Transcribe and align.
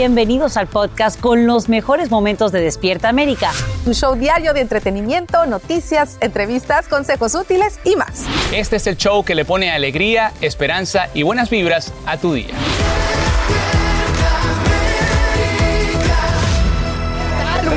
bienvenidos 0.00 0.56
al 0.56 0.66
podcast 0.66 1.20
con 1.20 1.46
los 1.46 1.68
mejores 1.68 2.10
momentos 2.10 2.52
de 2.52 2.62
Despierta 2.62 3.10
América. 3.10 3.50
Tu 3.84 3.92
show 3.92 4.14
diario 4.14 4.54
de 4.54 4.62
entretenimiento, 4.62 5.44
noticias, 5.44 6.16
entrevistas, 6.22 6.88
consejos 6.88 7.34
útiles 7.34 7.78
y 7.84 7.96
más. 7.96 8.24
Este 8.50 8.76
es 8.76 8.86
el 8.86 8.96
show 8.96 9.22
que 9.22 9.34
le 9.34 9.44
pone 9.44 9.70
alegría, 9.70 10.32
esperanza 10.40 11.08
y 11.12 11.22
buenas 11.22 11.50
vibras 11.50 11.92
a 12.06 12.16
tu 12.16 12.32
día. 12.32 12.54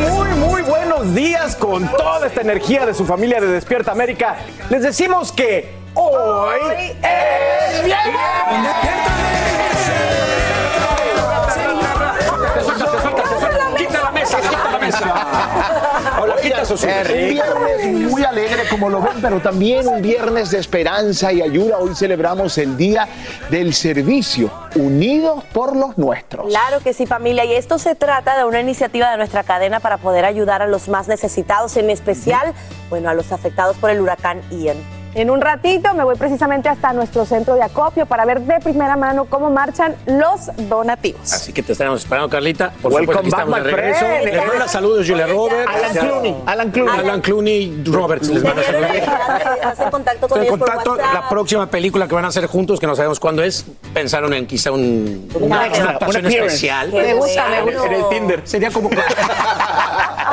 Muy, 0.10 0.30
muy 0.36 0.62
buenos 0.62 1.14
días 1.14 1.58
con 1.58 1.90
toda 1.90 2.28
esta 2.28 2.40
energía 2.40 2.86
de 2.86 2.94
su 2.94 3.04
familia 3.04 3.42
de 3.42 3.48
Despierta 3.48 3.92
América. 3.92 4.38
Les 4.70 4.82
decimos 4.82 5.34
que 5.34 5.74
hoy, 5.94 6.94
es 7.02 7.84
viernes. 7.84 8.24
Mesa, 14.24 14.40
quita 14.40 14.72
la 14.72 14.78
mesa. 14.80 16.18
Hola, 16.22 16.36
quita 16.42 16.64
su 16.64 16.76
Un 16.76 16.80
viernes 16.80 18.10
muy 18.10 18.24
alegre 18.24 18.64
como 18.70 18.90
lo 18.90 19.02
ven, 19.02 19.22
pero 19.22 19.42
también 19.42 19.86
un 19.86 20.02
viernes 20.02 20.52
de 20.52 20.60
esperanza 20.60 21.34
y 21.34 21.42
ayuda. 21.42 21.78
Hoy 21.78 21.94
celebramos 21.94 22.58
el 22.58 22.78
Día 22.78 23.06
del 23.50 23.74
Servicio, 23.74 24.50
unidos 24.76 25.44
por 25.52 25.76
los 25.76 25.98
nuestros. 25.98 26.48
Claro 26.48 26.80
que 26.80 26.94
sí, 26.94 27.06
familia. 27.06 27.44
Y 27.44 27.54
esto 27.54 27.78
se 27.78 27.96
trata 27.96 28.38
de 28.38 28.46
una 28.46 28.62
iniciativa 28.62 29.12
de 29.12 29.18
nuestra 29.18 29.44
cadena 29.44 29.82
para 29.82 29.98
poder 29.98 30.24
ayudar 30.24 30.62
a 30.62 30.68
los 30.68 30.88
más 30.88 31.10
necesitados, 31.10 31.76
en 31.76 31.90
especial, 31.90 32.54
bueno, 32.90 33.10
a 33.10 33.14
los 33.14 33.34
afectados 33.34 33.76
por 33.76 33.90
el 33.90 34.00
huracán 34.00 34.42
Ian. 34.52 35.03
En 35.16 35.30
un 35.30 35.42
ratito 35.42 35.94
me 35.94 36.04
voy 36.04 36.16
precisamente 36.16 36.70
hasta 36.70 36.92
nuestro 36.92 37.24
centro 37.26 37.54
de 37.54 37.62
acopio 37.62 38.08
para 38.08 38.26
ver 38.26 38.42
de 38.42 38.60
primera 38.60 38.96
mano 38.96 39.26
cómo 39.26 39.52
marchan 39.52 39.96
los 40.08 40.50
donativos. 40.68 41.32
Así 41.32 41.54
que 41.54 41.62
te 41.62 41.74
estamos 41.74 42.02
esperando, 42.02 42.30
Carlita. 42.30 42.72
Por 42.82 42.92
Welcome 42.92 43.18
supuesto, 43.18 43.20
aquí 43.20 43.30
back, 43.30 43.40
estamos 43.40 43.64
de 43.64 43.72
regreso. 43.72 44.06
Les 44.26 44.48
manda 44.48 44.68
saludos, 44.68 45.08
Julia 45.08 45.28
Roberts. 45.28 45.72
Alan 45.72 45.94
Clooney, 45.94 46.36
Alan 46.48 46.72
Clooney. 46.72 47.00
Alan 47.00 47.22
Clooney, 47.22 47.84
Roberts. 47.86 48.30
Les 48.30 48.44
manda 48.44 48.64
saludos. 48.64 48.90
Hacen 49.64 49.92
contacto 49.92 50.28
con 50.28 50.40
Estoy 50.40 50.40
en 50.40 50.44
ellos 50.46 50.60
por 50.60 50.68
contacto. 50.68 50.92
WhatsApp. 50.94 51.14
La 51.14 51.30
próxima 51.30 51.68
película 51.68 52.08
que 52.08 52.16
van 52.16 52.26
a 52.26 52.30
hacer 52.30 52.48
juntos, 52.48 52.80
que 52.80 52.88
no 52.88 52.96
sabemos 52.96 53.20
cuándo 53.20 53.44
es, 53.44 53.66
pensaron 53.94 54.34
en 54.34 54.48
quizá 54.48 54.72
un, 54.72 55.30
una, 55.36 55.68
una 55.68 55.90
actuación 55.92 56.26
especial. 56.26 56.90
Qué 56.90 57.14
gusta, 57.14 57.50
me 57.50 57.62
bueno. 57.62 57.86
En 57.86 57.94
el 57.94 58.10
Tinder. 58.10 58.42
Sería 58.46 58.72
como... 58.72 58.90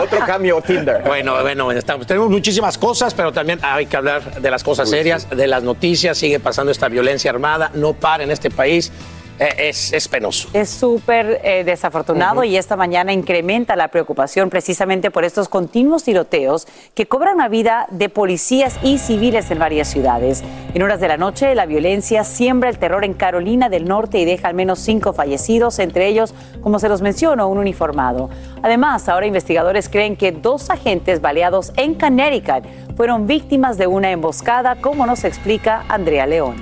Otro 0.01 0.21
cambio 0.21 0.63
Tinder. 0.63 1.03
Bueno, 1.05 1.43
bueno, 1.43 1.71
estamos, 1.73 2.07
tenemos 2.07 2.31
muchísimas 2.31 2.79
cosas, 2.79 3.13
pero 3.13 3.33
también 3.33 3.59
hay 3.63 3.85
que 3.85 3.97
hablar 3.97 4.41
de 4.41 4.51
las 4.51 4.63
cosas 4.63 4.70
serias, 4.77 5.29
de 5.31 5.47
las 5.47 5.63
noticias. 5.63 6.19
Sigue 6.19 6.41
pasando 6.41 6.73
esta 6.73 6.89
violencia 6.89 7.31
armada, 7.31 7.71
no 7.75 7.95
para 7.95 8.25
en 8.25 8.31
este 8.31 8.51
país. 8.51 8.93
Eh, 9.41 9.71
es, 9.71 9.95
es 9.95 10.07
penoso. 10.07 10.51
Es 10.53 10.69
súper 10.69 11.41
eh, 11.43 11.65
desafortunado 11.65 12.45
y 12.45 12.59
esta 12.59 12.77
mañana 12.77 13.11
incrementa 13.15 13.75
la 13.75 13.89
preocupación 13.89 14.51
precisamente 14.51 15.11
por 15.11 15.25
estos 15.25 15.49
continuos 15.49 16.05
tiroteos 16.05 16.69
que 16.95 17.07
cobran 17.07 17.39
la 17.39 17.49
vida 17.49 17.87
de 17.91 18.11
policías 18.11 18.79
y 18.83 18.99
civiles 18.99 19.51
en 19.51 19.59
varias 19.59 19.89
ciudades. 19.89 20.45
En 20.75 20.83
horas 20.83 21.01
de 21.01 21.09
la 21.09 21.17
noche, 21.17 21.55
la 21.55 21.65
violencia 21.65 22.23
siembra 22.23 22.69
el 22.69 22.79
terror 22.79 23.03
en 23.03 23.15
Carolina 23.15 23.71
del 23.71 23.87
Norte 23.87 24.19
y 24.19 24.27
deja 24.27 24.49
al 24.49 24.55
menos 24.55 24.79
cinco 24.79 25.15
fallecidos, 25.15 25.79
entre 25.79 26.09
ellos, 26.09 26.35
como 26.61 26.79
se 26.79 26.91
los 26.91 27.01
menciono, 27.01 27.49
un 27.49 27.57
uniformado. 27.57 28.29
Además, 28.63 29.09
ahora 29.09 29.25
investigadores 29.25 29.89
creen 29.89 30.17
que 30.17 30.33
dos 30.33 30.69
agentes 30.69 31.23
baleados 31.23 31.73
en 31.77 31.95
Connecticut 31.95 32.67
fueron 33.01 33.27
víctimas 33.27 33.79
de 33.79 33.87
una 33.87 34.11
emboscada, 34.11 34.77
como 34.77 35.07
nos 35.07 35.25
explica 35.25 35.87
Andrea 35.89 36.27
León. 36.27 36.57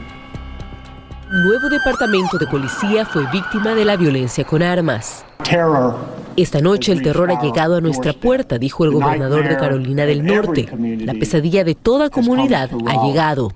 Nuevo 1.29 1.69
departamento 1.69 2.39
de 2.39 2.47
policía 2.47 3.05
fue 3.05 3.29
víctima 3.33 3.75
de 3.75 3.85
la 3.85 3.97
violencia 3.97 4.45
con 4.45 4.63
armas. 4.63 5.25
Esta 6.37 6.61
noche 6.61 6.93
el 6.93 7.03
terror 7.03 7.33
ha 7.33 7.43
llegado 7.43 7.75
a 7.75 7.81
nuestra 7.81 8.13
puerta, 8.13 8.57
dijo 8.57 8.85
el 8.85 8.93
gobernador 8.93 9.49
de 9.49 9.57
Carolina 9.57 10.07
del 10.07 10.25
Norte. 10.25 10.69
La 11.01 11.15
pesadilla 11.15 11.65
de 11.65 11.75
toda 11.75 12.09
comunidad 12.09 12.71
ha 12.87 13.05
llegado. 13.05 13.51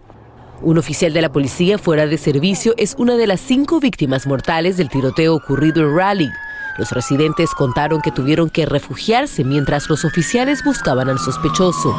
Un 0.60 0.76
oficial 0.76 1.12
de 1.12 1.22
la 1.22 1.30
policía 1.30 1.78
fuera 1.78 2.06
de 2.06 2.18
servicio 2.18 2.74
es 2.78 2.96
una 2.98 3.14
de 3.14 3.28
las 3.28 3.38
cinco 3.38 3.78
víctimas 3.78 4.26
mortales 4.26 4.76
del 4.76 4.88
tiroteo 4.88 5.36
ocurrido 5.36 5.82
en 5.82 5.96
Raleigh. 5.96 6.32
Los 6.78 6.90
residentes 6.90 7.50
contaron 7.54 8.00
que 8.00 8.10
tuvieron 8.10 8.50
que 8.50 8.66
refugiarse 8.66 9.44
mientras 9.44 9.88
los 9.88 10.04
oficiales 10.04 10.64
buscaban 10.64 11.08
al 11.08 11.20
sospechoso. 11.20 11.94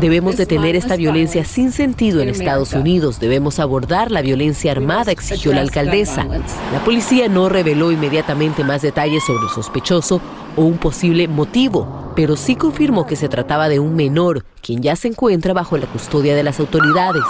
Debemos 0.00 0.36
detener 0.36 0.76
esta 0.76 0.96
violencia 0.96 1.44
sin 1.44 1.72
sentido 1.72 2.20
en 2.20 2.28
Estados 2.28 2.72
Unidos. 2.72 3.20
Debemos 3.20 3.58
abordar 3.58 4.10
la 4.10 4.22
violencia 4.22 4.72
armada, 4.72 5.12
exigió 5.12 5.52
la 5.52 5.60
alcaldesa. 5.60 6.24
La 6.72 6.82
policía 6.84 7.28
no 7.28 7.48
reveló 7.48 7.92
inmediatamente 7.92 8.64
más 8.64 8.82
detalles 8.82 9.22
sobre 9.24 9.44
el 9.44 9.50
sospechoso 9.50 10.20
o 10.56 10.62
un 10.62 10.78
posible 10.78 11.28
motivo, 11.28 12.12
pero 12.16 12.36
sí 12.36 12.56
confirmó 12.56 13.06
que 13.06 13.16
se 13.16 13.28
trataba 13.28 13.68
de 13.68 13.80
un 13.80 13.94
menor, 13.94 14.44
quien 14.62 14.82
ya 14.82 14.96
se 14.96 15.08
encuentra 15.08 15.52
bajo 15.52 15.76
la 15.76 15.86
custodia 15.86 16.34
de 16.34 16.42
las 16.42 16.58
autoridades. 16.60 17.22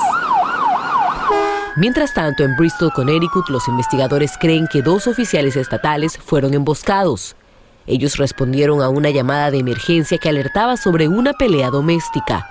Mientras 1.76 2.14
tanto, 2.14 2.44
en 2.44 2.56
Bristol, 2.56 2.92
Connecticut, 2.92 3.48
los 3.48 3.66
investigadores 3.68 4.32
creen 4.38 4.68
que 4.70 4.82
dos 4.82 5.06
oficiales 5.06 5.56
estatales 5.56 6.18
fueron 6.18 6.54
emboscados. 6.54 7.36
Ellos 7.86 8.16
respondieron 8.16 8.82
a 8.82 8.88
una 8.88 9.10
llamada 9.10 9.50
de 9.50 9.58
emergencia 9.58 10.18
que 10.18 10.28
alertaba 10.28 10.76
sobre 10.76 11.08
una 11.08 11.32
pelea 11.32 11.70
doméstica. 11.70 12.46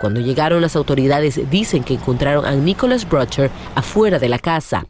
Cuando 0.00 0.20
llegaron 0.20 0.60
las 0.60 0.76
autoridades 0.76 1.40
dicen 1.50 1.84
que 1.84 1.94
encontraron 1.94 2.44
a 2.44 2.52
Nicholas 2.52 3.08
Brotcher 3.08 3.50
afuera 3.74 4.18
de 4.18 4.28
la 4.28 4.38
casa. 4.38 4.86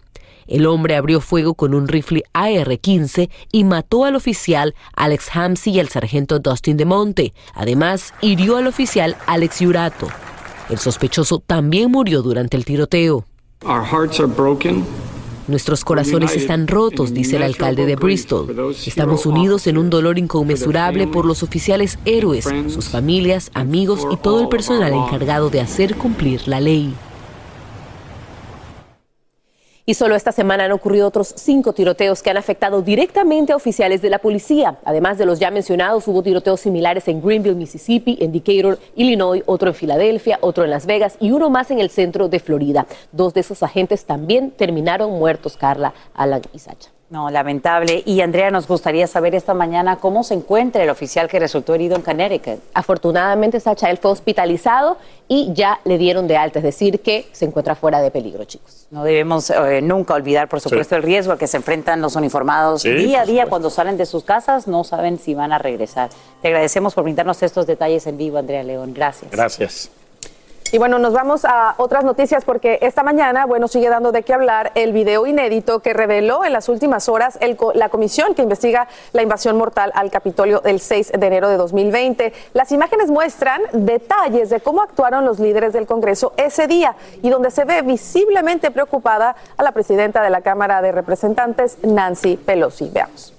El 0.47 0.66
hombre 0.66 0.97
abrió 0.97 1.21
fuego 1.21 1.55
con 1.55 1.75
un 1.75 1.88
rifle 1.88 2.22
AR-15 2.32 3.31
y 3.50 3.65
mató 3.65 4.05
al 4.05 4.15
oficial 4.15 4.75
Alex 4.94 5.31
Hamsey 5.34 5.75
y 5.77 5.81
al 5.81 5.88
sargento 5.88 6.38
Dustin 6.38 6.76
de 6.76 6.84
Monte. 6.84 7.32
Además, 7.55 8.12
hirió 8.21 8.56
al 8.56 8.66
oficial 8.66 9.16
Alex 9.26 9.61
Yurato. 9.61 10.09
El 10.69 10.78
sospechoso 10.78 11.38
también 11.38 11.91
murió 11.91 12.22
durante 12.22 12.56
el 12.56 12.65
tiroteo. 12.65 13.25
Nuestros 15.47 15.84
corazones 15.84 16.34
están 16.37 16.66
rotos, 16.66 17.12
dice 17.12 17.37
el 17.37 17.43
alcalde 17.43 17.84
de 17.87 17.97
Bristol. 17.97 18.75
Estamos 18.87 19.27
unidos 19.27 19.66
en 19.66 19.77
un 19.77 19.91
dolor 19.91 20.19
inconmensurable 20.19 21.06
por 21.06 21.27
los 21.27 21.43
oficiales 21.43 21.99
héroes, 22.05 22.49
sus 22.69 22.88
familias, 22.88 23.50
amigos 23.55 24.06
y 24.10 24.16
todo 24.16 24.41
el 24.43 24.49
personal 24.49 24.93
encargado 24.93 25.50
de 25.50 25.60
hacer 25.60 25.97
cumplir 25.97 26.49
la 26.49 26.60
ley. 26.60 26.94
Y 29.87 29.93
solo 29.95 30.15
esta 30.15 30.33
semana 30.33 30.65
han 30.65 30.72
ocurrido 30.72 31.06
otros 31.06 31.34
cinco 31.37 31.75
tiroteos 31.75 32.22
que 32.22 32.31
han 32.31 32.39
afectado 32.39 32.81
directamente 32.81 33.53
a 33.53 33.56
oficiales 33.56 34.00
de 34.00 34.09
la 34.09 34.19
policía. 34.19 34.78
Además 34.83 35.19
de 35.19 35.27
los 35.27 35.39
ya 35.39 35.50
mencionados, 35.50 36.09
hubo 36.09 36.22
tiroteos 36.22 36.61
similares 36.61 37.06
en 37.09 37.21
Greenville, 37.21 37.55
Mississippi, 37.55 38.17
en 38.19 38.33
Decatur, 38.33 38.78
Illinois, 38.97 39.43
otro 39.44 39.69
en 39.69 39.75
Filadelfia, 39.75 40.39
otro 40.41 40.65
en 40.65 40.71
Las 40.71 40.87
Vegas 40.87 41.19
y 41.21 41.33
uno 41.33 41.50
más 41.50 41.71
en 41.71 41.81
el 41.81 41.91
centro 41.91 42.31
de 42.31 42.41
Florida. 42.41 42.87
Dos 43.12 43.34
de 43.34 43.41
esos 43.41 43.62
agentes 43.62 44.06
también 44.06 44.53
terminaron 44.53 45.11
muertos, 45.12 45.59
Carla, 45.59 45.93
Alan 46.15 46.41
y 46.55 46.61
Sacha. 46.61 46.94
No, 47.14 47.30
lamentable. 47.30 48.02
Y 48.06 48.22
Andrea, 48.22 48.50
nos 48.50 48.66
gustaría 48.66 49.06
saber 49.06 49.36
esta 49.36 49.54
mañana 49.54 50.00
cómo 50.00 50.25
se 50.25 50.34
encuentra 50.34 50.82
el 50.82 50.91
oficial 50.91 51.28
que 51.28 51.38
resultó 51.38 51.72
herido 51.72 51.94
en 51.94 52.02
Connecticut. 52.02 52.58
Afortunadamente, 52.75 53.60
Sacha, 53.60 53.88
él 53.88 53.98
fue 53.98 54.10
hospitalizado 54.10 54.98
y 55.28 55.52
ya 55.54 55.78
le 55.84 55.97
dieron 55.97 56.26
de 56.26 56.36
alta, 56.36 56.58
es 56.58 56.64
decir, 56.64 56.98
que 57.02 57.28
se 57.30 57.44
encuentra 57.44 57.76
fuera 57.76 58.00
de 58.02 58.10
peligro, 58.10 58.42
chicos. 58.47 58.88
No 58.91 59.04
debemos 59.04 59.48
eh, 59.50 59.80
nunca 59.80 60.14
olvidar, 60.14 60.48
por 60.48 60.60
supuesto, 60.60 60.97
el 60.97 61.04
riesgo 61.04 61.30
al 61.30 61.38
que 61.38 61.47
se 61.47 61.56
enfrentan 61.56 62.00
los 62.00 62.16
uniformados 62.16 62.82
Sí, 62.82 62.91
día 62.91 63.20
a 63.20 63.25
día 63.25 63.26
supuesto. 63.26 63.48
cuando 63.48 63.70
salen 63.70 63.96
de 63.96 64.06
sus 64.06 64.25
casas, 64.25 64.66
no 64.66 64.82
saben 64.82 65.20
si 65.20 65.34
van 65.34 65.52
a 65.52 65.58
regresar. 65.58 66.10
Te 66.42 66.48
agradecemos 66.48 66.94
por 66.94 67.04
brindarnos 67.04 67.41
estos 67.44 67.64
detalles 67.69 68.08
en 68.08 68.19
vivo, 68.19 68.38
Andrea 68.38 68.64
León. 68.64 68.92
Gracias. 68.92 69.31
Gracias. 69.31 69.88
Y 70.72 70.78
bueno, 70.78 70.98
nos 70.98 71.12
vamos 71.12 71.44
a 71.44 71.75
otras 71.76 72.02
noticias 72.02 72.44
porque 72.44 72.78
esta 72.82 73.04
mañana, 73.04 73.46
bueno, 73.46 73.69
sigue 73.69 73.88
dando 73.88 74.11
de 74.11 74.25
qué 74.25 74.34
hablar 74.34 74.72
el 74.75 74.93
video 74.93 75.25
inédito 75.26 75.78
que 75.81 75.93
reveló 75.93 76.44
en 76.44 76.52
las 76.52 76.69
últimas 76.69 77.08
horas 77.08 77.38
el 77.40 77.56
la 77.75 77.88
comisión 77.90 78.34
que 78.34 78.43
investiga 78.43 78.88
la 79.12 79.22
invasión 79.22 79.56
mortal 79.56 79.93
al 79.94 80.11
Capitolio 80.11 80.61
del 80.61 80.81
6 80.81 81.12
de 81.16 81.26
enero 81.26 81.49
de 81.49 81.58
2020. 81.58 82.32
Las 82.55 82.72
imágenes 82.72 83.08
muestran 83.08 83.61
detalles 83.72 84.50
de 84.50 84.61
cómo 84.61 84.82
actuaron 84.82 85.25
los 85.25 85.38
líderes 85.38 85.72
del 85.72 85.87
Congreso 85.87 86.32
ese 86.37 86.67
día 86.67 86.96
y 87.22 87.31
donde 87.31 87.52
se 87.52 87.64
ve 87.64 87.82
visiblemente 87.82 88.72
preocupada 88.72 89.37
a 89.56 89.62
la 89.62 89.72
presidenta 89.72 90.22
de 90.22 90.31
la 90.31 90.40
Cámara 90.40 90.82
de 90.82 90.90
Representantes, 90.90 91.78
Nancy 91.82 92.37
Pelosi. 92.37 92.90
Veamos. 92.93 93.33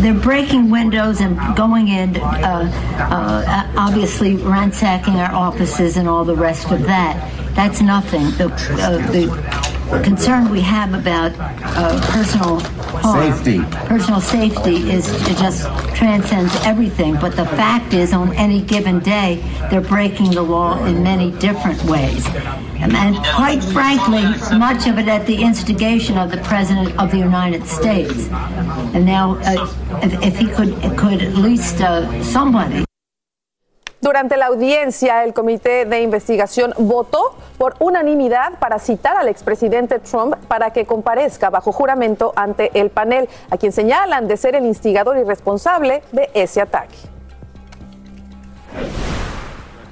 They're 0.00 0.14
breaking 0.14 0.70
windows 0.70 1.20
and 1.20 1.38
going 1.56 1.88
in, 1.88 2.16
uh, 2.16 2.70
uh, 2.98 3.72
obviously 3.76 4.36
ransacking 4.36 5.14
our 5.14 5.32
offices 5.32 5.96
and 5.96 6.08
all 6.08 6.24
the 6.24 6.36
rest 6.36 6.70
of 6.70 6.82
that. 6.82 7.41
That's 7.54 7.80
nothing. 7.80 8.30
The, 8.32 8.46
uh, 8.80 9.12
the 9.12 10.02
concern 10.02 10.48
we 10.50 10.60
have 10.62 10.94
about 10.94 11.32
uh, 11.38 12.00
personal 12.10 12.60
harm, 13.02 13.32
Safety. 13.32 13.60
personal 13.86 14.20
safety 14.20 14.90
is 14.90 15.08
it 15.28 15.36
just 15.36 15.66
transcends 15.94 16.54
everything. 16.64 17.14
But 17.14 17.36
the 17.36 17.44
fact 17.44 17.92
is, 17.92 18.12
on 18.12 18.32
any 18.34 18.62
given 18.62 19.00
day, 19.00 19.42
they're 19.70 19.80
breaking 19.82 20.30
the 20.30 20.42
law 20.42 20.82
in 20.86 21.02
many 21.02 21.30
different 21.32 21.82
ways. 21.84 22.26
And, 22.82 22.96
and 22.96 23.16
quite 23.16 23.62
frankly, 23.62 24.22
much 24.58 24.86
of 24.86 24.98
it 24.98 25.08
at 25.08 25.26
the 25.26 25.42
instigation 25.42 26.16
of 26.18 26.30
the 26.30 26.38
President 26.38 26.98
of 26.98 27.10
the 27.10 27.18
United 27.18 27.66
States. 27.66 28.28
And 28.94 29.04
now, 29.04 29.36
uh, 29.42 29.72
if, 30.02 30.22
if 30.22 30.38
he 30.38 30.46
could, 30.48 30.72
could 30.96 31.22
at 31.22 31.34
least 31.34 31.80
uh, 31.80 32.22
somebody. 32.24 32.84
Durante 34.02 34.36
la 34.36 34.46
audiencia, 34.46 35.22
el 35.22 35.32
comité 35.32 35.84
de 35.84 36.02
investigación 36.02 36.74
votó 36.76 37.36
por 37.56 37.76
unanimidad 37.78 38.58
para 38.58 38.80
citar 38.80 39.16
al 39.16 39.28
expresidente 39.28 40.00
Trump 40.00 40.34
para 40.48 40.72
que 40.72 40.86
comparezca 40.86 41.50
bajo 41.50 41.70
juramento 41.70 42.32
ante 42.34 42.76
el 42.80 42.90
panel, 42.90 43.28
a 43.48 43.56
quien 43.58 43.70
señalan 43.70 44.26
de 44.26 44.36
ser 44.36 44.56
el 44.56 44.66
instigador 44.66 45.18
y 45.18 45.22
responsable 45.22 46.02
de 46.10 46.28
ese 46.34 46.60
ataque. 46.60 46.96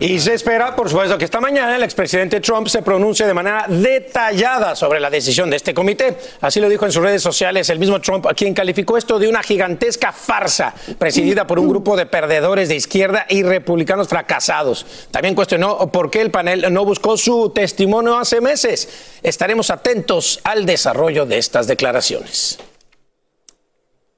Y 0.02 0.18
se 0.18 0.32
espera, 0.32 0.74
por 0.74 0.88
supuesto, 0.88 1.18
que 1.18 1.26
esta 1.26 1.42
mañana 1.42 1.76
el 1.76 1.82
expresidente 1.82 2.40
Trump 2.40 2.68
se 2.68 2.80
pronuncie 2.80 3.26
de 3.26 3.34
manera 3.34 3.66
detallada 3.68 4.74
sobre 4.74 4.98
la 4.98 5.10
decisión 5.10 5.50
de 5.50 5.56
este 5.56 5.74
comité. 5.74 6.16
Así 6.40 6.58
lo 6.58 6.70
dijo 6.70 6.86
en 6.86 6.92
sus 6.92 7.02
redes 7.02 7.22
sociales 7.22 7.68
el 7.68 7.78
mismo 7.78 8.00
Trump, 8.00 8.26
quien 8.34 8.54
calificó 8.54 8.96
esto 8.96 9.18
de 9.18 9.28
una 9.28 9.42
gigantesca 9.42 10.10
farsa 10.10 10.72
presidida 10.98 11.46
por 11.46 11.58
un 11.58 11.68
grupo 11.68 11.98
de 11.98 12.06
perdedores 12.06 12.70
de 12.70 12.76
izquierda 12.76 13.26
y 13.28 13.42
republicanos 13.42 14.08
fracasados. 14.08 14.86
También 15.10 15.34
cuestionó 15.34 15.92
por 15.92 16.10
qué 16.10 16.22
el 16.22 16.30
panel 16.30 16.72
no 16.72 16.86
buscó 16.86 17.18
su 17.18 17.50
testimonio 17.50 18.16
hace 18.16 18.40
meses. 18.40 19.18
Estaremos 19.22 19.68
atentos 19.68 20.40
al 20.44 20.64
desarrollo 20.64 21.26
de 21.26 21.36
estas 21.36 21.66
declaraciones. 21.66 22.58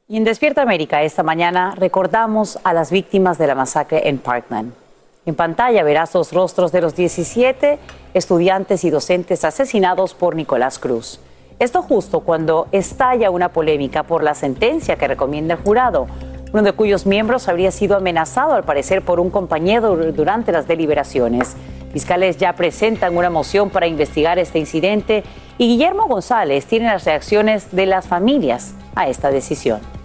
Y 0.07 0.17
en 0.17 0.23
Despierta 0.23 0.63
América 0.63 1.03
esta 1.03 1.25
mañana 1.25 1.75
recordamos 1.77 2.61
a 2.63 2.73
las 2.73 2.93
víctimas 2.93 3.37
de 3.37 3.49
la 3.49 3.57
masacre 3.57 4.09
en 4.09 4.19
Parkland. 4.19 4.82
En 5.25 5.37
pantalla 5.37 5.85
verás 5.85 6.15
los 6.15 6.33
rostros 6.33 6.73
de 6.73 6.81
los 6.81 6.97
17 6.97 7.79
estudiantes 8.13 8.83
y 8.83 8.91
docentes 8.91 9.45
asesinados 9.45 10.15
por 10.15 10.35
Nicolás 10.35 10.81
Cruz. 10.81 11.21
Esto 11.61 11.81
justo 11.81 12.21
cuando 12.21 12.67
estalla 12.73 13.31
una 13.31 13.53
polémica 13.53 14.03
por 14.03 14.25
la 14.25 14.35
sentencia 14.35 14.97
que 14.97 15.07
recomienda 15.07 15.55
el 15.55 15.61
jurado, 15.61 16.09
uno 16.53 16.63
de 16.65 16.73
cuyos 16.73 17.07
miembros 17.07 17.47
habría 17.47 17.71
sido 17.71 17.97
amenazado 17.97 18.55
al 18.55 18.65
parecer 18.65 19.03
por 19.03 19.21
un 19.21 19.31
compañero 19.31 19.95
durante 20.11 20.51
las 20.51 20.67
deliberaciones. 20.67 21.55
Fiscales 21.93 22.37
ya 22.39 22.55
presentan 22.55 23.17
una 23.17 23.31
moción 23.31 23.71
para 23.71 23.87
investigar 23.87 24.41
este 24.41 24.59
incidente 24.59 25.23
y 25.57 25.69
Guillermo 25.69 26.09
González 26.09 26.67
tiene 26.67 26.87
las 26.87 27.05
reacciones 27.05 27.71
de 27.71 27.87
las 27.87 28.09
familias 28.09 28.75
a 28.97 29.07
esta 29.07 29.31
decisión. 29.31 30.02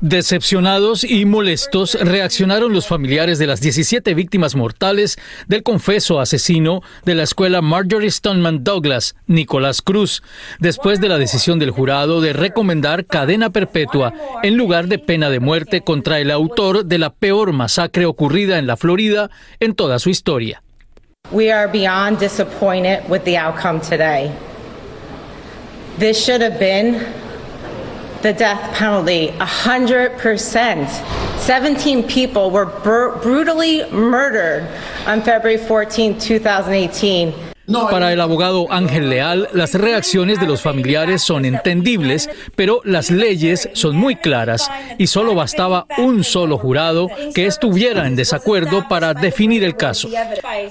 Decepcionados 0.00 1.02
y 1.02 1.24
molestos 1.24 1.98
reaccionaron 2.00 2.72
los 2.72 2.86
familiares 2.86 3.40
de 3.40 3.48
las 3.48 3.60
17 3.60 4.14
víctimas 4.14 4.54
mortales 4.54 5.18
del 5.48 5.64
confeso 5.64 6.20
asesino 6.20 6.82
de 7.04 7.16
la 7.16 7.24
escuela 7.24 7.62
Marjorie 7.62 8.08
Stoneman 8.08 8.62
Douglas, 8.62 9.16
Nicolás 9.26 9.82
Cruz, 9.82 10.22
después 10.60 11.00
de 11.00 11.08
la 11.08 11.18
decisión 11.18 11.58
del 11.58 11.72
jurado 11.72 12.20
de 12.20 12.32
recomendar 12.32 13.06
cadena 13.06 13.50
perpetua 13.50 14.12
en 14.44 14.56
lugar 14.56 14.86
de 14.86 15.00
pena 15.00 15.30
de 15.30 15.40
muerte 15.40 15.80
contra 15.80 16.20
el 16.20 16.30
autor 16.30 16.84
de 16.84 16.98
la 16.98 17.10
peor 17.10 17.52
masacre 17.52 18.06
ocurrida 18.06 18.58
en 18.58 18.68
la 18.68 18.76
Florida 18.76 19.30
en 19.58 19.74
toda 19.74 19.98
su 19.98 20.10
historia. 20.10 20.62
We 21.32 21.50
are 21.50 21.68
beyond 21.68 22.20
disappointed 22.20 23.00
with 23.08 23.24
the 23.24 23.36
outcome 23.36 23.80
today. 23.80 24.30
This 25.98 26.24
should 26.24 26.40
have 26.40 26.60
been 26.60 27.04
the 28.22 28.32
death 28.32 28.74
penalty 28.74 29.28
100%. 29.28 31.38
17 31.38 32.08
people 32.08 32.50
were 32.50 32.66
br- 32.66 33.16
brutally 33.22 33.88
murdered 33.90 34.68
on 35.06 35.22
February 35.22 35.56
14, 35.56 36.18
2018. 36.18 37.47
Para 37.68 38.12
el 38.12 38.20
abogado 38.20 38.66
Ángel 38.70 39.10
Leal, 39.10 39.48
las 39.52 39.74
reacciones 39.74 40.40
de 40.40 40.46
los 40.46 40.62
familiares 40.62 41.22
son 41.22 41.44
entendibles, 41.44 42.30
pero 42.56 42.80
las 42.84 43.10
leyes 43.10 43.68
son 43.74 43.94
muy 43.94 44.16
claras 44.16 44.70
y 44.96 45.06
solo 45.06 45.34
bastaba 45.34 45.86
un 45.98 46.24
solo 46.24 46.56
jurado 46.56 47.08
que 47.34 47.46
estuviera 47.46 48.06
en 48.06 48.16
desacuerdo 48.16 48.86
para 48.88 49.12
definir 49.12 49.64
el 49.64 49.76
caso. 49.76 50.08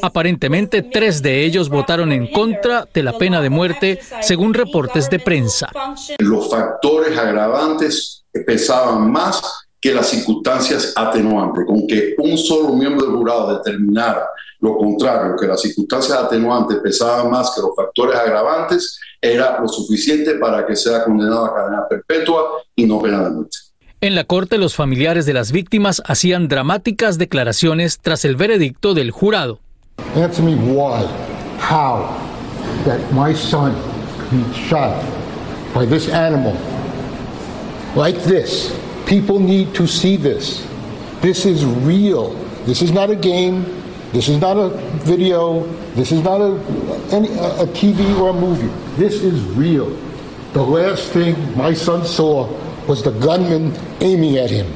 Aparentemente, 0.02 0.82
tres 0.82 1.22
de 1.22 1.46
ellos 1.46 1.70
votaron 1.70 2.12
en 2.12 2.32
contra 2.32 2.88
de 2.92 3.04
la 3.04 3.14
pena 3.14 3.42
de 3.42 3.50
muerte, 3.50 4.00
según 4.22 4.56
reportes 4.56 5.10
de 5.10 5.20
prensa. 5.20 5.70
Los 6.18 6.50
factores 6.50 7.18
agravantes 7.18 8.26
pesaban 8.46 9.12
más 9.12 9.68
que 9.80 9.94
las 9.94 10.08
circunstancias 10.08 10.94
atenuantes, 10.96 11.64
con 11.66 11.86
que 11.86 12.16
un 12.18 12.38
solo 12.38 12.70
miembro 12.74 13.06
del 13.06 13.16
jurado 13.16 13.58
determinara 13.58 14.28
lo 14.60 14.78
contrario, 14.78 15.36
que 15.40 15.48
las 15.48 15.62
circunstancias 15.62 16.18
atenuantes 16.18 16.78
pesaban 16.78 17.30
más 17.30 17.52
que 17.56 17.62
los 17.62 17.76
factores 17.76 18.18
agravantes, 18.18 19.00
era 19.22 19.60
lo 19.60 19.68
suficiente 19.68 20.36
para 20.36 20.66
que 20.66 20.76
sea 20.76 21.04
condenado 21.04 21.46
a 21.46 21.56
cadena 21.56 21.88
perpetua 21.88 22.62
y 22.76 22.86
no 22.86 23.02
pena 23.02 23.24
de 23.24 23.30
muerte. 23.30 23.58
En 24.00 24.14
la 24.14 24.26
corte, 24.26 24.58
los 24.58 24.76
familiares 24.76 25.26
de 25.26 25.34
las 25.34 25.52
víctimas 25.52 26.04
hacían 26.06 26.48
dramáticas 26.48 27.18
declaraciones 27.18 28.00
tras 28.00 28.26
el 28.26 28.36
veredicto 28.36 28.94
del 28.94 29.12
jurado. 29.12 29.60
Answer 30.16 30.44
me 30.44 30.56
why, 30.56 31.04
how, 31.60 32.08
that 32.86 33.00
my 33.12 33.34
son 33.34 33.74
be 34.30 34.44
shot 34.54 35.04
by 35.74 35.86
this 35.86 36.10
animal 36.10 36.56
like 37.96 38.22
this. 38.24 38.72
People 39.08 39.40
need 39.40 39.74
to 39.74 39.88
see 39.88 40.18
this. 40.18 40.66
This 41.22 41.46
is 41.46 41.66
real. 41.66 42.36
This 42.66 42.82
is 42.82 42.92
not 42.92 43.10
a 43.10 43.16
game. 43.16 43.66
This 44.14 44.30
is 44.30 44.40
not 44.40 44.58
a 44.58 44.70
video. 45.04 45.66
This 45.96 46.12
is 46.12 46.24
not 46.24 46.40
a, 46.40 46.58
any, 47.12 47.28
a 47.60 47.68
TV 47.68 48.18
or 48.20 48.30
a 48.30 48.34
movie. 48.34 48.70
This 48.98 49.22
is 49.22 49.44
real. 49.56 49.92
The 50.54 50.64
last 50.64 51.12
thing 51.12 51.36
my 51.58 51.76
son 51.76 52.06
saw 52.06 52.48
was 52.88 53.04
the 53.04 53.12
gunman 53.12 53.74
aiming 54.00 54.38
at 54.38 54.50
him. 54.50 54.68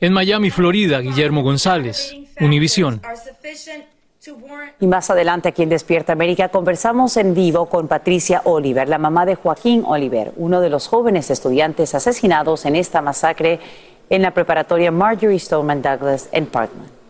En 0.00 0.12
Miami, 0.12 0.50
Florida, 0.50 1.00
Guillermo 1.00 1.42
González, 1.42 2.14
Univisión. 2.40 3.00
Y 4.80 4.86
más 4.86 5.08
adelante 5.10 5.48
aquí 5.48 5.62
en 5.62 5.70
Despierta 5.70 6.12
América 6.12 6.50
conversamos 6.50 7.16
en 7.16 7.34
vivo 7.34 7.66
con 7.66 7.88
Patricia 7.88 8.42
Oliver, 8.44 8.88
la 8.88 8.98
mamá 8.98 9.24
de 9.24 9.34
Joaquín 9.34 9.82
Oliver, 9.86 10.32
uno 10.36 10.60
de 10.60 10.68
los 10.68 10.88
jóvenes 10.88 11.30
estudiantes 11.30 11.94
asesinados 11.94 12.66
en 12.66 12.76
esta 12.76 13.00
masacre 13.00 13.60
en 14.10 14.22
la 14.22 14.32
preparatoria 14.32 14.90
Marjorie 14.90 15.38
Stoneman 15.38 15.80
Douglas 15.80 16.28
en 16.32 16.46
Parkland. 16.46 17.03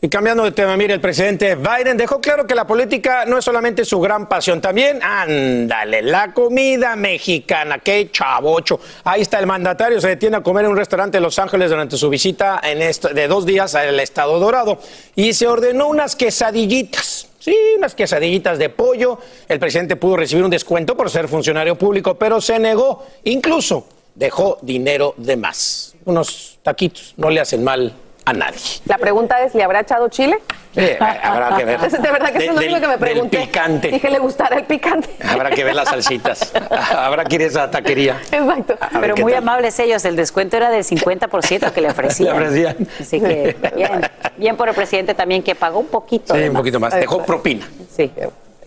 Y 0.00 0.08
cambiando 0.08 0.44
de 0.44 0.52
tema, 0.52 0.76
mire, 0.76 0.94
el 0.94 1.00
presidente 1.00 1.56
Biden 1.56 1.96
dejó 1.96 2.20
claro 2.20 2.46
que 2.46 2.54
la 2.54 2.64
política 2.68 3.24
no 3.24 3.36
es 3.36 3.44
solamente 3.44 3.84
su 3.84 3.98
gran 3.98 4.28
pasión, 4.28 4.60
también, 4.60 5.00
ándale, 5.02 6.02
la 6.02 6.32
comida 6.32 6.94
mexicana, 6.94 7.80
qué 7.80 8.08
chavocho. 8.12 8.78
Ahí 9.02 9.22
está 9.22 9.40
el 9.40 9.48
mandatario, 9.48 10.00
se 10.00 10.06
detiene 10.06 10.36
a 10.36 10.40
comer 10.40 10.66
en 10.66 10.70
un 10.70 10.76
restaurante 10.76 11.16
de 11.16 11.20
Los 11.20 11.40
Ángeles 11.40 11.70
durante 11.70 11.96
su 11.96 12.08
visita 12.08 12.60
en 12.62 12.78
de 12.78 13.26
dos 13.26 13.44
días 13.44 13.74
al 13.74 13.98
Estado 13.98 14.38
Dorado 14.38 14.78
y 15.16 15.32
se 15.32 15.48
ordenó 15.48 15.88
unas 15.88 16.14
quesadillitas. 16.14 17.26
Sí, 17.40 17.56
unas 17.76 17.96
quesadillitas 17.96 18.56
de 18.56 18.68
pollo. 18.68 19.18
El 19.48 19.58
presidente 19.58 19.96
pudo 19.96 20.18
recibir 20.18 20.44
un 20.44 20.50
descuento 20.50 20.96
por 20.96 21.10
ser 21.10 21.26
funcionario 21.26 21.74
público, 21.74 22.14
pero 22.14 22.40
se 22.40 22.60
negó. 22.60 23.04
Incluso 23.24 23.88
dejó 24.14 24.58
dinero 24.62 25.14
de 25.16 25.36
más. 25.36 25.96
Unos 26.04 26.60
taquitos 26.62 27.14
no 27.16 27.30
le 27.30 27.40
hacen 27.40 27.64
mal 27.64 27.94
a 28.28 28.32
nadie. 28.32 28.60
La 28.86 28.98
pregunta 28.98 29.42
es, 29.42 29.54
¿le 29.54 29.62
habrá 29.62 29.80
echado 29.80 30.08
chile? 30.08 30.38
Eh, 30.76 30.96
habrá 31.00 31.56
que 31.56 31.64
ver. 31.64 31.80
De 31.90 32.10
verdad 32.10 32.30
que 32.32 32.38
eso 32.38 32.50
es 32.50 32.54
lo 32.54 32.60
Del- 32.60 32.72
único 32.72 32.80
que 32.80 32.86
me 32.86 32.92
del 32.92 32.98
pregunté. 33.00 33.38
picante. 33.38 34.00
Que 34.00 34.10
le 34.10 34.18
gustara 34.18 34.56
el 34.56 34.64
picante. 34.64 35.08
Habrá 35.26 35.50
que 35.50 35.64
ver 35.64 35.74
las 35.74 35.88
salsitas. 35.88 36.52
Habrá 36.96 37.24
que 37.24 37.34
ir 37.36 37.42
a 37.42 37.46
esa 37.46 37.70
taquería. 37.70 38.20
Exacto. 38.30 38.76
A 38.80 39.00
Pero 39.00 39.16
muy 39.16 39.32
tal. 39.32 39.42
amables 39.42 39.78
ellos, 39.80 40.04
el 40.04 40.14
descuento 40.16 40.56
era 40.56 40.70
del 40.70 40.84
50% 40.84 41.72
que 41.72 41.80
le 41.80 41.88
ofrecían. 41.88 42.36
Le 42.38 42.46
ofrecían. 42.46 42.76
Así 43.00 43.20
que 43.20 43.56
bien, 43.74 44.00
bien 44.36 44.56
por 44.56 44.68
el 44.68 44.74
presidente 44.74 45.14
también 45.14 45.42
que 45.42 45.54
pagó 45.54 45.78
un 45.80 45.88
poquito. 45.88 46.34
Sí, 46.34 46.42
un 46.48 46.54
poquito 46.54 46.78
más. 46.78 46.94
Dejó 46.94 47.22
propina. 47.24 47.66
Sí. 47.96 48.12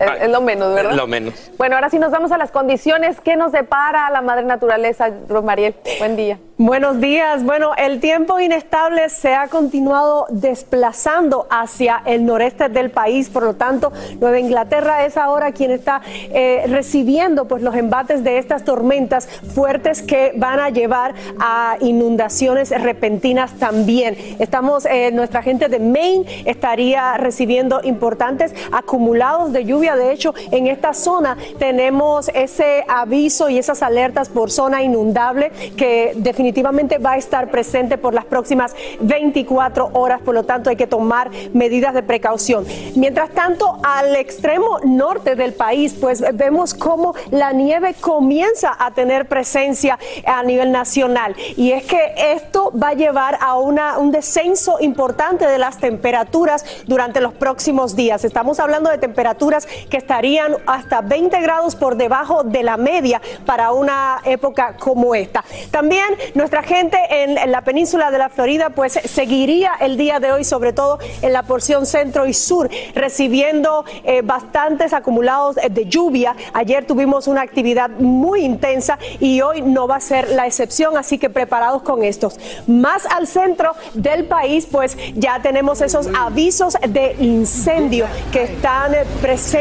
Es, 0.02 0.24
es 0.24 0.30
lo 0.30 0.42
menos, 0.42 0.74
¿verdad? 0.74 0.94
Lo 0.94 1.08
menos. 1.08 1.52
Bueno, 1.58 1.76
ahora 1.76 1.90
sí 1.90 2.00
nos 2.00 2.12
vamos 2.12 2.32
a 2.32 2.38
las 2.38 2.52
condiciones. 2.52 3.20
¿Qué 3.22 3.36
nos 3.36 3.52
depara 3.52 4.10
la 4.10 4.22
madre 4.22 4.44
naturaleza, 4.44 5.10
Rosmariel? 5.28 5.76
Buen 6.00 6.16
día. 6.16 6.40
Buenos 6.64 7.02
días. 7.02 7.44
Bueno, 7.44 7.72
el 7.76 8.00
tiempo 8.00 8.40
inestable 8.40 9.10
se 9.10 9.34
ha 9.34 9.48
continuado 9.48 10.28
desplazando 10.30 11.48
hacia 11.50 12.04
el 12.06 12.24
noreste 12.24 12.70
del 12.70 12.92
país, 12.92 13.32
por 13.32 13.42
lo 13.42 13.56
tanto, 13.56 13.92
Nueva 14.20 14.38
Inglaterra 14.38 15.04
es 15.04 15.18
ahora 15.18 15.54
quien 15.54 15.72
está 15.72 16.04
eh, 16.06 16.64
recibiendo 16.68 17.48
pues 17.48 17.64
los 17.64 17.76
embates 17.76 18.24
de 18.24 18.38
estas 18.38 18.64
tormentas 18.64 19.28
fuertes 19.28 20.04
que 20.04 20.34
van 20.36 20.60
a 20.60 20.70
llevar 20.70 21.16
a 21.40 21.78
inundaciones 21.80 22.70
repentinas 22.80 23.54
también. 23.54 24.16
Estamos, 24.38 24.86
eh, 24.86 25.10
nuestra 25.12 25.42
gente 25.42 25.68
de 25.68 25.80
Maine 25.80 26.44
estaría 26.46 27.18
recibiendo 27.18 27.82
importantes 27.84 28.54
acumulados 28.72 29.52
de 29.52 29.66
lluvia 29.66 29.91
De 29.96 30.12
hecho, 30.12 30.34
en 30.52 30.68
esta 30.68 30.94
zona 30.94 31.38
tenemos 31.60 32.30
ese 32.34 32.84
aviso 32.88 33.50
y 33.50 33.58
esas 33.58 33.82
alertas 33.82 34.30
por 34.30 34.52
zona 34.52 34.84
inundable 34.84 35.52
que 35.78 36.14
definitivamente 36.16 36.98
va 36.98 37.14
a 37.14 37.18
estar 37.18 37.50
presente 37.52 37.98
por 37.98 38.14
las 38.14 38.26
próximas 38.26 38.76
24 39.00 39.92
horas. 39.94 40.22
Por 40.22 40.36
lo 40.36 40.44
tanto, 40.44 40.70
hay 40.70 40.76
que 40.76 40.88
tomar 40.88 41.30
medidas 41.54 41.94
de 41.94 42.04
precaución. 42.04 42.66
Mientras 42.96 43.32
tanto, 43.32 43.80
al 43.84 44.16
extremo 44.16 44.80
norte 44.84 45.36
del 45.36 45.54
país, 45.54 45.96
pues 46.00 46.24
vemos 46.34 46.74
cómo 46.74 47.14
la 47.30 47.52
nieve 47.52 47.96
comienza 48.00 48.76
a 48.78 48.92
tener 48.92 49.28
presencia 49.28 49.98
a 50.26 50.44
nivel 50.44 50.72
nacional. 50.72 51.36
Y 51.56 51.72
es 51.72 51.86
que 51.86 52.14
esto 52.18 52.72
va 52.72 52.90
a 52.90 52.94
llevar 52.94 53.38
a 53.42 53.58
una, 53.58 53.98
un 53.98 54.12
descenso 54.12 54.78
importante 54.80 55.48
de 55.48 55.58
las 55.58 55.78
temperaturas 55.78 56.66
durante 56.86 57.22
los 57.22 57.34
próximos 57.34 57.96
días. 57.96 58.24
Estamos 58.26 58.60
hablando 58.60 58.90
de 58.90 58.98
temperaturas 58.98 59.68
que 59.90 59.98
estarían 59.98 60.56
hasta 60.66 61.02
20 61.02 61.40
grados 61.42 61.76
por 61.76 61.96
debajo 61.96 62.44
de 62.44 62.64
la 62.64 62.78
media 62.78 63.22
para 63.46 63.72
una 63.72 64.22
época 64.26 64.76
como 64.78 65.16
esta. 65.16 65.44
También 65.72 66.06
nuestra 66.36 66.64
gente 66.64 66.98
en, 67.10 67.52
la 67.52 67.62
península 67.62 68.12
de 68.12 68.18
la 68.18 68.30
Florida 68.30 68.70
pues 68.70 68.94
seguiría 69.06 69.74
el 69.80 69.98
día 69.98 70.20
de 70.20 70.32
hoy, 70.32 70.44
sobre 70.44 70.74
todo 70.74 71.00
en 71.22 71.34
la 71.34 71.44
porción 71.44 71.86
centro 71.86 72.26
y 72.26 72.34
sur, 72.34 72.70
recibiendo 72.96 73.86
eh, 74.04 74.22
bastantes 74.24 74.94
acumulados 74.94 75.56
de 75.56 75.86
lluvia. 75.86 76.36
Ayer 76.54 76.86
tuvimos 76.86 77.28
una 77.28 77.42
actividad 77.42 77.90
muy 77.90 78.42
intensa 78.42 78.98
y 79.20 79.42
hoy 79.42 79.62
no 79.62 79.88
va 79.88 79.98
a 79.98 80.02
ser 80.02 80.30
la 80.30 80.48
excepción, 80.48 80.98
así 80.98 81.18
que 81.18 81.30
preparados 81.30 81.82
con 81.84 82.04
estos. 82.04 82.40
Más 82.68 83.06
al 83.06 83.28
centro 83.28 83.74
del 83.94 84.26
país, 84.26 84.68
pues 84.70 84.98
ya 85.16 85.42
tenemos 85.42 85.82
esos 85.82 86.08
avisos 86.18 86.78
de 86.88 87.16
incendio 87.20 88.08
que 88.32 88.44
están 88.44 88.92
presentes 89.22 89.61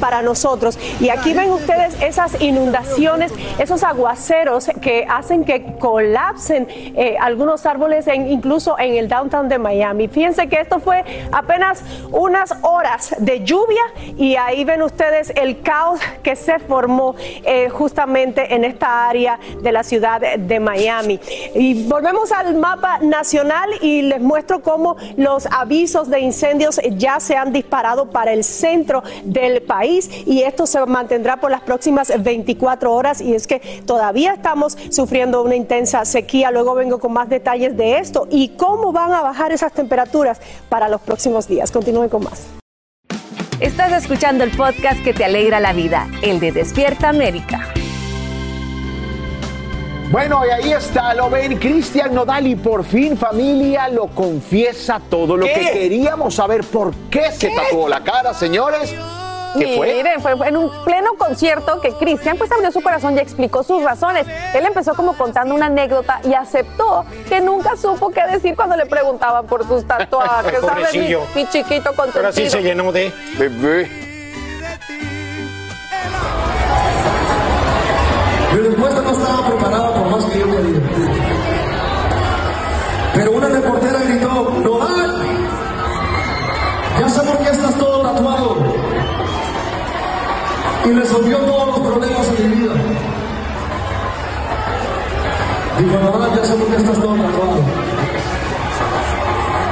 para 0.00 0.22
nosotros. 0.22 0.78
Y 1.00 1.08
aquí 1.08 1.32
ven 1.32 1.50
ustedes 1.50 1.94
esas 2.00 2.40
inundaciones, 2.40 3.32
esos 3.58 3.82
aguaceros 3.82 4.68
que 4.80 5.06
hacen 5.08 5.44
que 5.44 5.76
colapsen 5.78 6.66
eh, 6.70 7.16
algunos 7.20 7.66
árboles 7.66 8.06
incluso 8.06 8.78
en 8.78 8.94
el 8.94 9.08
downtown 9.08 9.48
de 9.48 9.58
Miami. 9.58 10.08
Fíjense 10.08 10.48
que 10.48 10.60
esto 10.60 10.80
fue 10.80 11.04
apenas 11.32 11.82
unas 12.10 12.54
horas 12.62 13.14
de 13.18 13.44
lluvia 13.44 13.82
y 14.16 14.36
ahí 14.36 14.64
ven 14.64 14.82
ustedes 14.82 15.32
el 15.36 15.62
caos 15.62 16.00
que 16.22 16.36
se 16.36 16.58
formó 16.58 17.14
eh, 17.44 17.68
justamente 17.68 18.54
en 18.54 18.64
esta 18.64 19.08
área 19.08 19.38
de 19.62 19.72
la 19.72 19.82
ciudad 19.82 20.20
de 20.20 20.60
Miami. 20.60 21.20
Y 21.54 21.84
volvemos 21.84 22.32
al 22.32 22.54
mapa 22.54 22.98
nacional 23.00 23.70
y 23.80 24.02
les 24.02 24.20
muestro 24.20 24.62
cómo 24.62 24.96
los 25.16 25.46
avisos 25.46 26.08
de 26.08 26.20
incendios 26.20 26.80
ya 26.92 27.20
se 27.20 27.36
han 27.36 27.52
disparado 27.52 28.10
para 28.10 28.32
el 28.32 28.44
centro 28.44 29.02
del 29.32 29.62
país 29.62 30.10
y 30.26 30.42
esto 30.42 30.66
se 30.66 30.84
mantendrá 30.86 31.38
por 31.38 31.50
las 31.50 31.62
próximas 31.62 32.12
24 32.22 32.92
horas 32.92 33.20
y 33.20 33.34
es 33.34 33.46
que 33.46 33.60
todavía 33.86 34.34
estamos 34.34 34.76
sufriendo 34.90 35.42
una 35.42 35.56
intensa 35.56 36.04
sequía. 36.04 36.50
Luego 36.50 36.74
vengo 36.74 36.98
con 36.98 37.12
más 37.12 37.28
detalles 37.28 37.76
de 37.76 37.98
esto 37.98 38.26
y 38.30 38.50
cómo 38.50 38.92
van 38.92 39.12
a 39.12 39.22
bajar 39.22 39.52
esas 39.52 39.72
temperaturas 39.72 40.40
para 40.68 40.88
los 40.88 41.00
próximos 41.00 41.48
días. 41.48 41.70
Continúen 41.70 42.08
con 42.08 42.24
más. 42.24 42.46
Estás 43.60 43.92
escuchando 43.92 44.42
el 44.42 44.50
podcast 44.50 45.02
que 45.04 45.14
te 45.14 45.24
alegra 45.24 45.60
la 45.60 45.72
vida, 45.72 46.08
el 46.22 46.40
de 46.40 46.50
Despierta 46.50 47.08
América. 47.08 47.68
Bueno, 50.10 50.42
y 50.44 50.50
ahí 50.50 50.72
está, 50.72 51.14
lo 51.14 51.30
ven, 51.30 51.58
Cristian 51.58 52.12
Nodal 52.12 52.46
y 52.46 52.54
por 52.54 52.84
fin 52.84 53.16
familia 53.16 53.88
lo 53.88 54.08
confiesa 54.08 55.00
todo 55.08 55.38
lo 55.38 55.46
que 55.46 55.70
queríamos 55.72 56.34
saber. 56.34 56.64
¿Por 56.64 56.92
qué 57.08 57.32
se 57.32 57.48
tatuó 57.48 57.88
la 57.88 58.04
cara, 58.04 58.34
señores? 58.34 58.94
¿Qué 59.58 59.76
fue? 59.76 59.94
Miren, 59.94 60.20
fue 60.20 60.48
en 60.48 60.56
un 60.56 60.70
pleno 60.84 61.14
concierto 61.16 61.80
que 61.80 61.92
Cristian 61.92 62.36
pues 62.36 62.50
abrió 62.52 62.70
su 62.72 62.82
corazón 62.82 63.16
y 63.16 63.20
explicó 63.20 63.62
sus 63.62 63.82
razones. 63.82 64.26
Él 64.54 64.64
empezó 64.64 64.94
como 64.94 65.16
contando 65.16 65.54
una 65.54 65.66
anécdota 65.66 66.20
y 66.24 66.34
aceptó 66.34 67.04
que 67.28 67.40
nunca 67.40 67.76
supo 67.76 68.10
qué 68.10 68.22
decir 68.26 68.56
cuando 68.56 68.76
le 68.76 68.86
preguntaban 68.86 69.46
por 69.46 69.66
sus 69.66 69.86
tatuajes. 69.86 70.60
¿Sabes? 70.60 70.94
Mi, 70.94 71.16
mi, 71.34 71.48
chiquito 71.48 71.90
contento. 71.94 72.12
Pero 72.14 72.28
así 72.28 72.48
se 72.48 72.62
llenó 72.62 72.92
de 72.92 73.12
bebé. 73.38 73.90
Mi 78.52 78.58
respuesta 78.58 79.00
no 79.02 79.10
estaba 79.12 79.48
preparada 79.48 79.94
por 79.94 80.10
más 80.10 80.24
que 80.24 80.38
yo 80.38 80.46
quería. 80.46 80.80
Pero 83.14 83.32
una 83.32 83.48
reportera 83.48 84.01
Y 90.84 90.92
resolvió 90.92 91.38
todos 91.38 91.66
los 91.68 91.78
problemas 91.78 92.38
de 92.38 92.44
mi 92.44 92.54
vida. 92.56 92.72
Dijo, 95.78 95.98
Nodal, 95.98 96.36
ya 96.36 96.44
sé 96.44 96.54
por 96.54 96.66
qué 96.68 96.76
estás 96.76 97.00
todo 97.00 97.14
tatuado. 97.14 97.62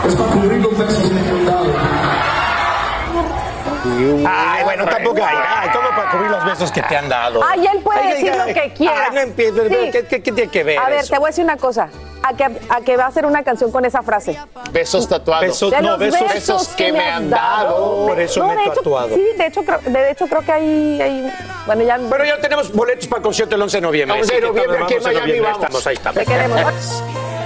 Es 0.06 0.14
para 0.14 0.30
cubrir 0.32 0.62
los 0.62 0.78
besos 0.78 1.02
que 1.02 1.14
me 1.14 1.20
han. 1.20 1.69
Ay, 4.28 4.64
bueno, 4.64 4.84
tampoco 4.86 5.24
hay. 5.24 5.36
Ay, 5.36 5.68
todo 5.72 5.88
para 5.90 6.10
cubrir 6.10 6.30
los 6.30 6.44
besos 6.44 6.70
que 6.70 6.82
te 6.82 6.96
han 6.96 7.08
dado. 7.08 7.40
Ay, 7.44 7.66
él 7.66 7.80
puede 7.82 8.14
decir 8.14 8.34
lo 8.36 8.46
que 8.46 8.72
quiera. 8.74 9.06
Ay, 9.08 9.14
no 9.14 9.20
empieces. 9.20 9.68
Sí. 9.68 9.90
¿Qué, 9.92 10.06
qué, 10.06 10.22
qué 10.22 10.32
tiene 10.32 10.50
que 10.50 10.64
ver? 10.64 10.78
A 10.78 10.88
ver, 10.88 11.00
eso? 11.00 11.12
te 11.12 11.18
voy 11.18 11.26
a 11.26 11.30
decir 11.30 11.44
una 11.44 11.56
cosa. 11.56 11.88
A 12.22 12.34
que, 12.34 12.44
a 12.44 12.80
que 12.82 12.96
va 12.98 13.04
a 13.04 13.08
hacer 13.08 13.24
una 13.24 13.42
canción 13.42 13.72
con 13.72 13.84
esa 13.86 14.02
frase. 14.02 14.38
Besos 14.72 15.08
tatuados. 15.08 15.46
Besos, 15.46 15.70
De 15.70 15.80
no, 15.80 15.90
los 15.92 15.98
besos, 15.98 16.32
besos 16.34 16.68
que 16.68 16.92
me 16.92 17.08
han 17.08 17.30
dado. 17.30 18.06
Por 18.08 18.20
eso 18.20 18.40
No, 18.40 18.48
me 18.48 18.60
he 18.62 18.66
hecho, 18.66 18.74
tatuado. 18.74 19.14
Sí, 19.14 19.24
de 19.38 19.46
hecho, 19.46 19.62
creo, 19.62 19.78
de 19.86 20.10
hecho 20.10 20.26
creo 20.26 20.42
que 20.42 20.52
hay, 20.52 21.00
hay 21.00 21.32
bueno, 21.64 21.82
ya 21.82 21.98
Pero 22.10 22.24
ya 22.24 22.38
tenemos 22.38 22.70
boletos 22.72 23.06
para 23.06 23.18
el 23.20 23.22
concierto 23.22 23.54
el 23.56 23.62
11 23.62 23.76
de 23.78 23.80
noviembre. 23.80 24.20
11 24.20 24.34
de 24.34 24.40
noviembre, 24.42 24.72
vamos 24.80 24.84
aquí 24.84 24.94
en 24.94 25.02
Miami, 25.02 25.20
noviembre, 25.20 25.50
vamos. 25.50 25.64
Estamos, 25.64 25.86
ahí 25.86 25.94
estamos. 25.94 26.18
te 26.18 26.26
queremos. 26.26 27.04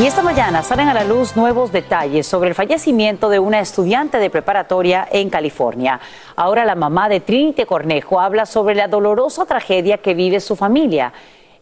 Y 0.00 0.06
esta 0.06 0.22
mañana 0.22 0.62
salen 0.62 0.86
a 0.86 0.94
la 0.94 1.02
luz 1.02 1.34
nuevos 1.34 1.72
detalles 1.72 2.24
sobre 2.24 2.50
el 2.50 2.54
fallecimiento 2.54 3.28
de 3.28 3.40
una 3.40 3.58
estudiante 3.58 4.18
de 4.18 4.30
preparatoria 4.30 5.08
en 5.10 5.28
California. 5.28 5.98
Ahora 6.36 6.64
la 6.64 6.76
mamá 6.76 7.08
de 7.08 7.18
Trinity 7.18 7.64
Cornejo 7.64 8.20
habla 8.20 8.46
sobre 8.46 8.76
la 8.76 8.86
dolorosa 8.86 9.44
tragedia 9.44 9.98
que 9.98 10.14
vive 10.14 10.38
su 10.38 10.54
familia. 10.54 11.12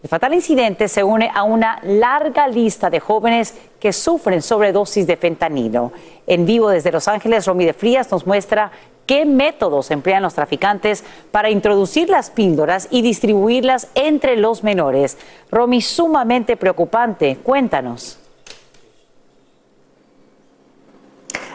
El 0.03 0.11
fatal 0.11 0.35
incidente 0.35 0.87
se 0.89 1.03
une 1.03 1.31
a 1.35 1.45
una 1.45 1.81
larga 1.83 2.47
lista 2.47 2.91
de 2.91 3.01
jóvenes 3.01 3.55
que 3.81 3.95
sufren 3.95 4.43
sobredosis 4.43 5.07
de 5.07 5.17
fentanilo. 5.17 5.93
En 6.27 6.45
vivo 6.45 6.69
desde 6.69 6.93
Los 6.93 7.09
Ángeles, 7.09 7.47
Romy 7.47 7.65
de 7.65 7.73
Frías 7.73 8.11
nos 8.13 8.27
muestra 8.27 8.71
qué 9.07 9.25
métodos 9.25 9.91
emplean 9.91 10.23
los 10.23 10.35
traficantes 10.35 11.05
para 11.31 11.49
introducir 11.49 12.11
las 12.11 12.29
píldoras 12.29 12.89
y 12.91 13.01
distribuirlas 13.01 13.89
entre 13.95 14.37
los 14.37 14.63
menores. 14.63 15.17
Romy, 15.51 15.81
sumamente 15.81 16.59
preocupante. 16.59 17.39
Cuéntanos. 17.43 18.19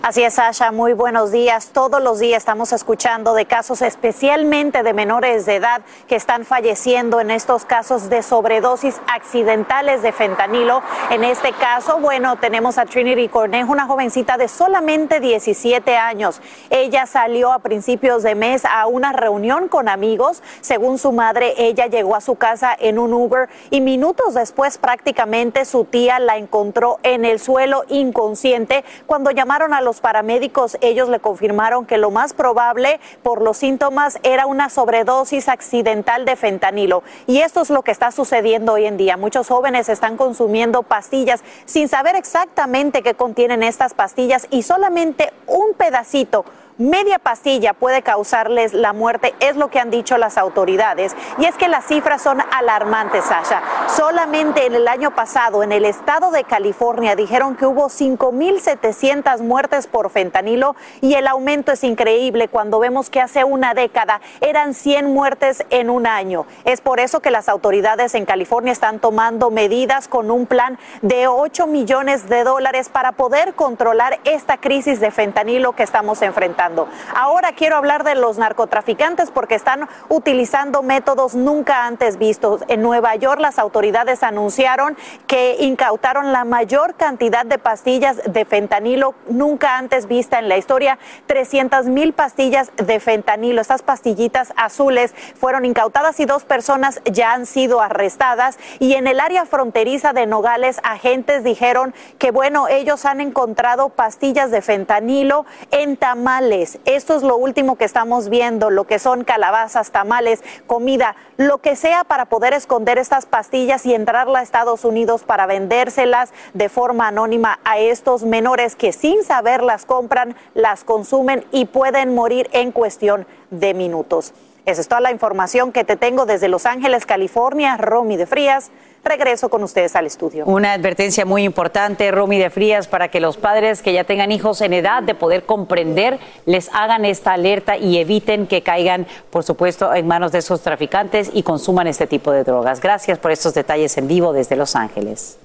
Así 0.03 0.24
es, 0.24 0.34
Sasha, 0.34 0.72
muy 0.72 0.93
buenos 0.93 1.31
días. 1.31 1.70
Todos 1.74 2.01
los 2.01 2.17
días 2.17 2.39
estamos 2.39 2.74
escuchando 2.74 3.36
de 3.36 3.46
casos 3.46 3.84
especialmente 3.84 4.81
de 4.81 4.93
menores 4.96 5.46
de 5.46 5.58
edad 5.58 5.84
que 6.08 6.15
están 6.15 6.43
falleciendo 6.43 7.22
en 7.22 7.29
estos 7.29 7.65
casos 7.65 8.10
de 8.10 8.24
sobredosis 8.24 9.00
accidentales 9.05 10.01
de 10.01 10.12
fentanilo. 10.12 10.81
En 11.12 11.24
este 11.24 11.53
caso, 11.53 12.00
bueno, 12.00 12.36
tenemos 12.38 12.79
a 12.79 12.86
Trinity 12.88 13.27
Cornejo, 13.27 13.72
una 13.72 13.86
jovencita 13.86 14.38
de 14.38 14.48
solamente 14.48 15.20
17 15.20 15.96
años. 15.96 16.41
Ella 16.72 17.05
salió 17.05 17.51
a 17.51 17.60
principios 17.60 18.24
de 18.24 18.34
mes 18.34 18.65
a 18.65 18.88
una 18.88 19.12
reunión 19.13 19.67
con 19.67 19.88
amigos. 19.88 20.41
Según 20.62 20.98
su 20.98 21.12
madre, 21.12 21.53
ella 21.58 21.86
llegó 21.86 22.15
a 22.15 22.22
su 22.22 22.38
casa 22.38 22.75
en 22.79 22.98
un 22.98 23.13
Uber 23.13 23.50
y 23.70 23.81
minutos 23.81 24.34
después 24.34 24.79
prácticamente 24.79 25.63
su 25.63 25.86
tía 25.86 26.17
la 26.17 26.38
encontró 26.38 26.98
en 27.03 27.24
el 27.24 27.39
suelo 27.39 27.84
inconsciente. 27.88 28.84
Cuando 29.05 29.29
llamaron 29.29 29.75
a 29.75 29.81
los 29.81 29.90
paramédicos, 30.00 30.77
ellos 30.81 31.10
le 31.10 31.19
confirmaron 31.19 31.86
que 31.86 31.98
lo 31.98 32.12
más 32.12 32.33
probable 32.33 33.00
por 33.24 33.41
los 33.41 33.57
síntomas 33.57 34.19
era 34.24 34.45
una 34.45 34.69
sobredosis 34.69 35.50
accidental 35.50 36.24
de 36.25 36.36
fentanilo. 36.36 37.03
Y 37.27 37.39
esto 37.39 37.62
es 37.62 37.69
lo 37.69 37.81
que 37.81 37.91
está 37.91 38.12
sucediendo 38.12 38.74
hoy 38.74 38.86
en 38.86 38.98
día. 38.98 39.17
Muchos 39.17 39.50
jóvenes 39.50 39.89
están 39.89 40.15
consumiendo 40.15 40.83
pastillas 40.83 41.43
sin 41.65 41.89
saber 41.89 42.15
exactamente 42.15 43.03
qué 43.03 43.15
contienen 43.15 43.63
estas 43.63 43.93
pastillas 43.93 44.48
y 44.51 44.63
solamente 44.63 45.33
un 45.48 45.74
pedacito 45.74 46.45
Media 46.81 47.19
pastilla 47.19 47.73
puede 47.73 48.01
causarles 48.01 48.73
la 48.73 48.91
muerte, 48.91 49.35
es 49.39 49.55
lo 49.55 49.69
que 49.69 49.79
han 49.79 49.91
dicho 49.91 50.17
las 50.17 50.39
autoridades. 50.39 51.15
Y 51.38 51.45
es 51.45 51.53
que 51.53 51.67
las 51.67 51.85
cifras 51.85 52.23
son 52.23 52.41
alarmantes, 52.51 53.25
Sasha. 53.25 53.61
Solamente 53.88 54.65
en 54.65 54.73
el 54.73 54.88
año 54.88 55.13
pasado, 55.13 55.61
en 55.61 55.73
el 55.73 55.85
estado 55.85 56.31
de 56.31 56.43
California, 56.43 57.15
dijeron 57.15 57.55
que 57.55 57.67
hubo 57.67 57.88
5.700 57.88 59.41
muertes 59.43 59.85
por 59.85 60.09
fentanilo 60.09 60.75
y 61.01 61.13
el 61.13 61.27
aumento 61.27 61.71
es 61.71 61.83
increíble 61.83 62.47
cuando 62.47 62.79
vemos 62.79 63.11
que 63.11 63.21
hace 63.21 63.43
una 63.43 63.75
década 63.75 64.19
eran 64.39 64.73
100 64.73 65.13
muertes 65.13 65.63
en 65.69 65.91
un 65.91 66.07
año. 66.07 66.47
Es 66.65 66.81
por 66.81 67.00
eso 67.00 67.19
que 67.19 67.29
las 67.29 67.47
autoridades 67.47 68.15
en 68.15 68.25
California 68.25 68.73
están 68.73 68.97
tomando 68.97 69.51
medidas 69.51 70.07
con 70.07 70.31
un 70.31 70.47
plan 70.47 70.79
de 71.03 71.27
8 71.27 71.67
millones 71.67 72.27
de 72.27 72.43
dólares 72.43 72.89
para 72.89 73.11
poder 73.11 73.53
controlar 73.53 74.19
esta 74.23 74.57
crisis 74.57 75.00
de 75.00 75.11
fentanilo 75.11 75.73
que 75.73 75.83
estamos 75.83 76.23
enfrentando. 76.23 76.71
Ahora 77.16 77.54
quiero 77.54 77.75
hablar 77.75 78.04
de 78.04 78.16
los 78.16 78.38
narcotraficantes 78.38 79.32
porque 79.32 79.56
están 79.56 79.88
utilizando 80.10 80.82
métodos 80.84 81.36
nunca 81.36 81.86
antes 81.86 82.18
vistos. 82.18 82.63
En 82.68 82.82
Nueva 82.82 83.16
York 83.16 83.40
las 83.40 83.60
autoridades 83.60 84.24
anunciaron 84.24 84.98
que 85.28 85.58
incautaron 85.60 86.32
la 86.32 86.46
mayor 86.46 86.96
cantidad 86.96 87.46
de 87.46 87.58
pastillas 87.58 88.22
de 88.25 88.46
fentanilo 88.46 89.16
nunca 89.28 89.78
antes 89.78 90.08
vista 90.08 90.40
en 90.40 90.50
la 90.50 90.58
historia, 90.58 91.00
300 91.28 91.86
mil 91.88 92.13
pastillas 92.13 92.72
de 92.78 93.00
fentanilo. 93.00 93.62
Estas 93.62 93.82
pastillitas 93.82 94.54
azules 94.56 95.13
fueron 95.40 95.66
incautadas 95.66 96.20
y 96.20 96.25
dos 96.25 96.46
personas 96.46 97.01
ya 97.06 97.34
han 97.34 97.46
sido 97.46 97.82
arrestadas. 97.82 98.58
Y 98.80 98.94
en 98.94 99.08
el 99.08 99.20
área 99.20 99.46
fronteriza 99.46 100.13
de 100.13 100.25
Nogales, 100.28 100.80
agentes 100.84 101.44
dijeron 101.44 101.94
que, 102.18 102.32
bueno, 102.32 102.68
ellos 102.68 103.06
han 103.06 103.22
encontrado 103.22 103.90
pastillas 103.90 104.51
de 104.51 104.62
fentanilo 104.62 105.46
en 105.72 105.98
tamales. 105.98 106.61
Esto 106.86 107.15
es 107.15 107.24
lo 107.24 107.38
último 107.38 107.75
que 107.75 107.86
estamos 107.86 108.30
viendo, 108.30 108.70
lo 108.70 108.86
que 108.86 109.00
son 109.00 109.24
calabazas, 109.24 109.91
tamales, 109.91 110.44
comida, 110.68 111.15
lo 111.38 111.58
que 111.58 111.75
sea 111.75 112.03
para 112.03 112.25
poder 112.25 112.53
esconder 112.53 112.98
estas 112.98 113.25
pastillas 113.25 113.86
y 113.86 113.96
entrarla 113.96 114.39
a 114.39 114.44
Estados 114.44 114.86
Unidos 114.86 115.24
para 115.24 115.48
vendérselas 115.48 116.32
de 116.53 116.70
forma 116.70 117.08
anónima 117.08 117.60
a 117.63 117.80
estos 117.80 118.24
menores 118.24 118.75
que 118.75 118.91
sin 118.91 119.24
saber 119.24 119.63
las 119.63 119.86
compran, 119.86 120.36
las 120.53 120.84
consumen 120.84 121.46
y 121.51 121.65
pueden 121.65 122.13
morir 122.13 122.50
en 122.53 122.72
cuestión 122.72 123.25
de 123.50 123.74
minutos. 123.74 124.34
Esa 124.65 124.82
es 124.82 124.88
toda 124.88 125.01
la 125.01 125.12
información 125.12 125.72
que 125.72 125.84
te 125.84 125.96
tengo 125.96 126.27
desde 126.27 126.48
Los 126.48 126.68
Ángeles, 126.68 127.08
California. 127.08 127.77
Romy 127.77 128.15
de 128.15 128.27
Frías, 128.27 128.70
regreso 129.03 129.50
con 129.50 129.63
ustedes 129.63 129.96
al 129.96 130.05
estudio. 130.05 130.46
Una 130.46 130.74
advertencia 130.74 131.25
muy 131.25 131.43
importante, 131.43 132.12
Romy 132.12 132.38
de 132.38 132.50
Frías, 132.50 132.88
para 132.88 133.10
que 133.10 133.20
los 133.20 133.38
padres 133.38 133.81
que 133.81 133.93
ya 133.93 134.03
tengan 134.03 134.31
hijos 134.31 134.62
en 134.62 134.74
edad 134.74 135.03
de 135.03 135.15
poder 135.15 135.46
comprender 135.46 136.20
les 136.46 136.70
hagan 136.74 137.05
esta 137.05 137.34
alerta 137.34 137.77
y 137.77 137.98
eviten 137.98 138.48
que 138.48 138.62
caigan, 138.62 139.08
por 139.29 139.43
supuesto, 139.43 139.93
en 139.93 140.08
manos 140.08 140.31
de 140.31 140.39
esos 140.39 140.62
traficantes 140.62 141.31
y 141.34 141.43
consuman 141.43 141.88
este 141.88 142.08
tipo 142.08 142.31
de 142.31 142.43
drogas. 142.43 142.81
Gracias 142.81 143.20
por 143.20 143.31
estos 143.31 143.53
detalles 143.53 143.98
en 143.98 144.08
vivo 144.08 144.34
desde 144.34 144.55
Los 144.55 144.75
Ángeles. 144.75 145.38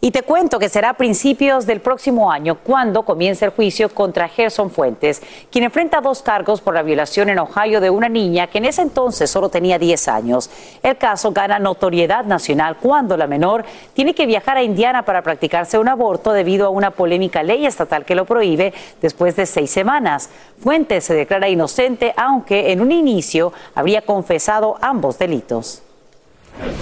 Y 0.00 0.12
te 0.12 0.22
cuento 0.22 0.60
que 0.60 0.68
será 0.68 0.90
a 0.90 0.94
principios 0.94 1.66
del 1.66 1.80
próximo 1.80 2.30
año 2.30 2.58
cuando 2.62 3.02
comience 3.02 3.44
el 3.44 3.50
juicio 3.50 3.88
contra 3.88 4.28
Gerson 4.28 4.70
Fuentes, 4.70 5.20
quien 5.50 5.64
enfrenta 5.64 6.00
dos 6.00 6.22
cargos 6.22 6.60
por 6.60 6.74
la 6.74 6.84
violación 6.84 7.30
en 7.30 7.40
Ohio 7.40 7.80
de 7.80 7.90
una 7.90 8.08
niña 8.08 8.46
que 8.46 8.58
en 8.58 8.66
ese 8.66 8.82
entonces 8.82 9.28
solo 9.28 9.48
tenía 9.48 9.76
10 9.76 10.06
años. 10.06 10.50
El 10.84 10.96
caso 10.98 11.32
gana 11.32 11.58
notoriedad 11.58 12.24
nacional 12.26 12.76
cuando 12.76 13.16
la 13.16 13.26
menor 13.26 13.64
tiene 13.92 14.14
que 14.14 14.26
viajar 14.26 14.56
a 14.56 14.62
Indiana 14.62 15.04
para 15.04 15.22
practicarse 15.22 15.80
un 15.80 15.88
aborto 15.88 16.32
debido 16.32 16.66
a 16.66 16.70
una 16.70 16.92
polémica 16.92 17.42
ley 17.42 17.66
estatal 17.66 18.04
que 18.04 18.14
lo 18.14 18.24
prohíbe 18.24 18.72
después 19.02 19.34
de 19.34 19.46
seis 19.46 19.72
semanas. 19.72 20.30
Fuentes 20.60 21.06
se 21.06 21.14
declara 21.14 21.48
inocente, 21.48 22.14
aunque 22.16 22.70
en 22.70 22.82
un 22.82 22.92
inicio 22.92 23.52
habría 23.74 24.02
confesado 24.02 24.76
ambos 24.80 25.18
delitos. 25.18 25.82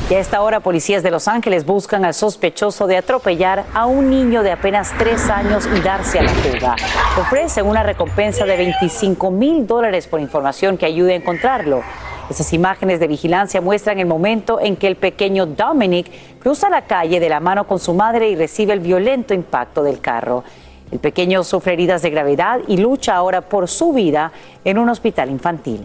Y 0.09 0.15
a 0.15 0.21
esta 0.21 0.41
hora, 0.43 0.61
policías 0.61 1.03
de 1.03 1.11
Los 1.11 1.29
Ángeles 1.29 1.67
buscan 1.67 2.05
al 2.05 2.15
sospechoso 2.15 2.87
de 2.87 2.97
atropellar 2.97 3.65
a 3.75 3.87
un 3.87 4.09
niño 4.09 4.43
de 4.43 4.53
apenas 4.53 4.93
tres 4.99 5.29
años 5.29 5.69
y 5.77 5.81
darse 5.81 6.19
a 6.19 6.23
la 6.23 6.31
fuga. 6.31 6.77
Ofrecen 7.19 7.67
una 7.67 7.83
recompensa 7.83 8.45
de 8.45 8.57
25 8.57 9.31
mil 9.31 9.67
dólares 9.67 10.07
por 10.07 10.21
información 10.21 10.79
que 10.79 10.87
ayude 10.87 11.13
a 11.13 11.17
encontrarlo. 11.17 11.83
Esas 12.31 12.53
imágenes 12.53 12.99
de 12.99 13.07
vigilancia 13.07 13.61
muestran 13.61 13.99
el 14.01 14.07
momento 14.07 14.61
en 14.61 14.77
que 14.77 14.89
el 14.89 14.97
pequeño 14.97 15.47
Dominic 15.47 16.11
cruza 16.41 16.69
la 16.69 16.83
calle 16.83 17.21
de 17.21 17.29
la 17.29 17.41
mano 17.41 17.67
con 17.67 17.79
su 17.79 17.95
madre 17.95 18.29
y 18.29 18.37
recibe 18.37 18.73
el 18.73 18.81
violento 18.81 19.33
impacto 19.35 19.83
del 19.83 20.01
carro. 20.01 20.43
El 20.91 20.99
pequeño 20.99 21.43
sufre 21.43 21.73
heridas 21.73 22.03
de 22.03 22.11
gravedad 22.11 22.61
y 22.69 22.77
lucha 22.77 23.17
ahora 23.17 23.43
por 23.43 23.69
su 23.69 23.93
vida 23.93 24.33
en 24.65 24.79
un 24.79 24.89
hospital 24.89 25.31
infantil. 25.31 25.85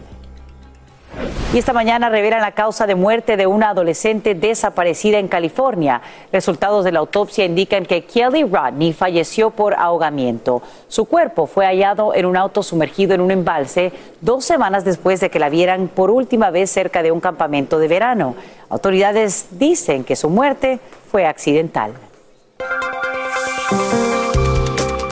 Y 1.54 1.58
esta 1.58 1.74
mañana 1.74 2.08
revelan 2.08 2.40
la 2.40 2.52
causa 2.52 2.86
de 2.86 2.94
muerte 2.94 3.36
de 3.36 3.46
una 3.46 3.68
adolescente 3.70 4.34
desaparecida 4.34 5.18
en 5.18 5.28
California. 5.28 6.00
Resultados 6.32 6.82
de 6.82 6.92
la 6.92 7.00
autopsia 7.00 7.44
indican 7.44 7.84
que 7.84 8.06
Kelly 8.06 8.44
Rodney 8.44 8.94
falleció 8.94 9.50
por 9.50 9.74
ahogamiento. 9.74 10.62
Su 10.88 11.04
cuerpo 11.04 11.46
fue 11.46 11.66
hallado 11.66 12.14
en 12.14 12.24
un 12.24 12.38
auto 12.38 12.62
sumergido 12.62 13.14
en 13.14 13.20
un 13.20 13.30
embalse 13.30 13.92
dos 14.22 14.46
semanas 14.46 14.86
después 14.86 15.20
de 15.20 15.28
que 15.28 15.38
la 15.38 15.50
vieran 15.50 15.88
por 15.88 16.10
última 16.10 16.50
vez 16.50 16.70
cerca 16.70 17.02
de 17.02 17.12
un 17.12 17.20
campamento 17.20 17.78
de 17.78 17.88
verano. 17.88 18.34
Autoridades 18.70 19.48
dicen 19.50 20.04
que 20.04 20.16
su 20.16 20.30
muerte 20.30 20.80
fue 21.10 21.26
accidental. 21.26 21.92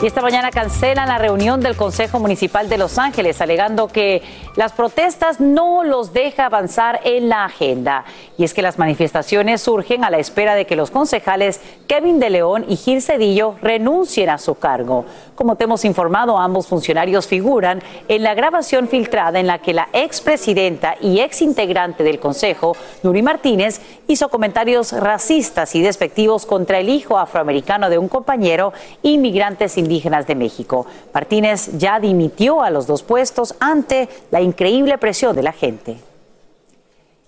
Y 0.03 0.07
esta 0.07 0.23
mañana 0.23 0.51
cancelan 0.51 1.09
la 1.09 1.19
reunión 1.19 1.61
del 1.61 1.77
Consejo 1.77 2.19
Municipal 2.19 2.71
de 2.71 2.79
Los 2.79 2.97
Ángeles, 2.97 3.43
alegando 3.43 3.89
que 3.89 4.23
las 4.57 4.73
protestas 4.73 5.41
no 5.41 5.85
los 5.85 6.15
deja 6.15 6.47
avanzar 6.47 7.03
en 7.05 7.29
la 7.29 7.45
agenda. 7.45 8.07
Y 8.39 8.45
es 8.45 8.55
que 8.55 8.63
las 8.63 8.79
manifestaciones 8.79 9.61
surgen 9.61 10.03
a 10.03 10.09
la 10.09 10.17
espera 10.17 10.55
de 10.55 10.65
que 10.65 10.75
los 10.75 10.91
concejales 10.91 11.61
Kevin 11.87 12.19
de 12.19 12.31
León 12.31 12.65
y 12.67 12.77
Gil 12.77 13.03
Cedillo 13.03 13.57
renuncien 13.61 14.31
a 14.31 14.39
su 14.39 14.55
cargo. 14.55 15.05
Como 15.35 15.57
te 15.57 15.65
hemos 15.65 15.85
informado, 15.85 16.39
ambos 16.39 16.67
funcionarios 16.67 17.27
figuran 17.27 17.83
en 18.09 18.23
la 18.23 18.33
grabación 18.33 18.89
filtrada 18.89 19.39
en 19.39 19.49
la 19.49 19.59
que 19.59 19.75
la 19.75 19.91
expresidenta 19.93 20.97
y 21.03 21.21
exintegrante 21.21 22.05
del 22.05 22.21
Consejo, 22.21 22.75
Nuri 23.03 23.21
Martínez, 23.21 23.83
hizo 24.07 24.31
comentarios 24.31 24.93
racistas 24.93 25.75
y 25.75 25.83
despectivos 25.83 26.47
contra 26.47 26.79
el 26.79 26.89
hijo 26.89 27.19
afroamericano 27.19 27.91
de 27.91 27.99
un 27.99 28.09
compañero 28.09 28.73
inmigrante 29.03 29.69
sin 29.69 29.89
indígenas 29.90 30.26
de 30.29 30.37
México. 30.37 30.87
Martínez 31.12 31.76
ya 31.76 31.98
dimitió 31.98 32.62
a 32.62 32.70
los 32.70 32.87
dos 32.87 33.03
puestos 33.03 33.57
ante 33.59 34.09
la 34.31 34.40
increíble 34.40 34.96
presión 34.98 35.35
de 35.35 35.42
la 35.42 35.53
gente. 35.53 35.96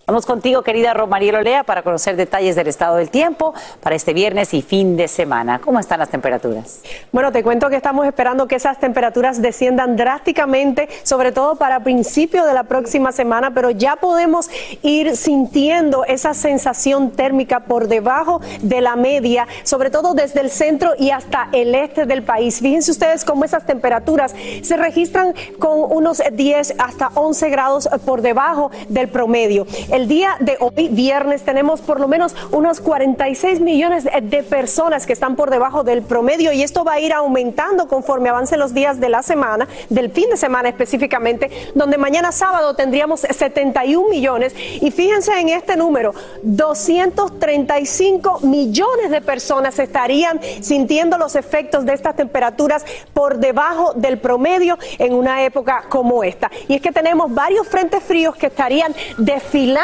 Vamos 0.05 0.27
contigo, 0.27 0.63
querida 0.63 0.95
Romariel 0.95 1.37
Olea, 1.37 1.63
para 1.63 1.85
conocer 1.85 2.17
detalles 2.17 2.57
del 2.57 2.67
estado 2.67 2.97
del 2.97 3.09
tiempo 3.09 3.55
para 3.81 3.95
este 3.95 4.13
viernes 4.13 4.53
y 4.53 4.61
fin 4.61 4.97
de 4.97 5.07
semana. 5.07 5.61
¿Cómo 5.61 5.79
están 5.79 6.01
las 6.01 6.09
temperaturas? 6.09 6.81
Bueno, 7.13 7.31
te 7.31 7.45
cuento 7.45 7.71
que 7.71 7.77
estamos 7.77 8.05
esperando 8.05 8.49
que 8.49 8.57
esas 8.57 8.81
temperaturas 8.81 9.41
desciendan 9.41 9.95
drásticamente, 9.95 10.89
sobre 11.05 11.31
todo 11.31 11.55
para 11.55 11.85
principio 11.85 12.45
de 12.45 12.53
la 12.53 12.65
próxima 12.65 13.13
semana, 13.13 13.55
pero 13.55 13.71
ya 13.71 13.95
podemos 13.95 14.51
ir 14.83 15.17
sintiendo 15.17 16.05
esa 16.05 16.35
sensación 16.35 17.13
térmica 17.13 17.61
por 17.61 17.87
debajo 17.87 18.41
de 18.61 18.81
la 18.81 18.97
media, 18.97 19.47
sobre 19.63 19.91
todo 19.91 20.15
desde 20.15 20.41
el 20.41 20.51
centro 20.51 20.95
y 20.99 21.11
hasta 21.11 21.49
el 21.53 21.77
este 21.77 22.07
del 22.07 22.25
país. 22.25 22.59
Fíjense 22.59 22.91
ustedes 22.91 23.25
cómo 23.25 23.45
esas 23.45 23.67
temperaturas 23.67 24.35
se 24.63 24.77
registran 24.77 25.33
con 25.61 25.79
unos 25.93 26.21
10 26.33 26.75
hasta 26.79 27.13
11 27.15 27.51
grados 27.51 27.89
por 28.05 28.21
debajo 28.21 28.73
del 28.89 29.07
promedio. 29.07 29.65
El 29.93 30.09
día 30.09 30.37
de 30.41 30.57
hoy, 30.59 30.89
viernes, 30.89 31.43
tenemos 31.43 31.83
por 31.83 32.01
lo 32.01 32.09
menos 32.09 32.35
unos 32.51 32.81
46 32.81 33.61
millones 33.61 34.05
de 34.05 34.43
personas 34.43 35.05
que 35.05 35.13
están 35.13 35.37
por 35.37 35.51
debajo 35.51 35.85
del 35.85 36.01
promedio 36.01 36.51
y 36.51 36.63
esto 36.63 36.83
va 36.83 36.95
a 36.95 37.01
ir 37.01 37.13
aumentando 37.13 37.89
conforme 37.89 38.31
avancen 38.31 38.59
los 38.59 38.73
días 38.73 39.01
de 39.01 39.11
la 39.11 39.23
semana, 39.23 39.69
del 39.91 40.11
fin 40.11 40.31
de 40.31 40.39
semana 40.39 40.71
específicamente, 40.71 41.51
donde 41.75 41.99
mañana 41.99 42.33
sábado 42.33 42.75
tendríamos 42.75 43.21
71 43.21 44.09
millones 44.09 44.55
y 44.57 44.91
fíjense 44.91 45.39
en 45.39 45.51
este 45.51 45.77
número, 45.77 46.15
235 46.43 48.41
millones 48.45 49.11
de 49.11 49.21
personas 49.21 49.79
estarían 49.79 50.41
sintiendo 50.63 51.19
los 51.19 51.37
efectos 51.37 51.85
de 51.85 51.93
estas 51.93 52.17
temperaturas 52.17 52.87
por 53.13 53.37
debajo 53.37 53.93
del 53.93 54.17
promedio 54.17 54.79
en 54.99 55.13
una 55.13 55.45
época 55.45 55.85
como 55.91 56.25
esta. 56.25 56.51
Y 56.67 56.77
es 56.77 56.81
que 56.81 56.93
tenemos 56.93 57.35
varios 57.35 57.69
frentes 57.69 58.03
fríos 58.03 58.35
que 58.37 58.47
estarían 58.47 58.95
desfilando 59.19 59.82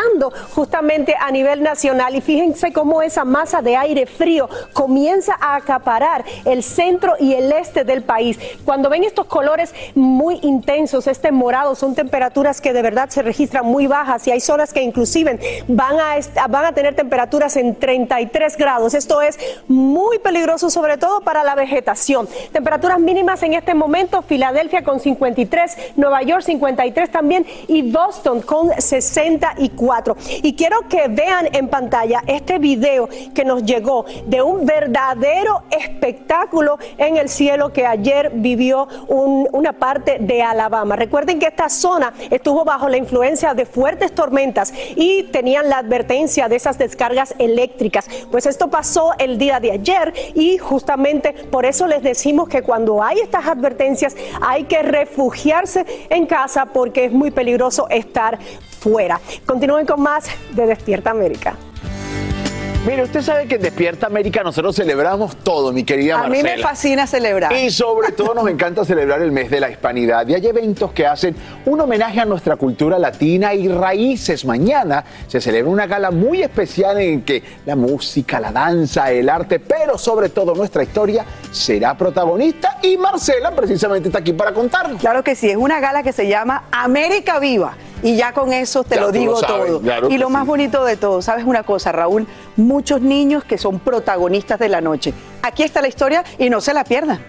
justamente 0.54 1.14
a 1.18 1.30
nivel 1.30 1.62
nacional 1.62 2.14
y 2.14 2.20
fíjense 2.20 2.72
cómo 2.72 3.02
esa 3.02 3.24
masa 3.24 3.62
de 3.62 3.76
aire 3.76 4.06
frío 4.06 4.48
comienza 4.72 5.36
a 5.40 5.56
acaparar 5.56 6.24
el 6.44 6.62
centro 6.62 7.14
y 7.18 7.34
el 7.34 7.52
este 7.52 7.84
del 7.84 8.02
país. 8.02 8.38
Cuando 8.64 8.90
ven 8.90 9.04
estos 9.04 9.26
colores 9.26 9.74
muy 9.94 10.38
intensos, 10.42 11.06
este 11.06 11.32
morado, 11.32 11.74
son 11.74 11.94
temperaturas 11.94 12.60
que 12.60 12.72
de 12.72 12.82
verdad 12.82 13.08
se 13.10 13.22
registran 13.22 13.66
muy 13.66 13.86
bajas 13.86 14.26
y 14.26 14.30
hay 14.30 14.40
zonas 14.40 14.72
que 14.72 14.82
inclusive 14.82 15.64
van 15.68 15.96
a, 15.98 16.48
van 16.48 16.64
a 16.64 16.72
tener 16.72 16.94
temperaturas 16.94 17.56
en 17.56 17.74
33 17.76 18.56
grados. 18.56 18.94
Esto 18.94 19.20
es 19.22 19.38
muy 19.66 20.18
peligroso, 20.18 20.70
sobre 20.70 20.96
todo 20.96 21.20
para 21.20 21.44
la 21.44 21.54
vegetación. 21.54 22.28
Temperaturas 22.52 23.00
mínimas 23.00 23.42
en 23.42 23.54
este 23.54 23.74
momento, 23.74 24.22
Filadelfia 24.22 24.82
con 24.82 25.00
53, 25.00 25.94
Nueva 25.96 26.22
York 26.22 26.42
53 26.42 27.10
también 27.10 27.46
y 27.66 27.90
Boston 27.90 28.40
con 28.42 28.70
64. 28.70 29.87
Y 30.42 30.54
quiero 30.54 30.82
que 30.88 31.08
vean 31.08 31.48
en 31.52 31.68
pantalla 31.68 32.22
este 32.26 32.58
video 32.58 33.08
que 33.34 33.44
nos 33.44 33.64
llegó 33.64 34.04
de 34.26 34.42
un 34.42 34.66
verdadero 34.66 35.62
espectáculo 35.70 36.78
en 36.98 37.16
el 37.16 37.30
cielo 37.30 37.72
que 37.72 37.86
ayer 37.86 38.30
vivió 38.34 38.86
una 39.08 39.72
parte 39.72 40.18
de 40.20 40.42
Alabama. 40.42 40.94
Recuerden 40.96 41.38
que 41.38 41.46
esta 41.46 41.70
zona 41.70 42.12
estuvo 42.30 42.64
bajo 42.64 42.88
la 42.88 42.98
influencia 42.98 43.54
de 43.54 43.64
fuertes 43.64 44.14
tormentas 44.14 44.74
y 44.94 45.22
tenían 45.24 45.70
la 45.70 45.78
advertencia 45.78 46.48
de 46.48 46.56
esas 46.56 46.76
descargas 46.76 47.34
eléctricas. 47.38 48.08
Pues 48.30 48.44
esto 48.44 48.68
pasó 48.68 49.12
el 49.18 49.38
día 49.38 49.58
de 49.58 49.72
ayer 49.72 50.12
y 50.34 50.58
justamente 50.58 51.32
por 51.50 51.64
eso 51.64 51.86
les 51.86 52.02
decimos 52.02 52.48
que 52.48 52.62
cuando 52.62 53.02
hay 53.02 53.20
estas 53.20 53.46
advertencias 53.46 54.14
hay 54.42 54.64
que 54.64 54.82
refugiarse 54.82 55.86
en 56.10 56.26
casa 56.26 56.66
porque 56.66 57.06
es 57.06 57.12
muy 57.12 57.30
peligroso 57.30 57.88
estar 57.88 58.38
fuera. 58.78 59.20
Continúen 59.44 59.86
con 59.86 60.00
más 60.00 60.26
de 60.52 60.66
Despierta 60.66 61.10
América. 61.10 61.56
Mire, 62.86 63.02
usted 63.02 63.22
sabe 63.22 63.46
que 63.46 63.56
en 63.56 63.62
Despierta 63.62 64.06
América 64.06 64.42
nosotros 64.42 64.74
celebramos 64.74 65.36
todo, 65.36 65.72
mi 65.72 65.84
querida 65.84 66.16
Marcela. 66.16 66.38
A 66.38 66.42
mí 66.42 66.56
me 66.56 66.62
fascina 66.62 67.06
celebrar. 67.06 67.52
Y 67.52 67.70
sobre 67.70 68.12
todo 68.12 68.32
nos 68.34 68.48
encanta 68.48 68.84
celebrar 68.84 69.20
el 69.20 69.32
mes 69.32 69.50
de 69.50 69.60
la 69.60 69.68
hispanidad. 69.68 70.26
Y 70.28 70.34
hay 70.34 70.46
eventos 70.46 70.92
que 70.92 71.04
hacen 71.04 71.34
un 71.66 71.80
homenaje 71.80 72.20
a 72.20 72.24
nuestra 72.24 72.56
cultura 72.56 72.98
latina 72.98 73.52
y 73.52 73.68
raíces. 73.68 74.44
Mañana 74.44 75.04
se 75.26 75.40
celebra 75.40 75.70
una 75.70 75.86
gala 75.86 76.10
muy 76.12 76.40
especial 76.40 76.98
en 77.00 77.22
que 77.22 77.42
la 77.66 77.74
música, 77.76 78.40
la 78.40 78.52
danza, 78.52 79.10
el 79.10 79.28
arte, 79.28 79.58
pero 79.58 79.98
sobre 79.98 80.28
todo 80.28 80.54
nuestra 80.54 80.82
historia 80.84 81.26
será 81.50 81.94
protagonista. 81.94 82.78
Y 82.80 82.96
Marcela 82.96 83.50
precisamente 83.50 84.08
está 84.08 84.20
aquí 84.20 84.32
para 84.32 84.54
contarlo. 84.54 84.96
Claro 84.98 85.22
que 85.24 85.34
sí, 85.34 85.50
es 85.50 85.56
una 85.56 85.80
gala 85.80 86.02
que 86.04 86.12
se 86.12 86.28
llama 86.28 86.64
América 86.70 87.38
Viva. 87.40 87.76
Y 88.02 88.16
ya 88.16 88.32
con 88.32 88.52
eso 88.52 88.84
te 88.84 89.00
lo 89.00 89.12
digo 89.12 89.40
todo. 89.40 89.82
y 90.08 90.18
lo 90.18 90.30
más 90.30 90.46
bonito 90.46 90.84
de 90.84 90.96
todo, 90.96 91.22
¿sabes 91.22 91.44
una 91.44 91.62
cosa, 91.62 91.92
Raúl? 91.92 92.26
Muchos 92.56 93.00
niños 93.00 93.44
que 93.44 93.58
son 93.58 93.78
protagonistas 93.80 94.58
de 94.58 94.68
la 94.68 94.80
noche. 94.80 95.12
Aquí 95.42 95.62
está 95.62 95.80
la 95.80 95.88
historia 95.88 96.24
y 96.38 96.50
no 96.50 96.60
se 96.60 96.74
la 96.74 96.84
pierdan. 96.84 97.20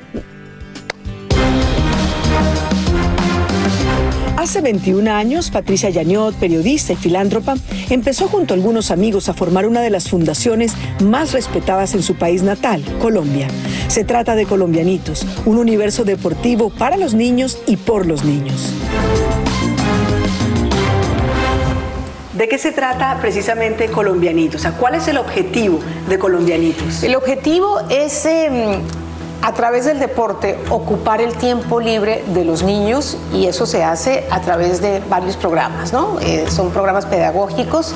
Hace 4.39 4.61
21 4.61 5.11
años, 5.11 5.51
Patricia 5.51 5.89
Yañot, 5.89 6.33
periodista 6.35 6.93
y 6.93 6.95
filántropa, 6.95 7.55
empezó 7.89 8.29
junto 8.29 8.53
a 8.53 8.55
algunos 8.55 8.89
amigos 8.89 9.27
a 9.27 9.33
formar 9.33 9.67
una 9.67 9.81
de 9.81 9.89
las 9.89 10.07
fundaciones 10.07 10.75
más 11.03 11.33
respetadas 11.33 11.93
en 11.93 12.01
su 12.01 12.15
país 12.15 12.41
natal, 12.41 12.81
Colombia. 13.01 13.49
Se 13.89 14.05
trata 14.05 14.35
de 14.35 14.45
Colombianitos, 14.45 15.25
un 15.45 15.57
universo 15.57 16.05
deportivo 16.05 16.69
para 16.69 16.95
los 16.95 17.15
niños 17.15 17.57
y 17.67 17.75
por 17.75 18.05
los 18.05 18.23
niños. 18.23 18.73
¿De 22.39 22.47
qué 22.47 22.57
se 22.57 22.71
trata 22.71 23.17
precisamente 23.19 23.89
Colombianitos? 23.89 24.61
O 24.61 24.63
sea, 24.63 24.71
¿cuál 24.71 24.95
es 24.95 25.09
el 25.09 25.17
objetivo 25.17 25.81
de 26.07 26.17
Colombianitos? 26.17 27.03
El 27.03 27.17
objetivo 27.17 27.81
es 27.89 28.25
em, 28.25 28.79
a 29.41 29.53
través 29.53 29.85
del 29.85 29.99
deporte 29.99 30.57
ocupar 30.69 31.21
el 31.21 31.33
tiempo 31.35 31.79
libre 31.79 32.23
de 32.27 32.43
los 32.43 32.63
niños 32.63 33.17
y 33.33 33.45
eso 33.45 33.65
se 33.65 33.83
hace 33.83 34.25
a 34.29 34.41
través 34.41 34.81
de 34.81 35.01
varios 35.09 35.37
programas, 35.37 35.93
¿no? 35.93 36.19
Eh, 36.19 36.45
son 36.49 36.71
programas 36.71 37.05
pedagógicos 37.05 37.93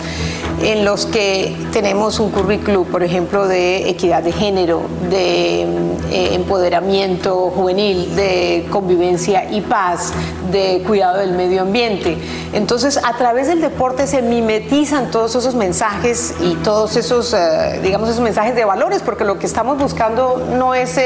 en 0.61 0.85
los 0.85 1.05
que 1.05 1.55
tenemos 1.73 2.19
un 2.19 2.31
currículum, 2.31 2.85
por 2.85 3.03
ejemplo, 3.03 3.47
de 3.47 3.89
equidad 3.89 4.23
de 4.23 4.31
género, 4.31 4.83
de 5.09 5.63
eh, 6.11 6.35
empoderamiento 6.35 7.51
juvenil, 7.51 8.15
de 8.15 8.65
convivencia 8.69 9.51
y 9.51 9.61
paz, 9.61 10.13
de 10.51 10.83
cuidado 10.87 11.17
del 11.19 11.31
medio 11.33 11.63
ambiente. 11.63 12.17
Entonces, 12.53 12.99
a 13.03 13.17
través 13.17 13.47
del 13.47 13.61
deporte 13.61 14.07
se 14.07 14.21
mimetizan 14.21 15.11
todos 15.11 15.35
esos 15.35 15.55
mensajes 15.55 16.35
y 16.39 16.53
todos 16.55 16.95
esos, 16.95 17.33
eh, 17.33 17.79
digamos, 17.83 18.09
esos 18.09 18.21
mensajes 18.21 18.55
de 18.55 18.63
valores, 18.63 19.01
porque 19.01 19.25
lo 19.25 19.39
que 19.39 19.47
estamos 19.47 19.77
buscando 19.77 20.41
no 20.55 20.75
es 20.75 20.97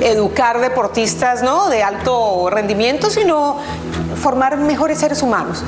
educar 0.00 0.60
deportistas 0.60 1.42
¿no? 1.42 1.68
de 1.68 1.82
alto 1.82 2.48
rendimiento, 2.50 3.10
sino 3.10 3.58
formar 4.16 4.56
mejores 4.56 4.98
seres 4.98 5.22
humanos. 5.22 5.62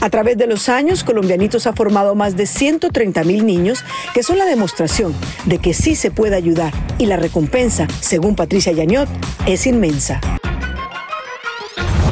A 0.00 0.10
través 0.10 0.36
de 0.36 0.46
los 0.46 0.68
años, 0.68 1.02
Colombianitos 1.02 1.66
ha 1.66 1.72
formado 1.72 2.14
más 2.14 2.36
de 2.36 2.46
130 2.46 3.24
mil 3.24 3.46
niños 3.46 3.84
que 4.12 4.22
son 4.22 4.36
la 4.38 4.44
demostración 4.44 5.14
de 5.46 5.58
que 5.58 5.72
sí 5.72 5.94
se 5.96 6.10
puede 6.10 6.36
ayudar 6.36 6.72
y 6.98 7.06
la 7.06 7.16
recompensa, 7.16 7.86
según 8.00 8.36
Patricia 8.36 8.72
Yañot, 8.72 9.08
es 9.46 9.66
inmensa. 9.66 10.20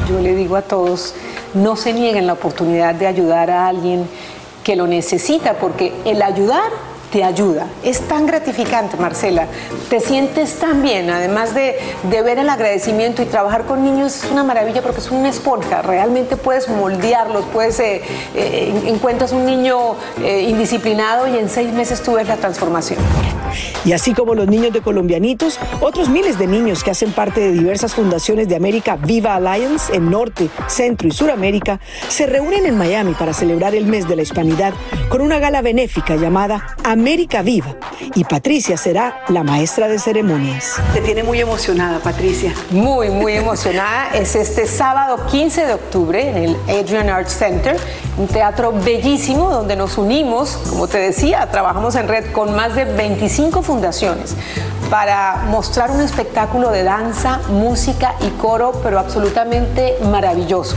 Yo 0.09 0.19
le 0.19 0.35
digo 0.35 0.55
a 0.55 0.63
todos, 0.63 1.13
no 1.53 1.75
se 1.75 1.93
nieguen 1.93 2.27
la 2.27 2.33
oportunidad 2.33 2.95
de 2.95 3.07
ayudar 3.07 3.51
a 3.51 3.67
alguien 3.67 4.07
que 4.63 4.75
lo 4.75 4.87
necesita, 4.87 5.55
porque 5.55 5.93
el 6.05 6.21
ayudar 6.21 6.71
te 7.13 7.23
ayuda. 7.23 7.67
Es 7.83 8.01
tan 8.07 8.25
gratificante, 8.25 8.97
Marcela. 8.97 9.45
Te 9.87 9.99
sientes 9.99 10.55
tan 10.55 10.81
bien, 10.81 11.11
además 11.11 11.53
de, 11.53 11.77
ver 12.09 12.39
el 12.39 12.49
agradecimiento 12.49 13.21
y 13.21 13.25
trabajar 13.25 13.65
con 13.65 13.83
niños 13.83 14.23
es 14.23 14.31
una 14.31 14.43
maravilla 14.43 14.81
porque 14.81 14.99
es 14.99 15.11
una 15.11 15.29
esponja. 15.29 15.83
Realmente 15.83 16.37
puedes 16.37 16.67
moldearlos, 16.69 17.45
puedes, 17.53 17.79
eh, 17.79 18.01
eh, 18.33 18.73
encuentras 18.87 19.31
un 19.31 19.45
niño 19.45 19.95
eh, 20.23 20.47
indisciplinado 20.49 21.27
y 21.27 21.37
en 21.37 21.49
seis 21.49 21.71
meses 21.71 22.01
tú 22.01 22.13
ves 22.13 22.27
la 22.27 22.37
transformación. 22.37 22.99
Y 23.85 23.91
así 23.91 24.13
como 24.13 24.33
los 24.33 24.47
niños 24.47 24.73
de 24.73 24.81
Colombianitos, 24.81 25.59
otros 25.81 26.09
miles 26.09 26.39
de 26.39 26.47
niños 26.47 26.83
que 26.83 26.91
hacen 26.91 27.11
parte 27.11 27.41
de 27.41 27.51
diversas 27.51 27.93
fundaciones 27.93 28.47
de 28.47 28.55
América 28.55 28.95
Viva 28.95 29.35
Alliance 29.35 29.93
en 29.93 30.09
Norte, 30.09 30.49
Centro 30.67 31.07
y 31.07 31.11
Suramérica 31.11 31.79
se 32.07 32.25
reúnen 32.25 32.65
en 32.65 32.77
Miami 32.77 33.13
para 33.13 33.33
celebrar 33.33 33.75
el 33.75 33.85
mes 33.85 34.07
de 34.07 34.15
la 34.15 34.23
hispanidad 34.23 34.73
con 35.09 35.21
una 35.21 35.39
gala 35.39 35.61
benéfica 35.61 36.15
llamada 36.15 36.75
Viva. 37.43 37.75
Y 38.15 38.23
Patricia 38.23 38.77
será 38.77 39.23
la 39.27 39.43
maestra 39.43 39.87
de 39.87 39.99
ceremonias. 39.99 40.75
Te 40.93 41.01
tiene 41.01 41.23
muy 41.23 41.39
emocionada, 41.39 41.99
Patricia. 41.99 42.53
Muy, 42.71 43.09
muy 43.09 43.33
emocionada. 43.33 44.09
Es 44.13 44.35
este 44.35 44.67
sábado 44.67 45.25
15 45.27 45.65
de 45.65 45.73
octubre 45.73 46.29
en 46.29 46.37
el 46.37 46.57
Adrian 46.69 47.09
Arts 47.09 47.33
Center, 47.33 47.75
un 48.17 48.27
teatro 48.27 48.71
bellísimo 48.71 49.49
donde 49.49 49.75
nos 49.75 49.97
unimos, 49.97 50.57
como 50.69 50.87
te 50.87 50.97
decía, 50.97 51.49
trabajamos 51.51 51.95
en 51.95 52.07
red 52.07 52.31
con 52.31 52.55
más 52.55 52.75
de 52.75 52.85
25 52.85 53.61
fundaciones 53.63 54.35
para 54.89 55.45
mostrar 55.49 55.91
un 55.91 56.01
espectáculo 56.01 56.69
de 56.69 56.83
danza, 56.83 57.41
música 57.49 58.15
y 58.21 58.29
coro, 58.41 58.79
pero 58.83 58.99
absolutamente 58.99 59.97
maravilloso. 60.03 60.75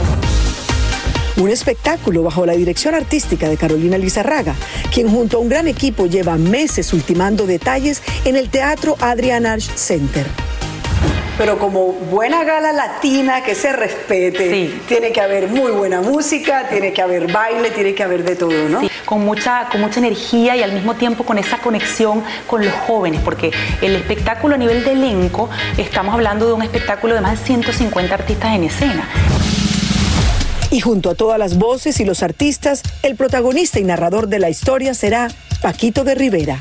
Un 1.38 1.50
espectáculo 1.50 2.22
bajo 2.22 2.46
la 2.46 2.54
dirección 2.54 2.94
artística 2.94 3.48
de 3.48 3.56
Carolina 3.56 3.98
Lizarraga, 3.98 4.54
quien 4.92 5.08
junto 5.08 5.36
a 5.36 5.40
un 5.40 5.48
gran 5.48 5.68
equipo 5.68 6.06
lleva 6.06 6.36
meses 6.36 6.92
ultimando 6.92 7.46
detalles 7.46 8.02
en 8.24 8.36
el 8.36 8.48
Teatro 8.48 8.96
Adrian 9.00 9.46
Arch 9.46 9.70
Center 9.74 10.26
pero 11.38 11.58
como 11.58 11.92
buena 11.92 12.44
gala 12.44 12.72
latina 12.72 13.42
que 13.42 13.54
se 13.54 13.72
respete, 13.72 14.80
tiene 14.88 15.12
que 15.12 15.20
haber 15.20 15.48
muy 15.48 15.70
buena 15.70 16.00
música, 16.00 16.66
tiene 16.68 16.94
que 16.94 17.02
haber 17.02 17.30
baile, 17.30 17.70
tiene 17.72 17.94
que 17.94 18.02
haber 18.02 18.24
de 18.24 18.36
todo, 18.36 18.68
¿no? 18.70 18.80
con 19.04 19.24
mucha, 19.24 19.68
con 19.70 19.80
mucha 19.80 20.00
energía 20.00 20.56
y 20.56 20.62
al 20.62 20.72
mismo 20.72 20.94
tiempo 20.94 21.24
con 21.24 21.38
esa 21.38 21.58
conexión 21.58 22.22
con 22.46 22.64
los 22.64 22.72
jóvenes, 22.72 23.20
porque 23.22 23.50
el 23.80 23.96
espectáculo 23.96 24.54
a 24.54 24.58
nivel 24.58 24.84
de 24.84 24.92
elenco, 24.92 25.48
estamos 25.76 26.14
hablando 26.14 26.46
de 26.46 26.52
un 26.54 26.62
espectáculo 26.62 27.14
de 27.14 27.20
más 27.20 27.38
de 27.38 27.46
150 27.46 28.14
artistas 28.14 28.54
en 28.54 28.64
escena. 28.64 29.08
Y 30.70 30.80
junto 30.80 31.10
a 31.10 31.14
todas 31.14 31.38
las 31.38 31.58
voces 31.58 32.00
y 32.00 32.04
los 32.04 32.22
artistas, 32.22 32.82
el 33.02 33.16
protagonista 33.16 33.78
y 33.78 33.84
narrador 33.84 34.28
de 34.28 34.38
la 34.38 34.50
historia 34.50 34.94
será 34.94 35.28
Paquito 35.62 36.04
de 36.04 36.14
Rivera 36.14 36.60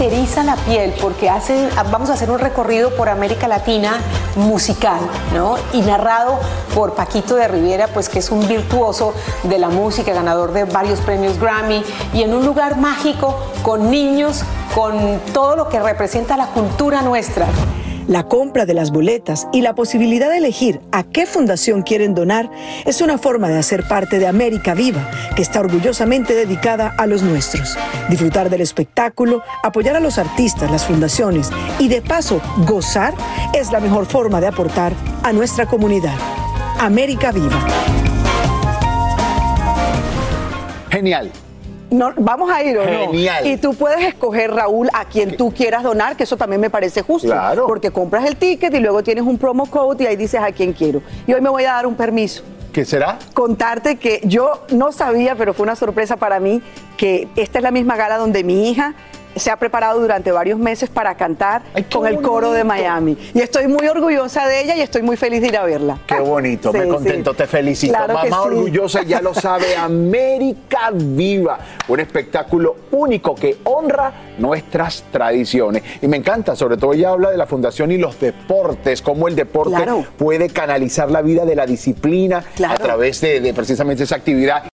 eriza 0.00 0.42
la 0.44 0.56
piel 0.56 0.94
porque 1.00 1.28
hace, 1.28 1.68
vamos 1.90 2.10
a 2.10 2.14
hacer 2.14 2.30
un 2.30 2.38
recorrido 2.38 2.94
por 2.96 3.08
América 3.08 3.48
Latina 3.48 3.98
musical, 4.36 5.00
¿no? 5.34 5.56
Y 5.72 5.82
narrado 5.82 6.38
por 6.74 6.94
Paquito 6.94 7.36
de 7.36 7.48
Rivera, 7.48 7.88
pues 7.88 8.08
que 8.08 8.20
es 8.20 8.30
un 8.30 8.46
virtuoso 8.48 9.14
de 9.44 9.58
la 9.58 9.68
música, 9.68 10.12
ganador 10.12 10.52
de 10.52 10.64
varios 10.64 11.00
premios 11.00 11.38
Grammy, 11.38 11.84
y 12.14 12.22
en 12.22 12.34
un 12.34 12.46
lugar 12.46 12.78
mágico 12.78 13.38
con 13.62 13.90
niños, 13.90 14.42
con 14.74 15.20
todo 15.32 15.56
lo 15.56 15.68
que 15.68 15.80
representa 15.80 16.36
la 16.36 16.46
cultura 16.46 17.02
nuestra. 17.02 17.46
La 18.08 18.24
compra 18.24 18.66
de 18.66 18.74
las 18.74 18.90
boletas 18.90 19.46
y 19.52 19.60
la 19.60 19.74
posibilidad 19.74 20.30
de 20.30 20.38
elegir 20.38 20.80
a 20.92 21.04
qué 21.04 21.26
fundación 21.26 21.82
quieren 21.82 22.14
donar 22.14 22.50
es 22.84 23.00
una 23.00 23.18
forma 23.18 23.48
de 23.48 23.58
hacer 23.58 23.86
parte 23.86 24.18
de 24.18 24.26
América 24.26 24.74
Viva, 24.74 25.10
que 25.36 25.42
está 25.42 25.60
orgullosamente 25.60 26.34
dedicada 26.34 26.94
a 26.98 27.06
los 27.06 27.22
nuestros. 27.22 27.76
Disfrutar 28.08 28.50
del 28.50 28.60
espectáculo, 28.60 29.42
apoyar 29.62 29.96
a 29.96 30.00
los 30.00 30.18
artistas, 30.18 30.70
las 30.70 30.84
fundaciones 30.84 31.50
y 31.78 31.88
de 31.88 32.02
paso 32.02 32.40
gozar 32.66 33.14
es 33.54 33.70
la 33.70 33.80
mejor 33.80 34.06
forma 34.06 34.40
de 34.40 34.48
aportar 34.48 34.92
a 35.22 35.32
nuestra 35.32 35.66
comunidad. 35.66 36.16
América 36.78 37.30
Viva. 37.32 37.66
Genial. 40.90 41.30
No, 41.90 42.12
vamos 42.16 42.50
a 42.50 42.62
ir 42.62 42.78
o 42.78 42.84
no. 42.84 43.10
Genial. 43.10 43.46
Y 43.46 43.56
tú 43.56 43.74
puedes 43.74 44.04
escoger, 44.04 44.52
Raúl, 44.52 44.88
a 44.92 45.04
quien 45.04 45.36
tú 45.36 45.52
quieras 45.52 45.82
donar, 45.82 46.16
que 46.16 46.22
eso 46.22 46.36
también 46.36 46.60
me 46.60 46.70
parece 46.70 47.02
justo. 47.02 47.28
Claro. 47.28 47.66
Porque 47.66 47.90
compras 47.90 48.24
el 48.26 48.36
ticket 48.36 48.72
y 48.74 48.80
luego 48.80 49.02
tienes 49.02 49.24
un 49.24 49.38
promo 49.38 49.66
code 49.66 50.04
y 50.04 50.06
ahí 50.06 50.16
dices 50.16 50.40
a 50.40 50.52
quién 50.52 50.72
quiero. 50.72 51.02
Y 51.26 51.32
hoy 51.32 51.40
me 51.40 51.50
voy 51.50 51.64
a 51.64 51.72
dar 51.72 51.86
un 51.86 51.96
permiso. 51.96 52.42
¿Qué 52.72 52.84
será? 52.84 53.18
Contarte 53.34 53.96
que 53.96 54.20
yo 54.22 54.64
no 54.70 54.92
sabía, 54.92 55.34
pero 55.34 55.52
fue 55.52 55.64
una 55.64 55.74
sorpresa 55.74 56.16
para 56.16 56.38
mí, 56.38 56.62
que 56.96 57.26
esta 57.34 57.58
es 57.58 57.64
la 57.64 57.72
misma 57.72 57.96
gala 57.96 58.16
donde 58.16 58.44
mi 58.44 58.70
hija 58.70 58.94
se 59.36 59.50
ha 59.50 59.56
preparado 59.56 60.00
durante 60.00 60.32
varios 60.32 60.58
meses 60.58 60.90
para 60.90 61.14
cantar 61.16 61.62
con 61.92 62.06
el 62.06 62.20
coro 62.20 62.52
de 62.52 62.64
Miami. 62.64 63.16
Y 63.34 63.40
estoy 63.40 63.68
muy 63.68 63.86
orgullosa 63.86 64.46
de 64.46 64.62
ella 64.62 64.76
y 64.76 64.80
estoy 64.80 65.02
muy 65.02 65.16
feliz 65.16 65.40
de 65.40 65.48
ir 65.48 65.56
a 65.56 65.64
verla. 65.64 65.98
Qué 66.06 66.18
bonito, 66.20 66.72
Sí, 66.72 66.78
me 66.78 66.88
contento, 66.88 67.30
sí. 67.32 67.36
te 67.38 67.46
felicito. 67.46 67.92
Claro 67.94 68.14
Mamá 68.14 68.28
sí. 68.42 68.48
orgullosa, 68.48 69.02
ya 69.02 69.20
lo 69.20 69.34
sabe, 69.34 69.76
América 69.78 70.90
Viva. 70.92 71.58
Un 71.88 72.00
espectáculo 72.00 72.76
único 72.92 73.34
que 73.34 73.58
honra 73.64 74.12
nuestras 74.38 75.04
tradiciones. 75.10 75.82
Y 76.02 76.08
me 76.08 76.16
encanta, 76.16 76.56
sobre 76.56 76.76
todo 76.76 76.92
ella 76.92 77.10
habla 77.10 77.30
de 77.30 77.36
la 77.36 77.46
fundación 77.46 77.90
y 77.92 77.98
los 77.98 78.18
deportes, 78.20 79.02
cómo 79.02 79.28
el 79.28 79.36
deporte 79.36 79.76
Claro. 79.76 80.04
puede 80.18 80.48
canalizar 80.48 81.10
la 81.10 81.22
vida 81.22 81.44
de 81.44 81.54
la 81.56 81.66
disciplina 81.66 82.42
a 82.68 82.76
través 82.76 83.20
de, 83.20 83.40
de 83.40 83.54
precisamente 83.54 84.04
esa 84.04 84.16
actividad. 84.16 84.69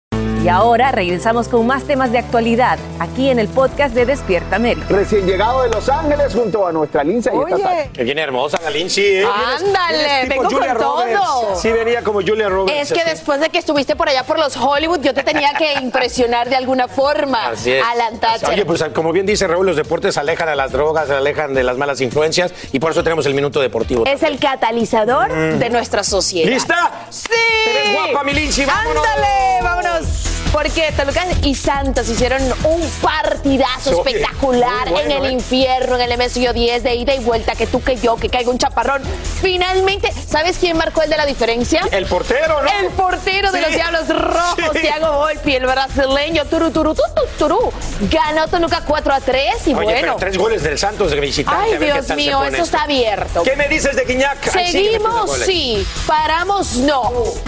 Y 0.46 0.48
ahora 0.48 0.92
regresamos 0.92 1.48
con 1.48 1.66
más 1.66 1.86
temas 1.86 2.12
de 2.12 2.20
actualidad 2.20 2.78
aquí 3.00 3.32
en 3.32 3.40
el 3.40 3.48
podcast 3.48 3.96
de 3.96 4.06
Despierta 4.06 4.58
América. 4.58 4.86
Recién 4.90 5.26
llegado 5.26 5.64
de 5.64 5.70
Los 5.70 5.90
Ángeles 5.90 6.36
junto 6.36 6.68
a 6.68 6.72
nuestra 6.72 7.04
Lince 7.04 7.32
y 7.34 7.52
esta 7.52 7.68
tarde. 7.68 7.90
Que 7.92 8.04
viene 8.04 8.22
hermosa, 8.22 8.60
Galín, 8.62 8.88
sí. 8.92 9.04
¿eh? 9.04 9.26
Ándale, 9.26 10.28
tipo 10.30 10.44
vengo 10.44 10.50
Julia 10.56 10.74
con 10.76 10.84
Roberts. 10.84 11.20
todo. 11.20 11.56
Sí, 11.56 11.72
venía 11.72 12.04
como 12.04 12.22
Julia 12.22 12.48
Roberts. 12.48 12.80
Es 12.80 12.94
que 12.94 13.02
así. 13.02 13.10
después 13.10 13.40
de 13.40 13.50
que 13.50 13.58
estuviste 13.58 13.96
por 13.96 14.08
allá 14.08 14.22
por 14.24 14.38
los 14.38 14.56
Hollywood, 14.56 15.00
yo 15.02 15.16
te 15.16 15.24
tenía 15.24 15.52
que 15.58 15.74
impresionar 15.82 16.48
de 16.48 16.58
alguna 16.58 16.88
forma. 16.88 17.48
Así 17.48 17.72
es. 17.72 17.84
Alan 17.84 18.20
Thatcher. 18.20 18.50
Oye, 18.50 18.66
pues 18.66 18.84
como 18.94 19.12
bien 19.12 19.26
dice 19.26 19.48
Raúl, 19.48 19.66
los 19.66 19.76
deportes 19.78 20.16
alejan 20.20 20.48
a 20.48 20.56
las 20.56 20.72
drogas, 20.72 21.10
alejan 21.10 21.56
de 21.56 21.64
las 21.64 21.76
malas 21.78 22.02
influencias 22.02 22.54
y 22.72 22.78
por 22.80 22.92
eso 22.92 23.04
tenemos 23.04 23.26
el 23.26 23.34
minuto 23.34 23.62
deportivo. 23.62 24.06
es 24.06 24.22
el 24.22 24.38
catalizador 24.38 25.32
Mm. 25.34 25.58
de 25.58 25.70
nuestra 25.72 26.04
sociedad. 26.04 26.52
¿Lista? 26.52 27.08
¡Sí! 27.10 27.30
Eres 27.68 27.96
guapa, 27.96 28.24
mi 28.24 28.34
Lindsay, 28.34 28.64
vámonos. 28.66 29.04
¡Ándale! 29.08 29.60
¡Vámonos! 29.64 30.35
Porque 30.56 30.90
Toluca 30.96 31.26
y 31.42 31.54
Santos 31.54 32.08
hicieron 32.08 32.42
un 32.64 32.90
partidazo 33.02 33.90
Oye, 34.00 34.12
espectacular 34.22 34.90
bueno, 34.90 35.12
en 35.12 35.12
el 35.12 35.26
¿eh? 35.26 35.34
infierno, 35.34 35.98
en 36.00 36.10
el 36.10 36.18
MSU 36.18 36.54
10 36.54 36.82
de 36.82 36.96
ida 36.96 37.14
y 37.14 37.20
vuelta, 37.20 37.56
que 37.56 37.68
tú, 37.68 37.84
que 37.84 37.98
yo, 37.98 38.16
que 38.16 38.30
caiga 38.30 38.52
un 38.52 38.58
chaparrón. 38.58 39.02
Finalmente, 39.42 40.14
¿sabes 40.30 40.58
quién 40.58 40.78
marcó 40.78 41.02
el 41.02 41.10
de 41.10 41.18
la 41.18 41.26
diferencia? 41.26 41.82
El 41.92 42.06
portero, 42.06 42.62
¿no? 42.62 42.70
El 42.80 42.88
portero 42.92 43.52
de 43.52 43.58
Sí. 43.60 43.66
los 43.66 43.76
Diablos 43.76 44.08
Rojos, 44.08 44.70
Sí. 44.72 44.80
Thiago 44.80 45.12
Volpi, 45.18 45.56
el 45.56 45.66
brasileño, 45.66 46.46
turu, 46.46 46.72
turu, 46.72 46.96
tu, 46.96 47.02
tu, 47.14 47.22
turú. 47.38 47.74
Ganó 48.10 48.48
Toluca 48.48 48.82
4 48.88 49.14
a 49.14 49.20
3 49.20 49.68
y 49.68 49.74
Oye, 49.74 49.84
bueno. 49.84 50.00
pero 50.00 50.16
tres 50.16 50.38
goles 50.38 50.64
del 50.64 50.80
Santos 50.80 51.12
de 51.12 51.20
visitante. 51.20 51.74
Ay, 51.74 51.78
Dios 51.80 52.10
mío, 52.16 52.46
eso 52.46 52.64
está 52.64 52.84
abierto. 52.84 53.44
¿Qué 53.44 53.58
me 53.58 53.68
dices 53.68 53.94
de? 53.94 54.04
Ay, 54.04 54.08
sí, 54.16 54.18
metió 54.56 54.72
Seguimos, 54.72 55.26
goles. 55.26 55.46
sí. 55.46 55.86
Paramos, 56.08 56.76
no. 56.78 57.02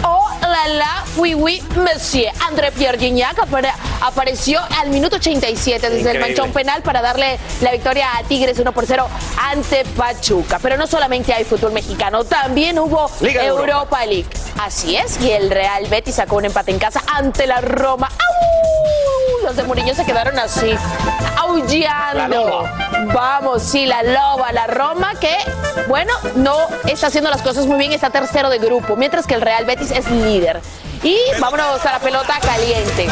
Oh, 0.04 0.30
la, 0.42 0.68
la, 0.68 1.04
oui, 1.16 1.32
oui, 1.34 1.62
monsieur. 1.76 2.30
André 2.46 2.70
Pierre 2.72 2.97
Gignac 2.98 3.38
apare- 3.38 3.72
apareció 4.00 4.60
al 4.80 4.90
minuto 4.90 5.16
87 5.16 5.90
desde 5.90 6.10
el 6.12 6.20
manchón 6.20 6.52
penal 6.52 6.82
para 6.82 7.00
darle 7.00 7.38
la 7.60 7.72
victoria 7.72 8.08
a 8.16 8.22
Tigres 8.24 8.58
1 8.58 8.72
por 8.72 8.86
0 8.86 9.06
ante 9.50 9.84
Pachuca. 9.96 10.58
Pero 10.60 10.76
no 10.76 10.86
solamente 10.86 11.32
hay 11.32 11.44
fútbol 11.44 11.72
mexicano, 11.72 12.24
también 12.24 12.78
hubo 12.78 13.10
Liga 13.20 13.44
Europa. 13.44 13.70
Europa. 13.72 14.06
League. 14.06 14.26
Así 14.60 14.96
es, 14.96 15.20
y 15.20 15.30
el 15.30 15.50
Real 15.50 15.86
Betis 15.88 16.16
sacó 16.16 16.36
un 16.36 16.44
empate 16.46 16.70
en 16.72 16.78
casa 16.78 17.02
ante 17.14 17.46
la 17.46 17.60
Roma. 17.60 18.08
¡Au! 18.08 19.44
Los 19.46 19.56
de 19.56 19.62
Mourinho 19.62 19.94
se 19.94 20.04
quedaron 20.04 20.38
así, 20.38 20.74
aullando. 21.36 22.64
Vamos, 23.14 23.62
sí, 23.62 23.86
la 23.86 24.02
loba, 24.02 24.52
la 24.52 24.66
Roma, 24.66 25.12
que, 25.20 25.34
bueno, 25.86 26.12
no 26.36 26.56
está 26.86 27.06
haciendo 27.06 27.30
las 27.30 27.42
cosas 27.42 27.66
muy 27.66 27.78
bien, 27.78 27.92
está 27.92 28.10
tercero 28.10 28.50
de 28.50 28.58
grupo, 28.58 28.96
mientras 28.96 29.26
que 29.26 29.34
el 29.34 29.40
Real 29.40 29.64
Betis 29.64 29.90
es 29.90 30.10
líder. 30.10 30.60
Y 31.02 31.16
vámonos 31.38 31.84
a 31.86 31.92
la 31.92 31.98
pelota 32.00 32.38
caliente. 32.40 33.06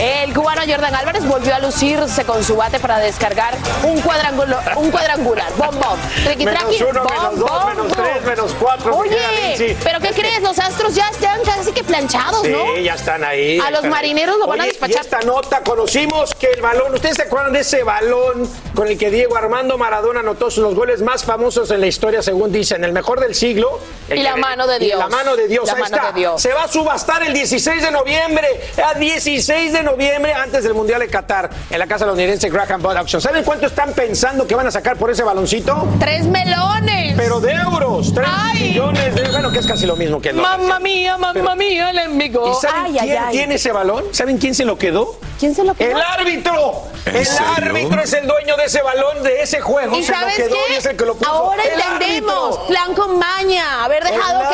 El 0.00 0.34
cubano 0.34 0.62
Jordan 0.66 0.94
Álvarez 0.94 1.24
volvió 1.26 1.54
a 1.54 1.58
lucirse 1.58 2.24
con 2.24 2.42
su 2.44 2.56
bate 2.56 2.78
para 2.78 2.98
descargar 2.98 3.54
un 3.82 4.00
cuadrangular, 4.02 4.76
un 4.76 4.90
cuadrangular. 4.90 5.50
Bom, 5.56 5.70
bom. 5.78 5.98
Triqui, 6.24 6.44
Menos 6.44 6.60
traqui, 6.60 6.82
uno, 6.84 7.02
bom, 7.02 7.10
menos 7.12 7.38
dos, 7.38 7.50
bom, 7.50 7.68
menos 7.68 7.92
tres, 7.92 8.22
menos 8.24 8.52
cuatro. 8.58 8.96
Oye. 8.96 9.76
¿pero 9.82 10.00
qué 10.00 10.10
crees? 10.10 10.42
Los 10.42 10.58
astros 10.58 10.94
ya 10.94 11.08
están 11.08 11.40
casi 11.44 11.72
que 11.72 11.82
planchados, 11.82 12.42
Sí, 12.42 12.48
¿no? 12.52 12.76
ya 12.78 12.94
están 12.94 13.24
ahí. 13.24 13.58
A 13.58 13.70
los 13.70 13.84
marineros 13.84 14.36
lo 14.38 14.46
van 14.46 14.60
a 14.60 14.64
despachar. 14.66 14.96
Y 14.96 15.00
esta 15.00 15.20
nota 15.20 15.62
conocimos 15.62 16.34
que 16.34 16.48
el 16.48 16.60
balón, 16.60 16.94
¿ustedes 16.94 17.16
se 17.16 17.22
acuerdan 17.22 17.52
de 17.54 17.60
ese 17.60 17.82
balón 17.82 18.50
con 18.74 18.88
el 18.88 18.98
que 18.98 19.10
Diego 19.10 19.36
Armando 19.36 19.78
Maradona 19.78 20.20
anotó 20.20 20.48
los 20.56 20.74
goles 20.74 21.00
más 21.02 21.24
famosos 21.24 21.70
en 21.70 21.80
la 21.80 21.86
historia, 21.86 22.22
según 22.22 22.52
dicen, 22.52 22.84
el 22.84 22.92
mejor 22.92 23.20
del 23.20 23.34
siglo? 23.34 23.80
El 24.08 24.18
Y 24.18 24.22
la 24.22 24.36
mano 24.36 24.66
de 24.66 24.76
y 24.76 24.86
Dios. 24.86 24.98
la 24.98 25.08
mano 25.08 25.36
de 25.36 25.48
Dios, 25.48 25.66
La 25.66 25.72
ahí 25.72 25.80
mano 25.82 25.96
está. 25.96 26.12
de 26.12 26.20
Dios. 26.20 26.42
Se 26.42 26.52
va 26.52 26.64
a 26.64 26.68
subastar 26.68 27.22
el 27.26 27.32
16 27.34 27.82
de 27.82 27.90
noviembre, 27.90 28.46
a 28.84 28.94
16 28.98 29.72
de 29.72 29.82
noviembre, 29.82 30.32
antes 30.32 30.62
del 30.64 30.74
Mundial 30.74 31.00
de 31.00 31.08
Qatar, 31.08 31.50
en 31.70 31.78
la 31.78 31.86
casa 31.86 32.06
londinense 32.06 32.48
Graham 32.48 32.80
Bond 32.82 32.98
Auction. 32.98 33.20
¿Saben 33.20 33.42
cuánto 33.44 33.66
están 33.66 33.92
pensando 33.92 34.46
que 34.46 34.54
van 34.54 34.66
a 34.66 34.70
sacar 34.70 34.96
por 34.96 35.10
ese 35.10 35.22
baloncito? 35.24 35.88
¡Tres 35.98 36.24
melones! 36.26 37.14
Pero 37.16 37.40
de 37.40 37.52
euros, 37.52 38.14
3 38.14 38.28
millones 38.60 39.14
de 39.14 39.26
bueno, 39.30 39.50
que 39.50 39.58
es 39.58 39.66
casi 39.66 39.86
lo 39.86 39.96
mismo 39.96 40.20
que 40.20 40.30
el. 40.30 40.36
Mamma 40.36 40.78
mía, 40.78 41.16
mamma 41.18 41.54
mía, 41.54 41.90
el 41.90 41.98
enemigo. 41.98 42.50
¿Y 42.50 42.54
saben 42.66 42.92
Ay, 42.92 42.98
ay, 43.00 43.08
quién 43.08 43.22
ay. 43.22 43.32
tiene 43.36 43.54
ese 43.56 43.72
balón? 43.72 44.04
¿Saben 44.12 44.38
quién 44.38 44.54
se 44.54 44.64
lo 44.64 44.78
quedó? 44.78 45.18
¿Quién 45.38 45.54
se 45.54 45.64
lo 45.64 45.74
quedó? 45.74 45.90
¡El 45.96 46.02
árbitro! 46.02 46.84
¿En 47.06 47.16
El 47.16 47.24
serio? 47.26 47.46
árbitro 47.56 48.02
es 48.02 48.12
el 48.12 48.26
dueño 48.26 48.56
de 48.56 48.64
ese 48.64 48.82
balón, 48.82 49.22
de 49.22 49.40
ese 49.42 49.60
juego. 49.60 49.96
¿Y 49.96 50.02
se 50.02 50.12
sabes 50.12 50.38
lo 50.38 50.44
quedó 50.46 50.56
qué? 50.66 50.72
y 50.72 50.76
es 50.76 50.86
el 50.86 50.96
que 50.96 51.04
lo 51.06 51.14
puso. 51.14 51.30
Ahora 51.30 51.62
¡El 51.62 51.80
entendemos. 51.80 52.56
árbitro! 52.58 52.66
Plan 52.66 52.94
con 52.94 53.18
maña. 53.18 53.84
Haber 53.84 54.02
dejado 54.04 54.42
El 54.42 54.48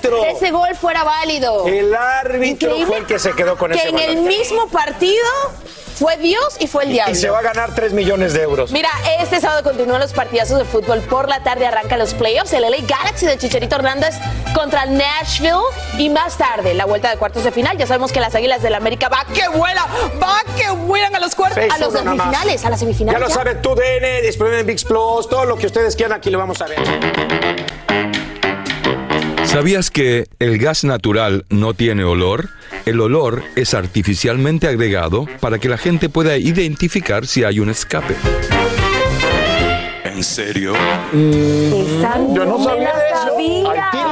que 0.00 0.30
ese, 0.30 0.50
gol 0.52 0.68
fuera 0.80 1.02
válido. 1.04 1.66
El 1.66 1.94
árbitro 1.94 2.68
Increíble 2.70 2.86
fue 2.86 2.98
el 2.98 3.06
que 3.06 3.18
se 3.18 3.32
quedó 3.32 3.56
con 3.56 3.72
que 3.72 3.78
ese 3.78 3.88
en 3.88 3.94
balón. 3.96 4.08
el 4.10 4.16
mismo 4.22 4.68
partido 4.68 5.24
fue 5.96 6.16
Dios 6.18 6.56
y 6.60 6.66
fue 6.66 6.84
el 6.84 6.92
diablo. 6.92 7.12
Y 7.12 7.16
se 7.16 7.30
va 7.30 7.38
a 7.38 7.42
ganar 7.42 7.74
3 7.74 7.92
millones 7.92 8.34
de 8.34 8.42
euros. 8.42 8.70
Mira, 8.70 8.90
este 9.18 9.40
sábado 9.40 9.62
continúan 9.62 10.00
los 10.00 10.12
partidazos 10.12 10.58
de 10.58 10.64
fútbol. 10.64 11.00
Por 11.00 11.28
la 11.28 11.42
tarde 11.42 11.66
arrancan 11.66 11.98
los 11.98 12.12
playoffs. 12.12 12.52
El 12.52 12.62
LA 12.62 12.78
Galaxy 12.86 13.26
de 13.26 13.38
Chicharito 13.38 13.76
Hernández 13.76 14.14
contra 14.54 14.84
Nashville. 14.84 15.56
Y 15.98 16.10
más 16.10 16.36
tarde, 16.36 16.74
la 16.74 16.84
vuelta 16.84 17.10
de 17.10 17.16
cuartos 17.16 17.44
de 17.44 17.50
final. 17.50 17.78
Ya 17.78 17.86
sabemos 17.86 18.12
que 18.12 18.20
las 18.20 18.34
Águilas 18.34 18.62
del 18.62 18.74
América 18.74 19.08
va 19.08 19.24
que 19.32 19.48
vuela, 19.48 19.86
va 20.22 20.42
que 20.56 20.70
vuelan 20.70 21.14
a 21.16 21.20
los 21.20 21.34
cuartos, 21.34 21.58
a 21.58 21.78
los 21.78 21.92
semifinales, 21.92 22.64
a 22.64 22.70
las 22.70 22.80
semifinales. 22.80 23.20
Ya 23.20 23.26
lo 23.26 23.32
saben, 23.32 23.62
tu 23.62 23.74
DN, 23.74 24.20
disponible 24.22 24.60
en 24.60 24.66
VIX 24.66 24.84
Plus, 24.84 25.28
todo 25.28 25.46
lo 25.46 25.56
que 25.56 25.66
ustedes 25.66 25.96
quieran, 25.96 26.18
aquí 26.18 26.30
lo 26.30 26.38
vamos 26.38 26.60
a 26.60 26.66
ver. 26.66 28.15
¿Sabías 29.56 29.90
que 29.90 30.26
el 30.38 30.58
gas 30.58 30.84
natural 30.84 31.46
no 31.48 31.72
tiene 31.72 32.04
olor? 32.04 32.50
El 32.84 33.00
olor 33.00 33.42
es 33.54 33.72
artificialmente 33.72 34.68
agregado 34.68 35.24
para 35.40 35.58
que 35.58 35.70
la 35.70 35.78
gente 35.78 36.10
pueda 36.10 36.36
identificar 36.36 37.26
si 37.26 37.42
hay 37.42 37.58
un 37.58 37.70
escape. 37.70 38.14
¿En 40.04 40.22
serio? 40.22 40.74
Yo 41.14 42.44
no 42.44 42.62
sabía 42.62 42.76
me 42.76 42.84
la 42.84 43.08
eso. 43.08 43.28
sabía. 43.30 44.05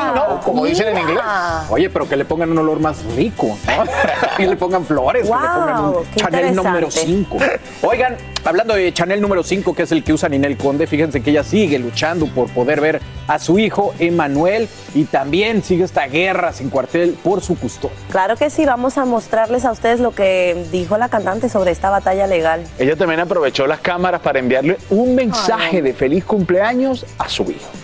Como 0.45 0.65
dicen 0.67 0.89
en 0.89 0.99
inglés. 0.99 1.23
Oye, 1.71 1.89
pero 1.91 2.09
que 2.09 2.17
le 2.17 2.25
pongan 2.25 2.51
un 2.51 2.59
olor 2.59 2.79
más 2.79 3.03
rico, 3.17 3.57
¿no? 3.67 3.85
que 4.37 4.47
le 4.47 4.57
pongan 4.57 4.85
flores, 4.85 5.23
que 5.23 5.35
le 5.35 5.35
pongan 5.35 5.83
Wow, 5.83 5.99
un 6.01 6.15
Chanel 6.17 6.55
número 6.55 6.91
5. 6.91 7.39
Oigan, 7.83 8.17
hablando 8.45 8.75
de 8.75 8.93
Chanel 8.93 9.21
número 9.21 9.43
5, 9.43 9.75
que 9.75 9.85
es 9.85 9.93
el 9.93 10.05
que 10.05 10.13
usa 10.13 10.29
Ninel 10.29 10.57
Conde, 10.57 10.87
fíjense 10.87 11.23
que 11.23 11.31
ella 11.31 11.45
sigue 11.45 11.79
luchando 11.79 12.27
por 12.27 12.51
poder 12.51 12.81
ver 12.81 13.01
a 13.27 13.39
su 13.39 13.59
hijo 13.59 13.95
Emanuel 13.99 14.69
y 14.95 15.05
también 15.05 15.63
sigue 15.63 15.85
esta 15.85 16.07
guerra 16.07 16.53
sin 16.53 16.69
cuartel 16.69 17.17
por 17.23 17.41
su 17.41 17.59
custodia. 17.59 17.97
Claro 18.11 18.37
que 18.37 18.51
sí, 18.51 18.67
vamos 18.67 18.99
a 18.99 19.05
mostrarles 19.05 19.65
a 19.65 19.73
ustedes 19.73 20.01
lo 20.01 20.15
que 20.15 20.67
dijo 20.71 20.99
la 20.99 21.09
cantante 21.09 21.49
sobre 21.49 21.71
esta 21.71 21.91
batalla 21.91 22.27
legal. 22.27 22.65
Ella 22.79 22.97
también 22.97 23.21
aprovechó 23.21 23.67
las 23.67 23.81
cámaras 23.81 24.21
para 24.21 24.39
enviarle 24.39 24.77
un 24.91 25.15
mensaje 25.15 25.77
Ay. 25.77 25.81
de 25.83 25.95
feliz 25.95 26.25
cumpleaños 26.25 27.07
a 27.19 27.29
su 27.29 27.45
hijo. 27.45 27.84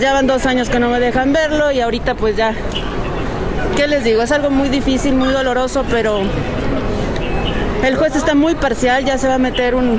Ya 0.00 0.12
van 0.12 0.26
dos 0.26 0.44
años 0.44 0.68
que 0.68 0.78
no 0.78 0.90
me 0.90 1.00
dejan 1.00 1.32
verlo 1.32 1.72
y 1.72 1.80
ahorita 1.80 2.14
pues 2.16 2.36
ya, 2.36 2.54
¿qué 3.76 3.86
les 3.86 4.04
digo? 4.04 4.22
Es 4.22 4.30
algo 4.30 4.50
muy 4.50 4.68
difícil, 4.68 5.14
muy 5.14 5.32
doloroso, 5.32 5.84
pero 5.90 6.20
el 7.82 7.96
juez 7.96 8.14
está 8.14 8.34
muy 8.34 8.54
parcial, 8.54 9.06
ya 9.06 9.16
se 9.16 9.26
va 9.26 9.34
a 9.34 9.38
meter 9.38 9.74
un, 9.74 9.98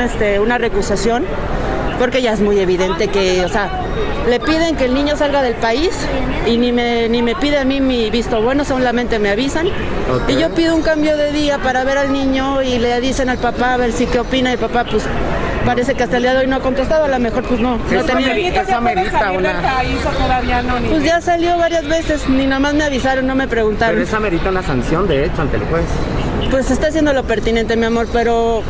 este, 0.00 0.40
una 0.40 0.56
recusación 0.56 1.24
porque 1.98 2.22
ya 2.22 2.32
es 2.32 2.40
muy 2.40 2.58
evidente 2.58 3.08
que, 3.08 3.44
o 3.44 3.48
sea, 3.48 3.70
le 4.28 4.40
piden 4.40 4.76
que 4.76 4.86
el 4.86 4.94
niño 4.94 5.16
salga 5.16 5.42
del 5.42 5.54
país 5.54 5.90
y 6.46 6.56
ni 6.56 6.72
me, 6.72 7.08
ni 7.08 7.22
me 7.22 7.34
pide 7.34 7.58
a 7.58 7.64
mí 7.64 7.80
mi 7.80 8.10
visto 8.10 8.42
bueno, 8.42 8.64
solamente 8.64 9.18
me 9.18 9.30
avisan. 9.30 9.68
Y 10.28 10.36
yo 10.36 10.50
pido 10.54 10.74
un 10.74 10.82
cambio 10.82 11.16
de 11.16 11.32
día 11.32 11.58
para 11.58 11.84
ver 11.84 11.98
al 11.98 12.12
niño 12.12 12.62
y 12.62 12.78
le 12.78 13.00
dicen 13.00 13.28
al 13.28 13.38
papá 13.38 13.74
a 13.74 13.76
ver 13.76 13.92
si 13.92 14.06
qué 14.06 14.20
opina 14.20 14.52
y 14.52 14.56
papá 14.56 14.84
pues 14.84 15.04
parece 15.64 15.94
que 15.94 16.02
hasta 16.02 16.16
el 16.16 16.22
día 16.22 16.34
de 16.34 16.40
hoy 16.40 16.46
no 16.46 16.56
ha 16.56 16.60
contestado, 16.60 17.04
a 17.04 17.08
lo 17.08 17.18
mejor 17.18 17.42
pues 17.44 17.60
no. 17.60 17.78
no 17.78 18.04
tenía... 18.04 18.34
Pues 20.88 21.04
ya 21.04 21.20
salió 21.20 21.56
varias 21.56 21.86
veces, 21.86 22.28
ni 22.28 22.46
nada 22.46 22.60
más 22.60 22.74
me 22.74 22.84
avisaron, 22.84 23.26
no 23.26 23.34
me 23.34 23.48
preguntaron. 23.48 23.94
Pero 23.94 24.06
esa 24.06 24.20
merita 24.20 24.50
una 24.50 24.62
sanción, 24.62 25.08
de 25.08 25.24
hecho, 25.24 25.42
ante 25.42 25.56
el 25.56 25.64
juez. 25.64 25.84
Pues 26.50 26.70
está 26.70 26.88
haciendo 26.88 27.12
lo 27.12 27.24
pertinente, 27.24 27.76
mi 27.76 27.86
amor, 27.86 28.06
pero 28.12 28.62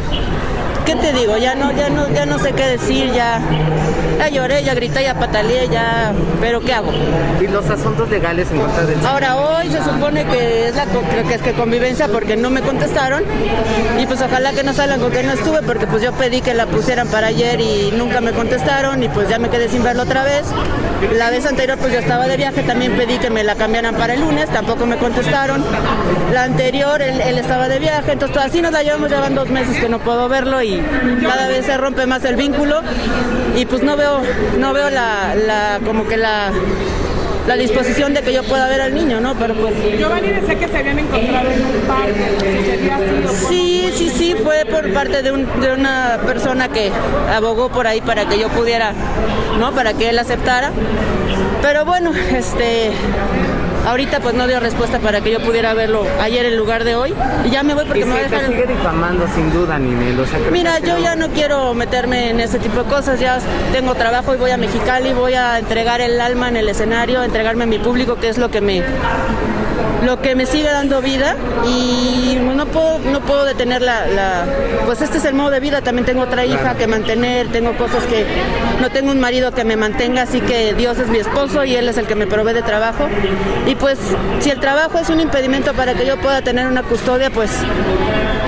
¿qué 0.84 0.94
te 0.96 1.12
digo? 1.12 1.36
Ya 1.36 1.54
no, 1.54 1.72
ya 1.72 1.88
no, 1.88 2.08
ya 2.08 2.26
no 2.26 2.38
sé 2.38 2.52
qué 2.52 2.66
decir, 2.66 3.12
ya, 3.12 3.40
ya 4.18 4.28
lloré, 4.28 4.62
ya 4.62 4.74
grité, 4.74 5.02
ya 5.02 5.14
pataleé, 5.14 5.68
ya, 5.68 6.12
pero 6.40 6.60
¿qué 6.60 6.72
hago? 6.74 6.92
¿Y 7.40 7.46
los 7.46 7.68
asuntos 7.70 8.08
legales 8.10 8.50
en 8.50 8.60
contra 8.60 8.84
del 8.84 9.04
Ahora 9.04 9.36
hoy 9.36 9.70
se 9.70 9.82
supone 9.82 10.24
que 10.26 10.68
es 10.68 10.76
la 10.76 10.84
creo 10.84 11.26
que 11.26 11.34
es 11.34 11.42
que 11.42 11.52
convivencia 11.52 12.08
porque 12.08 12.36
no 12.36 12.50
me 12.50 12.60
contestaron 12.62 13.22
y 13.98 14.06
pues 14.06 14.20
ojalá 14.22 14.52
que 14.52 14.62
no 14.62 14.72
salgan 14.72 15.00
con 15.00 15.10
que 15.10 15.22
no 15.22 15.32
estuve 15.32 15.62
porque 15.62 15.86
pues 15.86 16.02
yo 16.02 16.12
pedí 16.12 16.40
que 16.40 16.54
la 16.54 16.66
pusieran 16.66 17.08
para 17.08 17.28
ayer 17.28 17.60
y 17.60 17.92
nunca 17.96 18.20
me 18.20 18.32
contestaron 18.32 19.02
y 19.02 19.08
pues 19.08 19.28
ya 19.28 19.38
me 19.38 19.48
quedé 19.48 19.68
sin 19.68 19.82
verlo 19.82 20.02
otra 20.02 20.22
vez. 20.24 20.44
La 21.16 21.30
vez 21.30 21.46
anterior 21.46 21.78
pues 21.78 21.92
yo 21.92 21.98
estaba 21.98 22.26
de 22.26 22.36
viaje, 22.36 22.62
también 22.62 22.96
pedí 22.96 23.18
que 23.18 23.30
me 23.30 23.42
la 23.44 23.54
cambiaran 23.54 23.94
para 23.94 24.14
el 24.14 24.20
lunes, 24.20 24.48
tampoco 24.50 24.86
me 24.86 24.96
contestaron. 24.96 25.64
La 26.32 26.44
anterior 26.44 27.00
él, 27.02 27.20
él 27.20 27.38
estaba 27.38 27.68
de 27.68 27.78
viaje, 27.78 28.12
entonces 28.12 28.38
así 28.38 28.62
nos 28.62 28.72
la 28.72 28.82
llevamos, 28.82 29.10
llevan 29.10 29.34
dos 29.34 29.48
meses 29.48 29.78
que 29.78 29.88
no 29.88 29.98
puedo 29.98 30.28
verlo 30.28 30.62
y 30.62 30.73
cada 31.22 31.48
vez 31.48 31.66
se 31.66 31.76
rompe 31.76 32.06
más 32.06 32.24
el 32.24 32.36
vínculo 32.36 32.82
y 33.56 33.66
pues 33.66 33.82
no 33.82 33.96
veo, 33.96 34.22
no 34.58 34.72
veo 34.72 34.90
la, 34.90 35.34
la 35.34 35.80
como 35.84 36.06
que 36.06 36.16
la 36.16 36.52
la 37.46 37.56
disposición 37.56 38.14
de 38.14 38.22
que 38.22 38.32
yo 38.32 38.42
pueda 38.42 38.68
ver 38.68 38.80
al 38.80 38.94
niño, 38.94 39.20
¿no? 39.20 39.34
Pero 39.34 39.54
pues... 39.54 39.74
Giovanni 39.98 40.28
decía 40.28 40.58
que 40.58 40.68
se 40.68 40.78
habían 40.78 40.98
encontrado 40.98 41.50
en 41.50 41.64
un 41.64 41.80
parque, 41.86 42.36
¿sería 42.64 42.96
así 42.96 43.46
Sí, 43.48 43.92
sí, 43.94 44.08
sí, 44.08 44.34
fue 44.42 44.64
por 44.64 44.90
parte 44.92 45.22
de, 45.22 45.30
un, 45.30 45.46
de 45.60 45.72
una 45.72 46.20
persona 46.24 46.68
que 46.68 46.90
abogó 47.30 47.68
por 47.68 47.86
ahí 47.86 48.00
para 48.00 48.26
que 48.26 48.38
yo 48.38 48.48
pudiera, 48.48 48.92
¿no? 49.58 49.72
Para 49.72 49.92
que 49.92 50.08
él 50.08 50.18
aceptara. 50.18 50.70
Pero 51.60 51.84
bueno, 51.84 52.12
este... 52.34 52.92
Ahorita 53.86 54.20
pues 54.20 54.34
no 54.34 54.46
dio 54.46 54.60
respuesta 54.60 54.98
para 54.98 55.20
que 55.20 55.30
yo 55.30 55.40
pudiera 55.40 55.74
verlo 55.74 56.06
ayer 56.20 56.46
en 56.46 56.56
lugar 56.56 56.84
de 56.84 56.96
hoy. 56.96 57.14
Y 57.44 57.50
ya 57.50 57.62
me 57.62 57.74
voy 57.74 57.84
porque 57.84 58.00
y 58.00 58.04
me 58.04 58.12
voy 58.12 58.20
a 58.20 58.24
te 58.24 58.30
dejar... 58.30 58.46
sigue 58.50 58.66
difamando 58.66 59.26
sin 59.34 59.52
duda, 59.52 59.78
Ninel. 59.78 60.18
O 60.20 60.26
sea, 60.26 60.38
Mira, 60.50 60.78
yo 60.78 60.94
no- 60.94 61.00
ya 61.00 61.16
no 61.16 61.28
quiero 61.28 61.74
meterme 61.74 62.30
en 62.30 62.40
ese 62.40 62.58
tipo 62.58 62.82
de 62.82 62.88
cosas, 62.88 63.20
ya 63.20 63.38
tengo 63.72 63.94
trabajo 63.94 64.34
y 64.34 64.38
voy 64.38 64.50
a 64.52 64.56
Mexicali, 64.56 65.12
voy 65.12 65.34
a 65.34 65.58
entregar 65.58 66.00
el 66.00 66.20
alma 66.20 66.48
en 66.48 66.56
el 66.56 66.68
escenario, 66.68 67.22
entregarme 67.22 67.64
a 67.64 67.66
mi 67.66 67.78
público, 67.78 68.16
que 68.16 68.28
es 68.30 68.38
lo 68.38 68.50
que 68.50 68.60
me 68.60 68.82
lo 70.04 70.20
que 70.20 70.34
me 70.34 70.46
sigue 70.46 70.68
dando 70.70 71.00
vida 71.02 71.36
y 71.66 72.36
no 72.54 72.66
puedo 72.66 72.98
no 72.98 73.20
puedo 73.20 73.44
detener 73.44 73.82
la, 73.82 74.06
la- 74.06 74.44
pues 74.86 75.00
este 75.02 75.18
es 75.18 75.24
el 75.24 75.34
modo 75.34 75.50
de 75.50 75.60
vida, 75.60 75.80
también 75.82 76.04
tengo 76.06 76.22
otra 76.22 76.44
hija 76.44 76.74
que 76.74 76.86
mantener, 76.86 77.48
tengo 77.48 77.76
cosas 77.76 78.02
que 78.04 78.24
no 78.80 78.90
tengo 78.90 79.10
un 79.12 79.20
marido 79.20 79.52
que 79.52 79.64
me 79.64 79.76
mantenga, 79.76 80.22
así 80.22 80.40
que 80.40 80.74
Dios 80.74 80.98
es 80.98 81.08
mi 81.08 81.18
esposo 81.18 81.64
y 81.64 81.74
él 81.74 81.88
es 81.88 81.96
el 81.98 82.06
que 82.06 82.14
me 82.14 82.26
provee 82.26 82.52
de 82.52 82.62
trabajo. 82.62 83.06
Y 83.66 83.74
pues 83.74 83.98
si 84.40 84.50
el 84.50 84.60
trabajo 84.60 84.98
es 84.98 85.08
un 85.10 85.20
impedimento 85.20 85.72
para 85.74 85.94
que 85.94 86.06
yo 86.06 86.16
pueda 86.18 86.42
tener 86.42 86.66
una 86.66 86.82
custodia, 86.82 87.30
pues 87.30 87.50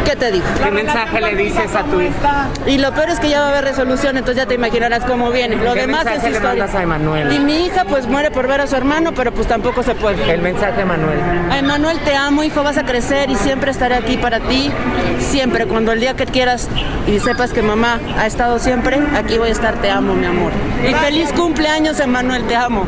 ¿qué 0.07 0.17
te 0.17 0.31
digo? 0.31 0.45
¿Qué 0.63 0.71
mensaje 0.71 1.21
le 1.21 1.35
dices 1.35 1.75
a 1.75 1.83
tu 1.83 2.01
hija? 2.01 2.49
Y 2.67 2.79
lo 2.79 2.93
peor 2.95 3.11
es 3.11 3.19
que 3.19 3.29
ya 3.29 3.41
va 3.41 3.47
a 3.47 3.51
haber 3.51 3.65
resolución, 3.65 4.17
entonces 4.17 4.43
ya 4.43 4.47
te 4.47 4.55
imaginarás 4.55 5.05
cómo 5.05 5.31
viene. 5.31 5.57
Lo 5.57 5.75
¿Qué 5.75 5.81
demás 5.81 6.01
es 6.03 6.07
mensaje 6.07 6.31
le 6.31 6.37
historia. 6.37 6.63
mandas 6.63 6.75
a 6.75 6.83
Emanuel? 6.83 7.33
Y 7.33 7.39
mi 7.41 7.67
hija 7.67 7.85
pues 7.85 8.07
muere 8.07 8.31
por 8.31 8.47
ver 8.47 8.61
a 8.61 8.67
su 8.67 8.77
hermano, 8.77 9.13
pero 9.15 9.33
pues 9.33 9.49
tampoco 9.49 9.83
se 9.83 9.95
puede. 9.95 10.33
El 10.33 10.43
mensaje 10.43 10.83
a 10.83 10.87
Manuel. 10.87 11.19
A 11.51 11.59
Emanuel, 11.59 11.99
te 12.01 12.15
amo, 12.15 12.45
hijo, 12.45 12.63
vas 12.63 12.79
a 12.79 12.85
crecer 12.85 13.31
y 13.31 13.35
siempre 13.37 13.71
estaré 13.71 13.97
aquí 13.97 14.17
para 14.17 14.41
ti. 14.41 14.71
Siempre, 15.19 15.67
cuando 15.67 15.93
el 15.93 16.01
día 16.01 16.15
que 16.15 16.27
quieras 16.27 16.69
y 17.07 17.19
sepas 17.19 17.53
que 17.53 17.63
mamá 17.63 18.01
ha 18.19 18.27
estado 18.27 18.59
siempre, 18.59 19.01
aquí 19.17 19.39
voy 19.39 19.49
a 19.49 19.53
estar, 19.53 19.75
te 19.81 19.91
amo, 19.91 20.15
mi 20.15 20.27
amor. 20.27 20.53
Y 20.89 20.95
feliz 20.95 21.33
cumpleaños, 21.33 21.99
Emanuel, 22.01 22.47
te 22.47 22.55
amo. 22.55 22.87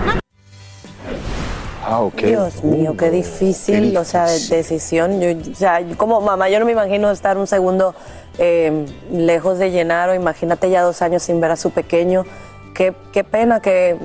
Ah. 1.91 2.11
Dios 2.27 2.63
mío, 2.65 2.95
qué 2.99 3.11
difícil, 3.11 3.97
o 3.97 4.05
sea, 4.05 4.27
de- 4.27 4.39
decisión. 4.49 5.21
Yo, 5.21 5.31
o 5.31 5.55
sea, 5.55 5.81
como 5.97 6.21
mamá, 6.21 6.49
yo 6.49 6.59
no 6.59 6.67
me 6.67 6.73
imagino 6.73 7.11
estar 7.11 7.39
un 7.39 7.47
segundo 7.47 7.95
eh, 8.39 8.85
lejos 9.11 9.59
de 9.59 9.71
Llenaro. 9.71 10.15
Imagínate 10.15 10.69
ya 10.71 10.83
dos 10.83 11.01
años 11.03 11.23
sin 11.23 11.41
ver 11.41 11.51
a 11.53 11.57
su 11.57 11.71
pequeño. 11.71 12.25
Qué, 12.75 12.95
qué 13.13 13.25
pena 13.25 13.61
que, 13.61 13.97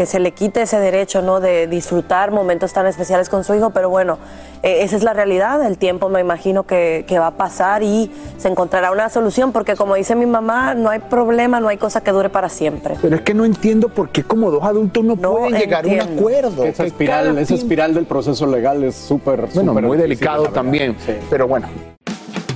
que 0.00 0.06
se 0.06 0.18
le 0.18 0.32
quite 0.32 0.62
ese 0.62 0.78
derecho, 0.78 1.20
¿no? 1.20 1.40
De 1.40 1.66
disfrutar 1.66 2.30
momentos 2.30 2.72
tan 2.72 2.86
especiales 2.86 3.28
con 3.28 3.44
su 3.44 3.54
hijo, 3.54 3.68
pero 3.68 3.90
bueno, 3.90 4.16
eh, 4.62 4.78
esa 4.80 4.96
es 4.96 5.02
la 5.02 5.12
realidad. 5.12 5.62
El 5.62 5.76
tiempo 5.76 6.08
me 6.08 6.20
imagino 6.20 6.62
que, 6.62 7.04
que 7.06 7.18
va 7.18 7.26
a 7.26 7.30
pasar 7.32 7.82
y 7.82 8.10
se 8.38 8.48
encontrará 8.48 8.92
una 8.92 9.10
solución, 9.10 9.52
porque 9.52 9.76
como 9.76 9.96
dice 9.96 10.14
mi 10.14 10.24
mamá, 10.24 10.74
no 10.74 10.88
hay 10.88 11.00
problema, 11.00 11.60
no 11.60 11.68
hay 11.68 11.76
cosa 11.76 12.00
que 12.00 12.12
dure 12.12 12.30
para 12.30 12.48
siempre. 12.48 12.96
Pero 13.02 13.14
es 13.14 13.20
que 13.20 13.34
no 13.34 13.44
entiendo 13.44 13.90
por 13.90 14.08
qué 14.08 14.22
como 14.22 14.50
dos 14.50 14.64
adultos 14.64 15.04
no, 15.04 15.16
pueden 15.16 15.60
llegar 15.60 15.84
a 15.84 15.88
un 15.88 16.00
acuerdo. 16.00 16.64
Esa 16.64 16.86
espiral, 16.86 17.36
esa 17.36 17.54
espiral 17.54 17.92
del 17.92 18.06
proceso 18.06 18.46
legal 18.46 18.82
es 18.82 18.96
súper, 18.96 19.48
Bueno, 19.52 19.72
súper 19.72 19.84
muy 19.84 19.98
difícil 19.98 20.16
delicado 20.16 20.46
también. 20.46 20.96
Sí. 21.04 21.12
Pero 21.28 21.46
bueno. 21.46 21.68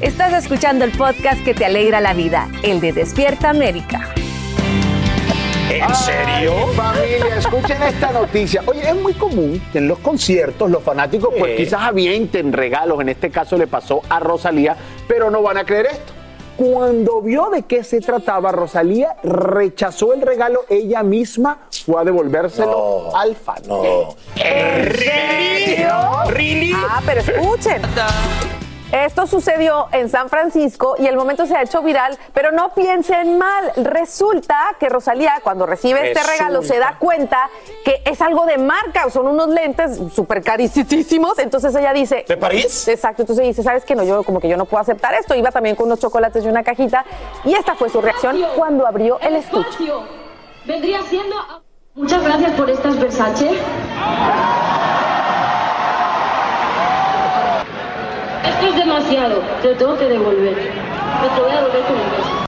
Estás 0.01 0.33
escuchando 0.33 0.87
el 0.87 0.93
podcast 0.93 1.45
que 1.45 1.53
te 1.53 1.67
alegra 1.67 2.01
la 2.01 2.15
vida, 2.15 2.49
el 2.63 2.81
de 2.81 2.95
Despierta 2.95 3.51
América. 3.51 4.15
¿En 5.75 5.95
serio? 5.95 6.55
Ay, 6.69 6.75
familia, 6.75 7.37
escuchen 7.39 7.83
esta 7.83 8.13
noticia. 8.13 8.63
Oye, 8.67 8.89
es 8.89 8.95
muy 8.95 9.15
común 9.15 9.61
que 9.73 9.79
en 9.79 9.89
los 9.89 9.99
conciertos 9.99 10.71
los 10.71 10.83
fanáticos 10.83 11.35
pues 11.37 11.57
quizás 11.57 11.83
avienten 11.83 12.53
regalos. 12.53 13.01
En 13.01 13.09
este 13.09 13.31
caso 13.31 13.57
le 13.57 13.67
pasó 13.67 14.01
a 14.09 14.21
Rosalía, 14.21 14.77
pero 15.09 15.31
no 15.31 15.43
van 15.43 15.59
a 15.59 15.65
creer 15.65 15.87
esto. 15.87 16.13
Cuando 16.57 17.21
vio 17.21 17.51
de 17.51 17.63
qué 17.63 17.83
se 17.83 18.01
trataba, 18.01 18.53
Rosalía 18.53 19.17
rechazó 19.25 20.15
el 20.15 20.23
regalo 20.23 20.61
ella 20.71 21.03
misma, 21.03 21.59
fue 21.85 22.01
a 22.01 22.05
devolvérselo 22.05 23.17
al 23.17 23.35
fan. 23.35 23.63
¿En 24.37 24.95
serio? 24.95 25.89
Ah, 26.89 27.03
pero 27.05 27.21
escuchen. 27.21 27.83
Esto 28.93 29.27
sucedió 29.27 29.89
en 29.93 30.09
San 30.09 30.29
Francisco 30.29 30.95
y 30.99 31.07
el 31.07 31.17
momento 31.17 31.47
se 31.47 31.57
ha 31.57 31.63
hecho 31.63 31.83
viral, 31.83 32.17
pero 32.33 32.53
no 32.53 32.75
piensen 32.75 33.39
mal. 33.39 33.73
Resulta 33.77 34.77
que 34.79 34.89
Rosalía, 34.89 35.41
cuando 35.43 35.67
recibe 35.67 36.13
este 36.13 36.23
regalo, 36.23 36.63
se 36.63 36.79
da 36.79 36.97
cuenta 36.99 37.49
que 37.85 38.03
es 38.05 38.21
algo 38.21 38.47
de 38.47 38.59
marca, 38.59 39.11
son 39.11 39.27
unos 39.27 39.49
lentes 39.49 40.01
súper 40.15 40.43
carísimos. 40.43 41.39
Entonces 41.39 41.75
ella 41.75 41.93
dice. 41.93 42.25
¿De 42.29 42.37
París? 42.37 42.87
Exacto. 42.89 43.23
Entonces 43.23 43.45
dice, 43.45 43.63
¿sabes 43.63 43.85
qué? 43.85 43.95
No, 43.95 44.05
yo 44.05 44.23
como 44.23 44.41
que 44.41 44.49
yo 44.49 44.57
no 44.57 44.65
puedo 44.65 44.81
aceptar 44.81 45.15
esto. 45.15 45.35
Iba 45.35 45.51
también 45.51 45.77
con 45.77 45.87
unos 45.87 45.99
chocolates 46.01 46.45
y 46.45 46.49
una 46.49 46.63
cajita. 46.63 47.05
Y 47.45 47.55
esta 47.55 47.75
fue 47.75 47.89
su 47.89 48.01
reacción 48.01 48.37
cuando 48.57 48.87
abrió 48.87 49.19
el 49.21 49.37
estuche. 49.37 49.93
Vendría 50.67 51.03
siendo. 51.03 51.37
Muchas 51.95 52.23
gracias 52.25 52.53
por 52.53 52.71
estas 52.71 52.99
Versace. 52.99 53.51
Esto 58.49 58.67
es 58.67 58.77
demasiado. 58.77 59.41
Te 59.63 59.69
lo 59.71 59.77
tengo 59.77 59.99
que 59.99 60.05
devolver. 60.07 60.55
Me 60.55 61.29
te 61.35 61.41
voy 61.41 61.51
a 61.51 61.57
devolver 61.57 61.83
con 61.83 61.93
un 61.97 62.11
beso. 62.11 62.45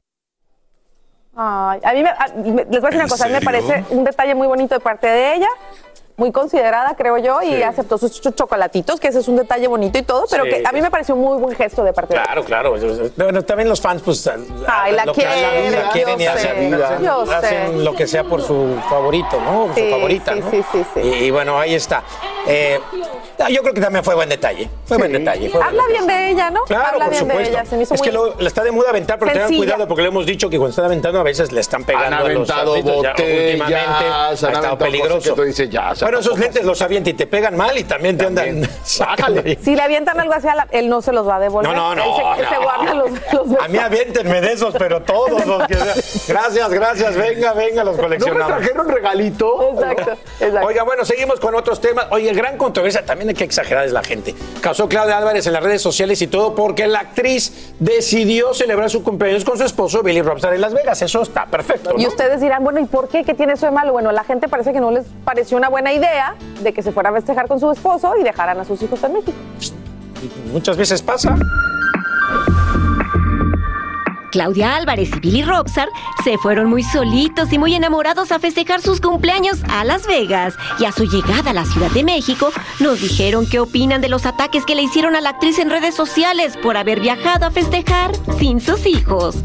Ay, 1.39 1.81
a 1.85 1.93
mí 1.93 2.03
me- 2.03 2.09
a- 2.11 2.33
me- 2.37 2.65
les 2.65 2.81
voy 2.81 2.89
a 2.89 2.91
decir 2.91 2.95
una 2.95 3.03
¿En 3.05 3.09
cosa, 3.09 3.25
a 3.25 3.29
mí 3.29 3.35
me 3.35 3.41
parece 3.43 3.85
un 3.91 4.05
detalle 4.05 4.35
muy 4.35 4.47
bonito 4.47 4.75
de 4.75 4.81
parte 4.81 5.07
de 5.07 5.35
ella, 5.35 5.49
muy 6.17 6.33
considerada, 6.33 6.95
creo 6.97 7.19
yo, 7.19 7.43
y 7.43 7.57
Sí. 7.57 7.63
aceptó 7.63 7.99
sus 7.99 8.23
ch- 8.23 8.35
chocolatitos, 8.35 8.99
que 8.99 9.09
ese 9.09 9.19
es 9.21 9.29
un 9.29 9.37
detalle 9.37 9.69
bonito 9.69 9.99
y 9.99 10.03
todo, 10.03 10.25
pero 10.31 10.45
Sí. 10.45 10.51
que 10.51 10.63
a 10.67 10.73
mí 10.73 10.81
me 10.81 10.91
pareció 10.91 11.15
un 11.15 11.21
muy 11.21 11.39
buen 11.39 11.55
gesto 11.55 11.85
de 11.85 11.93
parte 11.93 12.15
de 12.15 12.23
Claro, 12.23 12.43
claro. 12.45 12.75
Bueno, 13.17 13.43
también 13.45 13.69
los 13.69 13.81
fans, 13.83 14.01
pues. 14.03 14.27
Ay, 14.67 14.93
la 14.95 15.05
lo 15.05 15.13
que- 15.13 15.23
quieren, 15.23 15.73
la 15.73 15.91
quieren 15.91 16.21
y 16.21 16.27
hacen, 16.27 17.85
lo 17.85 17.95
que 17.95 18.07
sea 18.07 18.25
por 18.25 18.43
su 18.43 18.77
favorito, 18.89 19.39
¿no? 19.41 19.69
Sí, 19.75 19.85
su 19.85 19.91
favorita, 19.91 20.33
sí, 20.35 20.41
¿no? 20.41 20.51
sí, 20.51 20.65
sí, 20.73 20.85
sí. 20.95 21.01
Y, 21.01 21.15
y 21.27 21.31
bueno, 21.31 21.59
ahí 21.59 21.75
está. 21.75 22.03
Eh, 22.49 22.81
ah, 23.41 23.49
yo 23.51 23.61
creo 23.63 23.75
que 23.75 23.81
también 23.81 24.05
fue 24.05 24.15
buen 24.15 24.29
detalle. 24.29 24.71
Fue 24.87 24.97
buen 24.99 25.13
detalle. 25.13 25.51
fue 25.51 25.59
buen 25.59 25.69
Habla 25.69 25.83
bien 25.89 26.07
de 26.07 26.31
ella, 26.31 26.49
¿no? 26.51 26.63
Claro, 26.63 26.87
Habla 26.93 27.05
por 27.07 27.11
bien 27.11 27.21
supuesto. 27.25 27.43
de 27.43 27.49
ella, 27.51 27.65
se 27.65 27.77
me 27.77 27.83
hizo 27.83 27.95
es 27.95 28.01
muy... 28.01 28.09
que 28.09 28.13
lo, 28.15 28.35
le 28.41 28.47
está 28.47 28.63
de 28.63 28.71
moda 28.71 28.91
aventar, 28.91 29.19
pero 29.19 29.33
tengan 29.33 29.55
cuidado 29.55 29.87
porque 29.89 30.03
le 30.03 30.09
hemos 30.09 30.25
dicho 30.25 30.49
que 30.49 30.57
cuando 30.57 30.71
están 30.71 30.85
aventando 30.87 31.19
a 31.21 31.25
veces 31.25 31.51
le 31.53 31.61
están 31.61 31.85
pegando 31.85 32.07
Han 32.07 32.15
a 32.15 32.21
los 32.21 32.49
aventado. 32.51 32.77
Ya, 32.77 33.11
últimamente 33.11 33.75
han 33.85 34.07
ha 34.07 34.33
estado 34.33 34.79
peligroso. 34.79 35.35
tú 35.35 35.43
dices, 35.43 35.69
ya, 35.69 35.93
bueno, 36.07 36.21
esos 36.21 36.39
lentes 36.39 36.65
los 36.65 36.81
avientan 36.83 37.15
y 37.15 37.17
te 37.17 37.27
pegan 37.27 37.57
mal 37.57 37.77
y 37.77 37.83
también 37.83 38.17
te 38.17 38.27
andan 38.27 38.63
sacando. 38.85 39.43
Si 39.61 39.75
le 39.75 39.83
avientan 39.83 40.21
algo 40.21 40.35
hacia 40.35 40.55
la, 40.55 40.69
él 40.71 40.89
no 40.89 41.03
se 41.03 41.13
los 41.13 41.27
va 41.27 41.37
a 41.37 41.41
devolver. 41.41 41.75
No, 41.75 41.97
no, 41.97 42.05
Él 42.05 42.11
se, 42.17 42.23
no, 42.23 42.35
él 42.37 42.47
se 42.49 42.55
no. 42.55 42.63
guarda 42.63 42.95
los, 42.95 43.11
los 43.33 43.61
A 43.61 43.67
mí 43.67 43.79
aviéntenme 43.79 44.41
de 44.41 44.53
esos, 44.53 44.75
pero 44.79 45.03
todos 45.03 45.45
los 45.45 45.67
que. 45.67 45.75
Gracias, 46.29 46.71
gracias. 46.71 47.17
Venga, 47.17 47.53
venga, 47.55 47.83
los 47.83 47.97
coleccionamos. 47.97 48.47
trajeron 48.59 48.89
regalito? 48.89 49.73
Exacto, 49.73 50.17
Oiga, 50.65 50.85
bueno, 50.85 51.05
seguimos 51.05 51.41
con 51.41 51.57
otros 51.57 51.81
temas. 51.81 52.07
Oye, 52.11 52.33
gran 52.33 52.57
controversia 52.57 53.05
también 53.05 53.27
Tiene 53.27 53.39
que 53.39 53.45
exagerar 53.45 53.85
es 53.87 53.93
la 53.93 54.05
gente. 54.05 54.37
Causó 54.61 54.89
Claudia 54.89 55.19
Álvarez 55.19 55.45
en 55.49 55.55
las 55.55 55.63
redes 55.65 55.83
sociales 55.83 56.23
y 56.23 56.29
todo 56.29 56.55
porque 56.55 56.87
la 56.87 57.01
actriz 57.01 57.75
decidió 57.81 58.55
celebrar 58.55 58.91
su 58.91 59.03
cumpleaños 59.03 59.45
con 59.45 59.59
su 59.59 59.65
esposo 59.65 60.05
Billy 60.05 60.23
Robson 60.23 60.55
en 60.55 60.61
Las 60.61 60.73
Vegas. 60.73 61.03
Eso 61.03 61.23
está 61.23 61.47
perfecto. 61.47 61.95
Y 61.99 62.07
ustedes 62.07 62.41
dirán, 62.41 62.63
bueno, 62.63 62.79
¿y 62.79 62.85
por 62.85 63.09
qué? 63.09 63.25
¿Qué 63.25 63.35
tiene 63.35 63.55
eso 63.55 63.67
de 63.67 63.73
malo? 63.73 63.91
Bueno, 63.91 64.13
la 64.13 64.23
gente 64.23 64.47
parece 64.47 64.73
que 64.73 64.79
no 64.79 64.93
les 64.93 65.05
pareció 65.25 65.57
una 65.57 65.69
buena 65.69 65.93
idea 65.93 65.96
de 65.99 66.73
que 66.73 66.83
se 66.83 66.93
fuera 66.93 67.11
a 67.11 67.13
festejar 67.13 67.49
con 67.49 67.61
su 67.61 67.71
esposo 67.71 68.15
y 68.21 68.25
dejaran 68.25 68.59
a 68.61 68.65
sus 68.65 68.83
hijos 68.83 69.03
en 69.05 69.13
México. 69.15 69.37
Muchas 70.53 70.77
veces 70.77 71.03
pasa. 71.03 71.37
Claudia 74.33 74.77
Álvarez 74.77 75.11
y 75.17 75.21
Billy 75.21 75.43
Robsar 75.43 75.89
se 76.23 76.37
fueron 76.37 76.69
muy 76.69 76.83
solitos 76.83 77.53
y 77.53 77.59
muy 77.59 77.75
enamorados 77.75 78.33
a 78.33 78.39
festejar 78.39 78.83
sus 78.83 79.01
cumpleaños 79.01 79.63
a 79.71 79.85
Las 79.85 80.07
Vegas. 80.07 80.55
Y 80.79 80.85
a 80.85 80.93
su 80.93 81.05
llegada 81.05 81.51
a 81.51 81.55
la 81.55 81.65
Ciudad 81.65 81.91
de 81.93 82.05
México, 82.05 82.51
nos 82.81 83.01
dijeron 83.01 83.47
qué 83.49 83.61
opinan 83.61 84.03
de 84.03 84.11
los 84.11 84.27
ataques 84.27 84.67
que 84.67 84.75
le 84.75 84.83
hicieron 84.83 85.17
a 85.17 85.23
la 85.23 85.31
actriz 85.31 85.59
en 85.59 85.71
redes 85.71 85.95
sociales 85.95 86.59
por 86.63 86.77
haber 86.77 87.01
viajado 87.01 87.47
a 87.47 87.51
festejar 87.51 88.13
sin 88.39 88.61
sus 88.61 88.85
hijos 88.85 89.37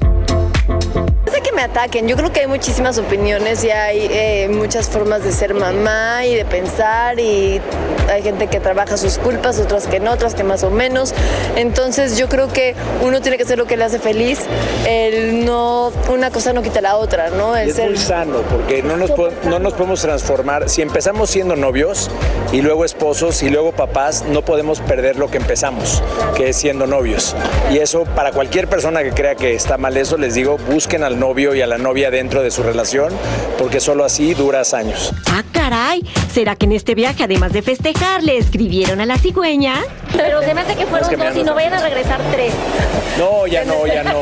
me 1.62 1.66
ataquen, 1.66 2.08
yo 2.08 2.16
creo 2.18 2.34
que 2.34 2.40
hay 2.40 2.48
muchísimas 2.48 2.98
opiniones 2.98 3.64
y 3.64 3.70
hay 3.70 4.08
eh, 4.10 4.50
muchas 4.52 4.90
formas 4.90 5.24
de 5.24 5.32
ser 5.32 5.54
mamá 5.54 6.26
y 6.26 6.34
de 6.34 6.44
pensar 6.44 7.20
y 7.20 7.62
hay 8.10 8.24
gente 8.24 8.48
que 8.48 8.60
trabaja 8.60 8.98
sus 8.98 9.20
culpas, 9.20 9.60
otras 9.60 9.86
que 9.86 10.00
no, 10.00 10.12
otras 10.12 10.34
que 10.34 10.44
más 10.44 10.64
o 10.64 10.72
menos. 10.72 11.14
Entonces 11.56 12.18
yo 12.18 12.28
creo 12.30 12.52
que 12.52 12.76
uno 13.04 13.22
tiene 13.22 13.38
que 13.38 13.44
hacer 13.44 13.60
lo 13.60 13.66
que 13.68 13.78
le 13.78 13.84
hace 13.84 14.00
feliz, 14.00 14.40
el 14.88 15.46
no, 15.46 15.92
una 16.12 16.32
cosa 16.32 16.52
no 16.52 16.64
quita 16.64 16.82
la 16.82 16.98
otra, 16.98 17.30
¿no? 17.30 17.56
es 17.56 17.78
muy 17.78 17.96
sano 17.96 18.42
porque 18.50 18.82
no 18.82 18.98
nos, 18.98 19.12
no 19.46 19.60
nos 19.60 19.74
podemos 19.74 20.02
transformar, 20.02 20.68
si 20.68 20.82
empezamos 20.82 21.30
siendo 21.30 21.56
novios 21.56 22.10
y 22.52 22.62
luego 22.64 22.86
esposos 22.86 23.44
y 23.44 23.50
luego 23.50 23.72
papás, 23.72 24.26
no 24.28 24.42
podemos 24.42 24.80
perder 24.82 25.16
lo 25.18 25.30
que 25.30 25.38
empezamos, 25.38 26.02
que 26.36 26.50
es 26.50 26.56
siendo 26.56 26.88
novios. 26.88 27.36
Y 27.72 27.78
eso 27.78 28.06
para 28.06 28.32
cualquier 28.32 28.68
persona 28.68 29.04
que 29.04 29.12
crea 29.12 29.36
que 29.36 29.54
está 29.54 29.78
mal 29.78 29.96
eso, 29.96 30.18
les 30.18 30.34
digo, 30.34 30.58
busquen 30.58 31.04
al 31.04 31.20
novio 31.20 31.51
y 31.54 31.62
a 31.62 31.68
la 31.68 31.78
novia 31.78 32.12
dentro 32.12 32.44
de 32.44 32.52
su 32.52 32.64
relación, 32.64 33.14
porque 33.58 33.80
solo 33.80 34.04
así 34.04 34.34
duras 34.34 34.74
años. 34.74 35.14
Ah, 35.32 35.44
caray, 35.52 36.04
¿será 36.34 36.56
que 36.56 36.66
en 36.66 36.74
este 36.74 36.96
viaje, 36.96 37.24
además 37.24 37.54
de 37.54 37.62
festejar, 37.62 38.24
le 38.24 38.38
escribieron 38.38 39.02
a 39.02 39.06
la 39.06 39.18
cigüeña? 39.18 39.76
Pero 40.16 40.42
se 40.42 40.54
me 40.54 40.62
hace 40.62 40.76
que 40.76 40.86
fueron 40.86 41.10
dos 41.10 41.36
y 41.36 41.44
no 41.44 41.56
vayan 41.56 41.74
a 41.74 41.82
regresar 41.82 42.20
tres. 42.32 42.54
No, 43.18 43.48
ya 43.48 43.64
no, 43.66 43.86
ya 43.88 44.04
no. 44.04 44.22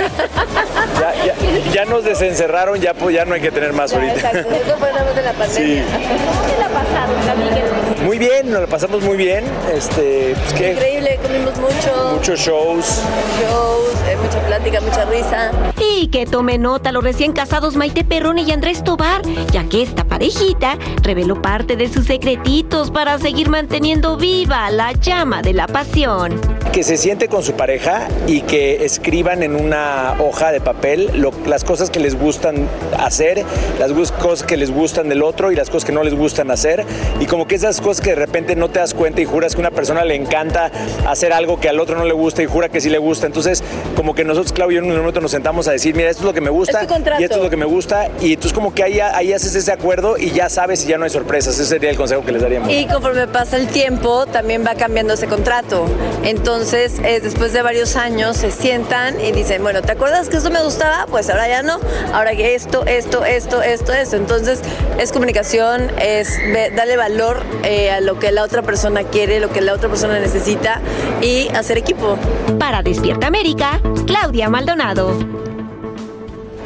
Ya, 1.00 1.74
ya, 1.74 1.86
nos 1.86 2.04
desencerraron, 2.04 2.80
ya, 2.80 2.94
pues, 2.94 3.16
ya 3.16 3.26
no 3.26 3.34
hay 3.34 3.42
que 3.42 3.52
tener 3.52 3.74
más 3.74 3.94
ahorita. 3.94 4.14
Exacto, 4.14 4.50
eso 4.50 4.78
fue 4.78 4.92
nada 4.92 5.06
más 5.06 5.16
de 5.16 5.22
la 5.22 5.34
pandemia. 5.34 5.84
¿Cómo 5.86 6.44
se 6.50 6.60
la 6.60 6.68
pasaron, 6.68 7.40
Miguel? 7.40 7.64
Muy 8.06 8.18
bien, 8.18 8.52
nos 8.52 8.62
la 8.62 8.68
pasamos 8.68 9.02
muy 9.04 9.18
bien. 9.18 9.44
Este, 9.74 10.36
pues, 10.36 10.54
¿qué? 10.54 10.72
Increíble, 10.72 11.20
comimos 11.22 11.58
mucho. 11.58 12.12
Muchos 12.16 12.40
shows. 12.40 13.04
Shows, 13.42 13.94
eh, 14.10 14.18
mucha 14.22 14.40
plática, 14.46 14.82
mucha 14.82 15.06
risa. 15.06 15.52
Y 15.78 16.08
que 16.08 16.26
tome 16.26 16.58
nota 16.58 16.92
los 16.92 17.04
recién 17.10 17.34
casados 17.34 17.76
Maite 17.76 18.04
Perrone 18.04 18.44
y 18.44 18.52
Andrés 18.52 18.84
Tobar, 18.84 19.24
ya 19.52 19.64
que 19.64 19.82
esta 19.82 20.04
parejita 20.04 20.78
reveló 21.02 21.42
parte 21.42 21.76
de 21.76 21.90
sus 21.92 22.06
secretitos 22.06 22.92
para 22.92 23.18
seguir 23.18 23.50
manteniendo 23.50 24.16
viva 24.16 24.70
la 24.70 24.92
llama 24.92 25.42
de 25.42 25.54
la 25.54 25.66
pasión. 25.66 26.40
Que 26.72 26.84
se 26.84 26.98
siente 26.98 27.28
con 27.28 27.42
su 27.42 27.54
pareja 27.54 28.08
y 28.28 28.42
que 28.42 28.86
escriban 28.86 29.42
en 29.42 29.56
una 29.56 30.18
hoja 30.20 30.52
de 30.52 30.62
papel 30.62 31.10
las 31.48 31.64
cosas 31.64 31.90
que 31.90 32.00
les 32.00 32.14
gustan 32.14 32.68
hacer, 33.00 33.44
las 33.80 33.92
cosas 34.12 34.46
que 34.46 34.56
les 34.56 34.70
gustan 34.70 35.10
del 35.10 35.24
otro 35.24 35.52
y 35.52 35.56
las 35.56 35.72
cosas 35.72 35.86
que 35.86 35.92
no 35.92 36.04
les 36.04 36.14
gustan 36.14 36.52
hacer. 36.52 36.86
Y 37.20 37.26
como 37.26 37.48
que 37.48 37.56
esas 37.56 37.82
cosas 37.82 38.02
que 38.02 38.12
de 38.12 38.18
repente 38.18 38.56
no 38.56 38.70
te 38.70 38.78
das 38.78 38.94
cuenta 38.94 39.20
y 39.20 39.26
juras 39.26 39.56
que 39.56 39.62
a 39.62 39.66
una 39.66 39.72
persona 39.72 40.06
le 40.06 40.14
encanta 40.14 40.72
hacer 41.08 41.34
algo 41.34 41.60
que 41.60 41.70
al 41.70 41.80
otro 41.80 41.98
no 41.98 42.06
le 42.06 42.14
gusta 42.14 42.44
y 42.44 42.46
jura 42.46 42.70
que 42.70 42.80
sí 42.82 42.92
le 42.92 43.00
gusta. 43.00 43.26
Entonces, 43.26 43.64
como 43.96 44.14
que 44.14 44.24
nosotros, 44.24 44.54
Claudio, 44.54 44.78
en 44.78 44.86
un 44.86 44.96
momento 44.96 45.22
nos 45.22 45.32
sentamos 45.32 45.68
a 45.68 45.72
decir, 45.72 45.96
mira, 45.96 46.12
esto 46.12 46.22
es 46.22 46.28
lo 46.28 46.34
que 46.36 46.42
me 46.42 46.52
gusta 46.52 46.86
y 47.20 47.24
esto 47.24 47.38
es 47.38 47.44
lo 47.44 47.50
que 47.50 47.58
me 47.58 47.66
gusta. 47.66 48.10
Y 48.22 48.34
entonces 48.34 48.54
como 48.54 48.74
que 48.74 48.84
ahí, 48.84 49.00
ahí 49.00 49.34
haces 49.34 49.56
ese 49.56 49.72
acuerdo 49.72 50.18
y 50.18 50.32
ya 50.32 50.50
sabes 50.50 50.84
y 50.86 50.88
ya 50.88 50.98
no 50.98 51.04
hay 51.04 51.10
sorpresas. 51.10 51.56
Ese 51.56 51.66
sería 51.66 51.90
el 51.90 51.98
consejo 51.98 52.24
que 52.24 52.32
les 52.32 52.42
daríamos. 52.42 52.72
Y 52.72 52.86
conforme 52.88 53.28
pasa 53.28 53.58
el 53.58 53.68
tiempo, 53.68 54.26
también 54.26 54.66
va 54.66 54.76
cambiando 54.76 55.14
ese 55.14 55.28
contrato. 55.28 55.86
Entonces, 56.24 57.02
después 57.02 57.54
de 57.54 57.62
varios 57.62 57.96
años, 57.96 58.38
se 58.38 58.52
sientan 58.52 59.20
y 59.20 59.32
dicen, 59.32 59.62
bueno, 59.62 59.82
¿te 59.82 59.92
acuerdas 59.92 60.30
que 60.30 60.38
esto 60.38 60.52
me 60.52 60.62
gustaba? 60.64 61.06
Pues 61.08 61.30
ahora 61.30 61.48
ya 61.48 61.62
no. 61.62 61.80
Ahora 62.14 62.32
que 62.36 62.56
esto, 62.56 62.86
esto, 62.86 63.26
esto, 63.26 63.62
esto, 63.62 63.94
esto. 63.94 64.16
Entonces, 64.16 64.62
es 65.00 65.12
comunicación, 65.12 65.92
es 66.00 66.38
darle 66.76 66.98
valor 66.98 67.44
eh, 67.64 67.92
a 67.92 68.02
lo 68.02 68.20
que 68.20 68.32
la 68.32 68.44
otra 68.44 68.62
persona 68.62 69.04
quiere, 69.04 69.40
lo 69.40 69.50
que 69.50 69.62
la 69.62 69.74
otra 69.74 69.90
persona 69.90 70.20
necesita 70.20 70.82
y 71.22 71.50
hacer 71.50 71.78
equipo. 71.78 72.18
Para 72.60 72.82
Despierta 72.82 73.28
América, 73.28 73.82
Claudia 74.06 74.50
Maldonado. 74.50 75.18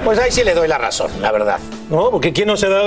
Pues 0.03 0.19
ahí 0.19 0.31
sí 0.31 0.43
le 0.43 0.53
doy 0.53 0.67
la 0.67 0.77
razón, 0.77 1.09
la 1.21 1.31
verdad. 1.31 1.59
¿No? 1.93 2.09
Porque 2.09 2.33
quién 2.33 2.47
no 2.47 2.57
se 2.57 2.67
da, 2.69 2.81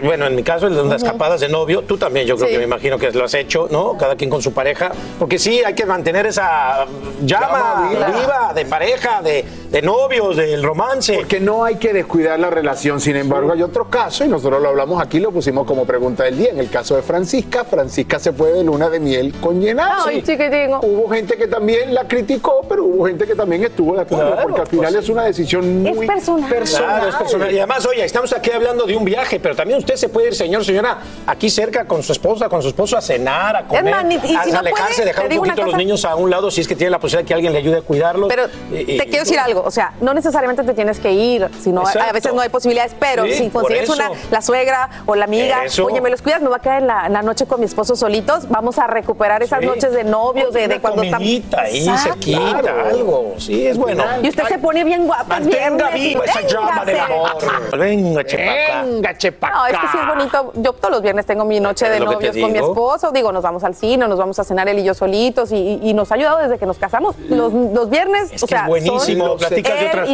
bueno, 0.00 0.26
en 0.28 0.36
mi 0.36 0.44
caso, 0.44 0.68
el 0.68 0.76
de 0.76 0.82
unas 0.82 1.02
escapadas 1.02 1.40
de 1.40 1.48
novio, 1.48 1.82
tú 1.82 1.98
también, 1.98 2.24
yo 2.24 2.36
creo 2.36 2.50
que 2.50 2.58
me 2.58 2.64
imagino 2.64 2.96
que 2.96 3.10
lo 3.10 3.24
has 3.24 3.34
hecho, 3.34 3.66
¿no? 3.68 3.98
Cada 3.98 4.14
quien 4.14 4.30
con 4.30 4.40
su 4.40 4.52
pareja, 4.52 4.92
porque 5.18 5.40
sí, 5.40 5.60
hay 5.64 5.74
que 5.74 5.84
mantener 5.84 6.24
esa 6.26 6.86
llama, 7.20 7.90
viva 7.90 8.52
de 8.54 8.64
pareja, 8.64 9.22
de, 9.22 9.44
de, 9.70 9.82
novios, 9.82 10.36
del 10.36 10.62
romance. 10.62 11.14
Porque 11.14 11.40
no 11.40 11.64
hay 11.64 11.78
que 11.78 11.92
descuidar 11.92 12.38
la 12.38 12.48
relación, 12.48 13.00
sin 13.00 13.16
embargo, 13.16 13.50
hay 13.52 13.60
otro 13.60 13.90
caso, 13.90 14.24
y 14.24 14.28
nosotros 14.28 14.62
lo 14.62 14.68
hablamos 14.68 15.02
aquí, 15.02 15.18
lo 15.18 15.32
pusimos 15.32 15.66
como 15.66 15.84
pregunta 15.84 16.22
del 16.22 16.38
día, 16.38 16.50
en 16.50 16.60
el 16.60 16.70
caso 16.70 16.94
de 16.94 17.02
Francisca, 17.02 17.64
Francisca 17.64 18.20
se 18.20 18.32
fue 18.32 18.52
de 18.52 18.62
luna 18.62 18.88
de 18.88 19.00
miel 19.00 19.34
con 19.40 19.60
Llenazo. 19.60 20.10
Ay, 20.10 20.22
chiquitín. 20.22 20.74
Hubo 20.80 21.08
gente 21.08 21.36
que 21.36 21.48
también 21.48 21.92
la 21.92 22.06
criticó, 22.06 22.64
pero 22.68 22.84
hubo 22.84 23.06
gente 23.06 23.26
que 23.26 23.34
también 23.34 23.64
estuvo 23.64 23.96
de 23.96 24.02
acuerdo, 24.02 24.36
porque 24.44 24.60
al 24.60 24.66
final 24.68 24.92
pues 24.92 25.04
es 25.04 25.10
una 25.10 25.24
decisión 25.24 25.82
muy 25.82 26.06
personal. 26.06 26.48
Claro, 26.64 27.08
es 27.08 27.16
personal. 27.16 27.52
Y 27.52 27.58
además, 27.58 27.84
oye, 27.86 28.04
estamos 28.04 28.32
aquí 28.32 28.43
hablando 28.52 28.86
de 28.86 28.96
un 28.96 29.04
viaje, 29.04 29.40
pero 29.40 29.54
también 29.54 29.78
usted 29.78 29.96
se 29.96 30.08
puede 30.08 30.28
ir, 30.28 30.34
señor, 30.34 30.64
señora, 30.64 30.98
aquí 31.26 31.50
cerca 31.50 31.84
con 31.84 32.02
su 32.02 32.12
esposa, 32.12 32.48
con 32.48 32.62
su 32.62 32.68
esposo 32.68 32.96
a 32.96 33.00
cenar, 33.00 33.56
a 33.56 33.66
comer, 33.66 33.94
a 33.94 34.58
alejarse, 34.58 35.04
dejar 35.04 35.28
un 35.28 35.36
poquito 35.36 35.62
a 35.62 35.66
los 35.66 35.76
niños 35.76 36.04
a 36.04 36.14
un 36.16 36.30
lado 36.30 36.50
si 36.50 36.60
es 36.60 36.68
que 36.68 36.76
tiene 36.76 36.90
la 36.90 36.98
posibilidad 36.98 37.24
de 37.24 37.28
que 37.28 37.34
alguien 37.34 37.52
le 37.52 37.58
ayude 37.58 37.78
a 37.78 37.82
cuidarlos. 37.82 38.28
Pero 38.28 38.48
te 38.48 38.96
quiero 38.96 39.20
decir 39.20 39.38
algo, 39.38 39.62
o 39.62 39.70
sea, 39.70 39.92
no 40.00 40.14
necesariamente 40.14 40.62
te 40.62 40.74
tienes 40.74 40.98
que 40.98 41.12
ir, 41.12 41.48
sino 41.62 41.82
a 41.86 42.12
veces 42.12 42.34
no 42.34 42.40
hay 42.40 42.48
posibilidades, 42.48 42.94
pero 42.98 43.26
si 43.26 43.48
consigues 43.48 43.88
una, 43.88 44.10
la 44.30 44.42
suegra 44.42 44.90
o 45.06 45.14
la 45.14 45.24
amiga, 45.24 45.62
oye, 45.82 46.00
me 46.00 46.10
los 46.10 46.22
cuidas, 46.22 46.42
me 46.42 46.48
va 46.48 46.56
a 46.56 46.60
quedar 46.60 46.82
en 46.82 46.86
la, 46.86 47.22
noche 47.24 47.46
con 47.46 47.58
mi 47.58 47.66
esposo 47.66 47.96
solitos, 47.96 48.48
vamos 48.50 48.78
a 48.78 48.86
recuperar 48.86 49.42
esas 49.42 49.62
noches 49.62 49.92
de 49.92 50.04
novios, 50.04 50.52
de, 50.52 50.68
de 50.68 50.80
cuando 50.80 51.02
estamos. 51.02 51.26
ahí, 51.26 51.88
cerquita, 51.98 52.88
algo, 52.90 53.34
sí, 53.38 53.66
es 53.66 53.78
bueno. 53.78 54.04
Y 54.22 54.28
usted 54.28 54.44
se 54.46 54.58
pone 54.58 54.84
bien 54.84 55.06
guapa, 55.06 55.40
bien 55.40 55.78
viva 55.94 56.24
esa 56.24 56.40
llama 56.46 56.84
del 56.84 56.98
amor. 56.98 57.38
Venga, 57.78 58.24
chepaca. 58.36 58.82
Venga, 58.84 59.18
chepaca. 59.18 59.54
No, 59.54 59.66
es 59.66 59.72
que 59.72 59.86
sí 59.88 59.98
es 60.00 60.06
bonito. 60.06 60.52
Yo 60.56 60.72
todos 60.72 60.90
los 60.90 61.02
viernes 61.02 61.26
tengo 61.26 61.44
mi 61.44 61.60
noche 61.60 61.88
de 61.88 62.00
novios 62.00 62.36
con 62.36 62.52
mi 62.52 62.58
esposo. 62.58 63.12
Digo, 63.12 63.32
nos 63.32 63.42
vamos 63.42 63.64
al 63.64 63.74
cine, 63.74 64.08
nos 64.08 64.18
vamos 64.18 64.38
a 64.38 64.44
cenar 64.44 64.68
él 64.68 64.78
y 64.78 64.84
yo 64.84 64.94
solitos. 64.94 65.50
Y, 65.52 65.94
nos 65.94 66.10
ha 66.10 66.16
ayudado 66.16 66.38
desde 66.38 66.58
que 66.58 66.66
nos 66.66 66.76
casamos. 66.78 67.14
Los, 67.28 67.52
los 67.52 67.88
viernes, 67.88 68.32
es 68.32 68.42
o 68.42 68.46
sea, 68.48 68.62
es 68.62 68.66
buenísimo. 68.66 69.36
Platicas 69.36 69.78
de 69.78 69.86
otras 69.86 70.08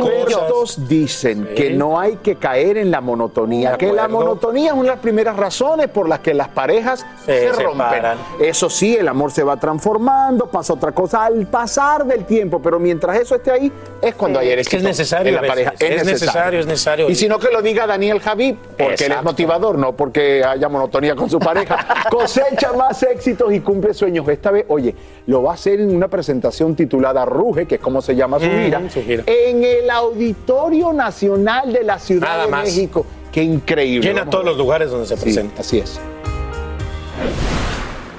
cosas. 0.51 0.89
dicen 0.89 1.49
que 1.57 1.71
no 1.71 1.99
hay 1.99 2.17
que 2.17 2.37
caer 2.37 2.77
en 2.77 2.91
la 2.91 3.01
monotonía. 3.01 3.77
Que 3.77 3.93
la 3.93 4.09
monotonía 4.09 4.69
es 4.69 4.73
una 4.73 4.83
de 4.83 4.89
las 4.89 4.99
primeras 4.99 5.37
razones 5.37 5.89
por 5.89 6.09
las 6.09 6.21
que 6.21 6.35
las 6.35 6.49
parejas 6.49 7.07
se, 7.25 7.53
se 7.55 7.63
rompen. 7.63 8.05
Eso 8.41 8.69
sí, 8.69 8.97
el 8.97 9.09
amor 9.09 9.33
se 9.33 9.43
va 9.43 9.57
transformando, 9.57 10.47
pasa 10.47 10.75
otra 10.75 10.93
cosa 10.93 11.25
al 11.25 11.47
pasar 11.47 12.05
del 12.05 12.25
tiempo. 12.25 12.61
Pero 12.61 12.79
mientras 12.79 13.19
eso 13.19 13.35
esté 13.35 13.51
ahí, 13.51 13.73
es 14.03 14.15
cuando 14.15 14.39
hay 14.39 14.51
Es 14.51 14.69
que 14.69 14.77
es 14.77 14.83
necesario. 14.83 15.33
la 15.33 15.47
pareja. 15.47 15.75
Es, 15.79 16.05
necesario, 16.05 16.61
es 16.61 16.67
necesario. 16.67 17.09
Y 17.09 17.15
si 17.15 17.29
no, 17.29 17.39
que 17.39 17.51
lo 17.51 17.63
diga 17.63 17.87
Daniel 17.87 18.00
Javid, 18.21 18.55
porque 18.79 19.07
él 19.07 19.13
es 19.13 19.23
motivador, 19.23 19.79
no 19.79 19.95
porque 19.95 20.43
haya 20.45 20.69
monotonía 20.69 21.15
con 21.15 21.29
su 21.29 21.39
pareja. 21.39 22.05
Cosecha 22.11 22.73
más 22.73 23.03
éxitos 23.03 23.53
y 23.53 23.61
cumple 23.61 23.95
sueños. 23.95 24.29
Esta 24.29 24.51
vez, 24.51 24.65
oye, 24.69 24.95
lo 25.27 25.43
va 25.43 25.53
a 25.53 25.55
hacer 25.55 25.81
en 25.81 25.95
una 25.95 26.09
presentación 26.09 26.75
titulada 26.75 27.25
Ruge, 27.25 27.67
que 27.67 27.77
es 27.77 27.81
como 27.81 28.03
se 28.03 28.17
llama 28.17 28.39
su, 28.39 28.47
gira, 28.47 28.81
en 29.27 29.65
el 29.65 29.91
Auditorio 29.91 30.93
Nacional 30.93 31.73
de 31.73 31.85
la 31.85 31.99
Ciudad 31.99 32.45
de 32.45 32.51
México. 32.51 33.05
Qué 33.33 33.43
increíble. 33.43 34.09
Llena 34.09 34.29
todos 34.29 34.45
los 34.45 34.57
lugares 34.57 34.91
donde 34.91 35.07
se 35.07 35.17
presenta. 35.17 35.61
así 35.61 35.79
es. 35.79 36.01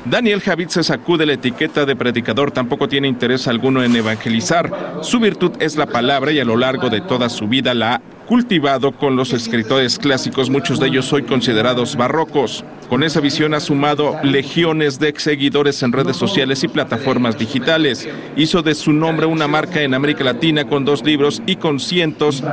Daniel 0.05 0.41
Javid 0.41 0.69
se 0.69 0.83
sacude 0.83 1.27
la 1.27 1.33
etiqueta 1.33 1.85
de 1.85 1.95
predicador, 1.95 2.51
tampoco 2.51 2.87
tiene 2.87 3.07
interés 3.07 3.47
alguno 3.47 3.83
en 3.83 3.95
evangelizar. 3.95 4.99
Su 5.01 5.19
virtud 5.19 5.51
es 5.59 5.77
la 5.77 5.85
palabra 5.85 6.31
y 6.31 6.39
a 6.39 6.43
lo 6.43 6.57
largo 6.57 6.89
de 6.89 7.01
toda 7.01 7.29
su 7.29 7.47
vida 7.47 7.73
la 7.73 7.95
ha 7.95 8.01
cultivado 8.27 8.91
con 8.91 9.15
los 9.15 9.33
escritores 9.33 9.97
clásicos, 9.97 10.49
muchos 10.49 10.79
de 10.79 10.87
ellos 10.87 11.11
hoy 11.13 11.23
considerados 11.23 11.95
barrocos. 11.95 12.63
Con 12.89 13.03
esa 13.03 13.19
visión 13.19 13.53
ha 13.53 13.59
sumado 13.59 14.17
legiones 14.23 14.99
de 14.99 15.13
seguidores 15.17 15.81
en 15.83 15.91
redes 15.91 16.17
sociales 16.17 16.63
y 16.63 16.67
plataformas 16.67 17.37
digitales. 17.37 18.07
Hizo 18.35 18.61
de 18.61 18.75
su 18.75 18.91
nombre 18.91 19.25
una 19.25 19.47
marca 19.47 19.81
en 19.81 19.93
América 19.93 20.23
Latina 20.23 20.65
con 20.65 20.85
dos 20.85 21.03
libros 21.03 21.41
y 21.45 21.55
con 21.55 21.79
cientos 21.79 22.43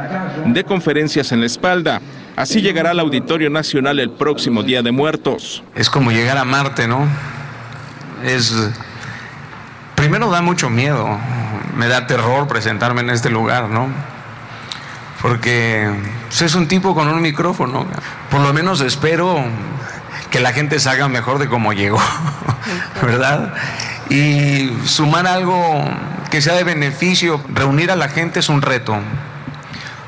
de 0.46 0.64
conferencias 0.64 1.32
en 1.32 1.40
la 1.40 1.46
espalda. 1.46 2.00
Así 2.36 2.60
llegará 2.60 2.90
al 2.90 3.00
Auditorio 3.00 3.50
Nacional 3.50 3.98
el 3.98 4.10
próximo 4.10 4.62
Día 4.62 4.82
de 4.82 4.92
Muertos. 4.92 5.62
Es 5.74 5.90
como 5.90 6.12
llegar 6.12 6.38
a 6.38 6.44
Marte, 6.44 6.86
¿no? 6.86 7.08
es 8.24 8.54
primero 9.94 10.30
da 10.30 10.42
mucho 10.42 10.70
miedo, 10.70 11.18
me 11.76 11.88
da 11.88 12.06
terror 12.06 12.46
presentarme 12.48 13.00
en 13.00 13.10
este 13.10 13.30
lugar, 13.30 13.68
¿no? 13.68 13.88
Porque 15.20 15.90
pues, 16.28 16.42
es 16.42 16.54
un 16.54 16.68
tipo 16.68 16.94
con 16.94 17.08
un 17.08 17.20
micrófono. 17.20 17.86
Por 18.30 18.40
lo 18.40 18.52
menos 18.52 18.80
espero 18.80 19.44
que 20.30 20.40
la 20.40 20.52
gente 20.52 20.78
salga 20.78 21.08
mejor 21.08 21.38
de 21.38 21.48
cómo 21.48 21.72
llegó, 21.72 22.00
¿verdad? 23.02 23.54
Y 24.10 24.70
sumar 24.84 25.26
algo 25.26 25.84
que 26.30 26.40
sea 26.40 26.54
de 26.54 26.64
beneficio, 26.64 27.40
reunir 27.52 27.90
a 27.90 27.96
la 27.96 28.08
gente 28.08 28.40
es 28.40 28.48
un 28.48 28.62
reto 28.62 28.98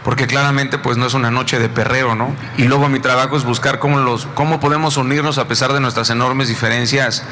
porque 0.04 0.26
claramente 0.26 0.78
pues 0.78 0.96
no 0.96 1.06
es 1.06 1.14
una 1.14 1.30
noche 1.30 1.58
de 1.58 1.68
perreo, 1.68 2.14
¿no? 2.14 2.34
Y 2.56 2.64
luego 2.64 2.88
mi 2.88 3.00
trabajo 3.00 3.36
es 3.36 3.44
buscar 3.44 3.78
cómo, 3.78 3.98
los, 3.98 4.26
cómo 4.34 4.60
podemos 4.60 4.96
unirnos 4.96 5.38
a 5.38 5.46
pesar 5.46 5.72
de 5.72 5.80
nuestras 5.80 6.10
enormes 6.10 6.48
diferencias 6.48 7.22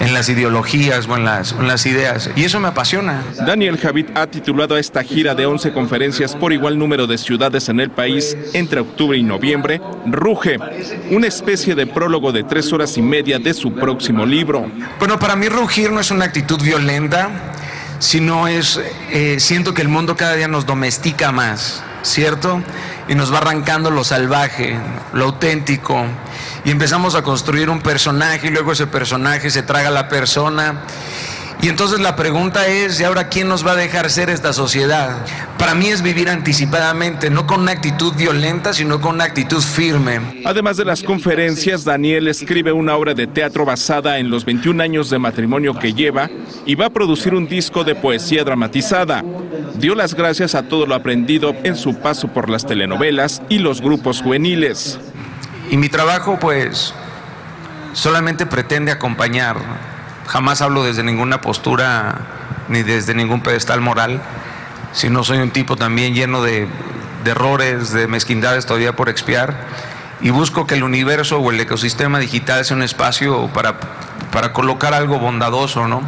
en 0.00 0.14
las 0.14 0.28
ideologías 0.28 1.08
o 1.08 1.16
en 1.16 1.24
las, 1.24 1.52
en 1.52 1.66
las 1.66 1.86
ideas. 1.86 2.30
Y 2.36 2.44
eso 2.44 2.60
me 2.60 2.68
apasiona. 2.68 3.22
Daniel 3.46 3.78
Javid 3.78 4.06
ha 4.14 4.26
titulado 4.26 4.74
a 4.74 4.80
esta 4.80 5.02
gira 5.02 5.34
de 5.34 5.46
11 5.46 5.72
conferencias 5.72 6.34
por 6.34 6.52
igual 6.52 6.78
número 6.78 7.06
de 7.06 7.18
ciudades 7.18 7.68
en 7.68 7.80
el 7.80 7.90
país 7.90 8.36
entre 8.52 8.80
octubre 8.80 9.16
y 9.16 9.22
noviembre, 9.22 9.80
Ruge, 10.06 10.58
una 11.10 11.26
especie 11.26 11.74
de 11.74 11.86
prólogo 11.86 12.32
de 12.32 12.44
tres 12.44 12.72
horas 12.72 12.96
y 12.96 13.02
media 13.02 13.38
de 13.38 13.54
su 13.54 13.74
próximo 13.74 14.24
libro. 14.24 14.70
Bueno, 14.98 15.18
para 15.18 15.36
mí 15.36 15.48
rugir 15.48 15.90
no 15.90 16.00
es 16.00 16.10
una 16.10 16.24
actitud 16.24 16.60
violenta, 16.62 17.30
sino 17.98 18.46
es, 18.46 18.80
eh, 19.10 19.36
siento 19.40 19.74
que 19.74 19.82
el 19.82 19.88
mundo 19.88 20.16
cada 20.16 20.34
día 20.36 20.48
nos 20.48 20.66
domestica 20.66 21.32
más, 21.32 21.82
¿cierto? 22.08 22.62
Y 23.08 23.14
nos 23.14 23.32
va 23.32 23.38
arrancando 23.38 23.90
lo 23.90 24.04
salvaje, 24.04 24.76
lo 25.12 25.26
auténtico, 25.26 26.04
y 26.64 26.70
empezamos 26.70 27.14
a 27.14 27.22
construir 27.22 27.70
un 27.70 27.80
personaje 27.80 28.48
y 28.48 28.50
luego 28.50 28.72
ese 28.72 28.86
personaje 28.86 29.50
se 29.50 29.62
traga 29.62 29.88
a 29.88 29.92
la 29.92 30.08
persona. 30.08 30.82
Y 31.60 31.68
entonces 31.68 31.98
la 31.98 32.14
pregunta 32.14 32.68
es, 32.68 33.00
¿y 33.00 33.04
ahora 33.04 33.28
quién 33.28 33.48
nos 33.48 33.66
va 33.66 33.72
a 33.72 33.76
dejar 33.76 34.10
ser 34.10 34.30
esta 34.30 34.52
sociedad? 34.52 35.26
Para 35.58 35.74
mí 35.74 35.88
es 35.88 36.02
vivir 36.02 36.28
anticipadamente, 36.28 37.30
no 37.30 37.48
con 37.48 37.62
una 37.62 37.72
actitud 37.72 38.14
violenta, 38.14 38.72
sino 38.72 39.00
con 39.00 39.16
una 39.16 39.24
actitud 39.24 39.60
firme. 39.60 40.42
Además 40.44 40.76
de 40.76 40.84
las 40.84 41.02
conferencias, 41.02 41.84
Daniel 41.84 42.28
escribe 42.28 42.70
una 42.70 42.94
obra 42.94 43.12
de 43.12 43.26
teatro 43.26 43.64
basada 43.64 44.18
en 44.18 44.30
los 44.30 44.44
21 44.44 44.80
años 44.80 45.10
de 45.10 45.18
matrimonio 45.18 45.76
que 45.76 45.92
lleva 45.92 46.30
y 46.64 46.76
va 46.76 46.86
a 46.86 46.90
producir 46.90 47.34
un 47.34 47.48
disco 47.48 47.82
de 47.82 47.96
poesía 47.96 48.44
dramatizada. 48.44 49.24
Dio 49.78 49.94
las 49.94 50.14
gracias 50.14 50.54
a 50.54 50.64
todo 50.64 50.86
lo 50.86 50.94
aprendido 50.94 51.54
en 51.64 51.76
su 51.76 51.98
paso 51.98 52.28
por 52.28 52.48
las 52.50 52.66
telenovelas 52.66 53.42
y 53.48 53.58
los 53.58 53.80
grupos 53.80 54.22
juveniles. 54.22 54.98
Y 55.70 55.76
mi 55.76 55.88
trabajo, 55.88 56.38
pues, 56.38 56.94
solamente 57.92 58.46
pretende 58.46 58.92
acompañar 58.92 59.56
Jamás 60.28 60.60
hablo 60.60 60.84
desde 60.84 61.02
ninguna 61.02 61.40
postura 61.40 62.18
ni 62.68 62.82
desde 62.82 63.14
ningún 63.14 63.40
pedestal 63.40 63.80
moral, 63.80 64.20
sino 64.92 65.24
soy 65.24 65.38
un 65.38 65.50
tipo 65.50 65.76
también 65.76 66.14
lleno 66.14 66.42
de, 66.42 66.68
errores, 67.24 67.92
de 67.92 68.06
mezquindades 68.08 68.66
todavía 68.66 68.94
por 68.94 69.08
expiar, 69.08 69.54
y 70.20 70.28
busco 70.30 70.66
que 70.66 70.74
el 70.74 70.82
universo 70.82 71.38
o 71.38 71.50
el 71.50 71.58
ecosistema 71.60 72.18
digital 72.18 72.64
sea 72.64 72.76
un 72.76 72.82
espacio 72.82 73.48
para, 73.54 73.80
para 74.30 74.52
colocar 74.52 74.92
algo 74.92 75.18
bondadoso, 75.18 75.88
¿no? 75.88 76.02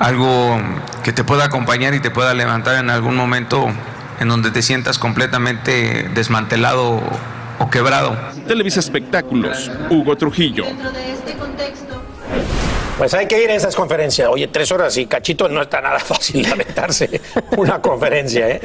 Algo 0.00 0.58
que 1.04 1.12
te 1.12 1.22
pueda 1.22 1.44
acompañar 1.44 1.94
y 1.94 2.00
te 2.00 2.10
pueda 2.10 2.34
levantar 2.34 2.76
en 2.76 2.90
algún 2.90 3.14
momento 3.14 3.68
en 4.18 4.28
donde 4.28 4.50
te 4.50 4.62
sientas 4.62 4.98
completamente 4.98 6.10
desmantelado 6.14 7.00
o 7.58 7.70
quebrado. 7.70 8.16
Televisa 8.48 8.80
Espectáculos, 8.80 9.70
Hugo 9.90 10.16
Trujillo. 10.16 10.64
Pues 13.00 13.14
hay 13.14 13.24
que 13.24 13.42
ir 13.42 13.50
a 13.50 13.54
esas 13.54 13.74
conferencias. 13.74 14.28
Oye, 14.28 14.48
tres 14.48 14.70
horas 14.72 14.94
y 14.98 15.06
cachito 15.06 15.48
no 15.48 15.62
está 15.62 15.80
nada 15.80 15.98
fácil 16.00 16.42
lamentarse 16.42 17.08
una 17.56 17.80
conferencia, 17.80 18.46
¿eh? 18.46 18.60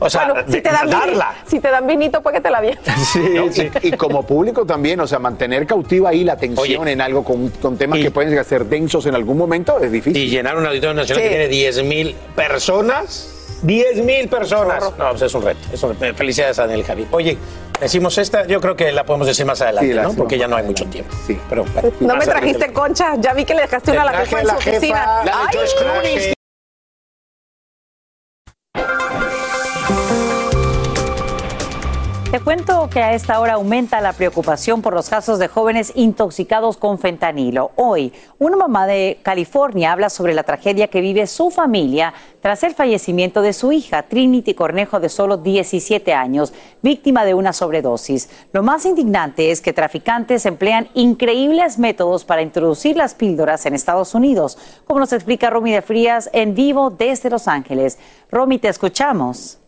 o 0.00 0.10
sea, 0.10 0.44
si, 0.48 0.60
te 0.60 0.72
dan 0.72 0.90
darla. 0.90 1.36
si 1.46 1.60
te 1.60 1.70
dan 1.70 1.86
vinito, 1.86 2.20
pues 2.20 2.34
que 2.34 2.40
te 2.40 2.50
la 2.50 2.58
avientas. 2.58 2.98
Sí, 3.12 3.22
sí. 3.52 3.70
Y, 3.82 3.92
como 3.92 4.26
público 4.26 4.66
también, 4.66 4.98
o 4.98 5.06
sea, 5.06 5.20
mantener 5.20 5.68
cautiva 5.68 6.10
ahí 6.10 6.24
la 6.24 6.32
atención 6.32 6.88
en 6.88 7.00
algo 7.00 7.22
con, 7.22 7.78
temas 7.78 8.00
que 8.00 8.10
pueden 8.10 8.44
ser 8.44 8.64
densos 8.64 9.06
en 9.06 9.14
algún 9.14 9.38
momento 9.38 9.78
es 9.78 9.92
difícil. 9.92 10.20
Y 10.20 10.30
llenar 10.30 10.58
un 10.58 10.66
auditorio 10.66 10.94
nacional 10.94 11.22
que 11.22 11.28
tiene 11.28 11.46
10 11.46 11.84
mil 11.84 12.16
personas. 12.34 13.35
10 13.62 14.04
mil 14.04 14.28
personas. 14.28 14.82
No, 14.98 15.10
pues 15.10 15.22
es 15.22 15.34
un 15.34 15.42
reto. 15.42 15.60
Es 15.72 15.82
un 15.82 15.96
Felicidades 15.96 16.58
a 16.58 16.66
Daniel 16.66 16.84
Javi. 16.84 17.06
Oye, 17.10 17.38
Decimos 17.80 18.16
esta, 18.16 18.46
yo 18.46 18.60
creo 18.60 18.74
que 18.74 18.90
la 18.90 19.04
podemos 19.04 19.26
decir 19.26 19.44
más 19.44 19.60
adelante, 19.60 19.94
¿no? 19.94 20.14
Porque 20.14 20.38
ya 20.38 20.48
no 20.48 20.56
hay 20.56 20.64
mucho 20.64 20.86
tiempo. 20.86 21.14
Sí. 21.26 21.38
Pero, 21.48 21.64
no 22.00 22.16
me 22.16 22.24
trajiste 22.24 22.72
concha, 22.72 23.16
ya 23.18 23.34
vi 23.34 23.44
que 23.44 23.54
le 23.54 23.62
dejaste 23.62 23.90
una 23.92 24.02
a 24.02 24.04
la 24.06 24.12
jefa 24.20 24.40
en 24.40 24.48
su 24.48 24.54
oficina. 24.54 25.24
La 25.24 25.50
Te 32.30 32.40
cuento 32.40 32.90
que 32.90 33.00
a 33.00 33.14
esta 33.14 33.38
hora 33.38 33.52
aumenta 33.52 34.00
la 34.00 34.12
preocupación 34.12 34.82
por 34.82 34.92
los 34.92 35.08
casos 35.08 35.38
de 35.38 35.46
jóvenes 35.46 35.92
intoxicados 35.94 36.76
con 36.76 36.98
fentanilo. 36.98 37.70
Hoy, 37.76 38.12
una 38.40 38.56
mamá 38.56 38.88
de 38.88 39.20
California 39.22 39.92
habla 39.92 40.10
sobre 40.10 40.34
la 40.34 40.42
tragedia 40.42 40.88
que 40.88 41.00
vive 41.00 41.28
su 41.28 41.52
familia 41.52 42.12
tras 42.40 42.64
el 42.64 42.74
fallecimiento 42.74 43.42
de 43.42 43.52
su 43.52 43.70
hija, 43.70 44.02
Trinity 44.02 44.54
Cornejo, 44.54 44.98
de 44.98 45.08
solo 45.08 45.36
17 45.36 46.12
años, 46.14 46.52
víctima 46.82 47.24
de 47.24 47.34
una 47.34 47.52
sobredosis. 47.52 48.28
Lo 48.52 48.64
más 48.64 48.86
indignante 48.86 49.52
es 49.52 49.60
que 49.60 49.72
traficantes 49.72 50.46
emplean 50.46 50.88
increíbles 50.94 51.78
métodos 51.78 52.24
para 52.24 52.42
introducir 52.42 52.96
las 52.96 53.14
píldoras 53.14 53.66
en 53.66 53.74
Estados 53.74 54.16
Unidos, 54.16 54.58
como 54.84 54.98
nos 54.98 55.12
explica 55.12 55.48
Romy 55.48 55.70
de 55.70 55.80
Frías 55.80 56.28
en 56.32 56.56
vivo 56.56 56.90
desde 56.90 57.30
Los 57.30 57.46
Ángeles. 57.46 58.00
Romy, 58.32 58.58
te 58.58 58.68
escuchamos. 58.68 59.60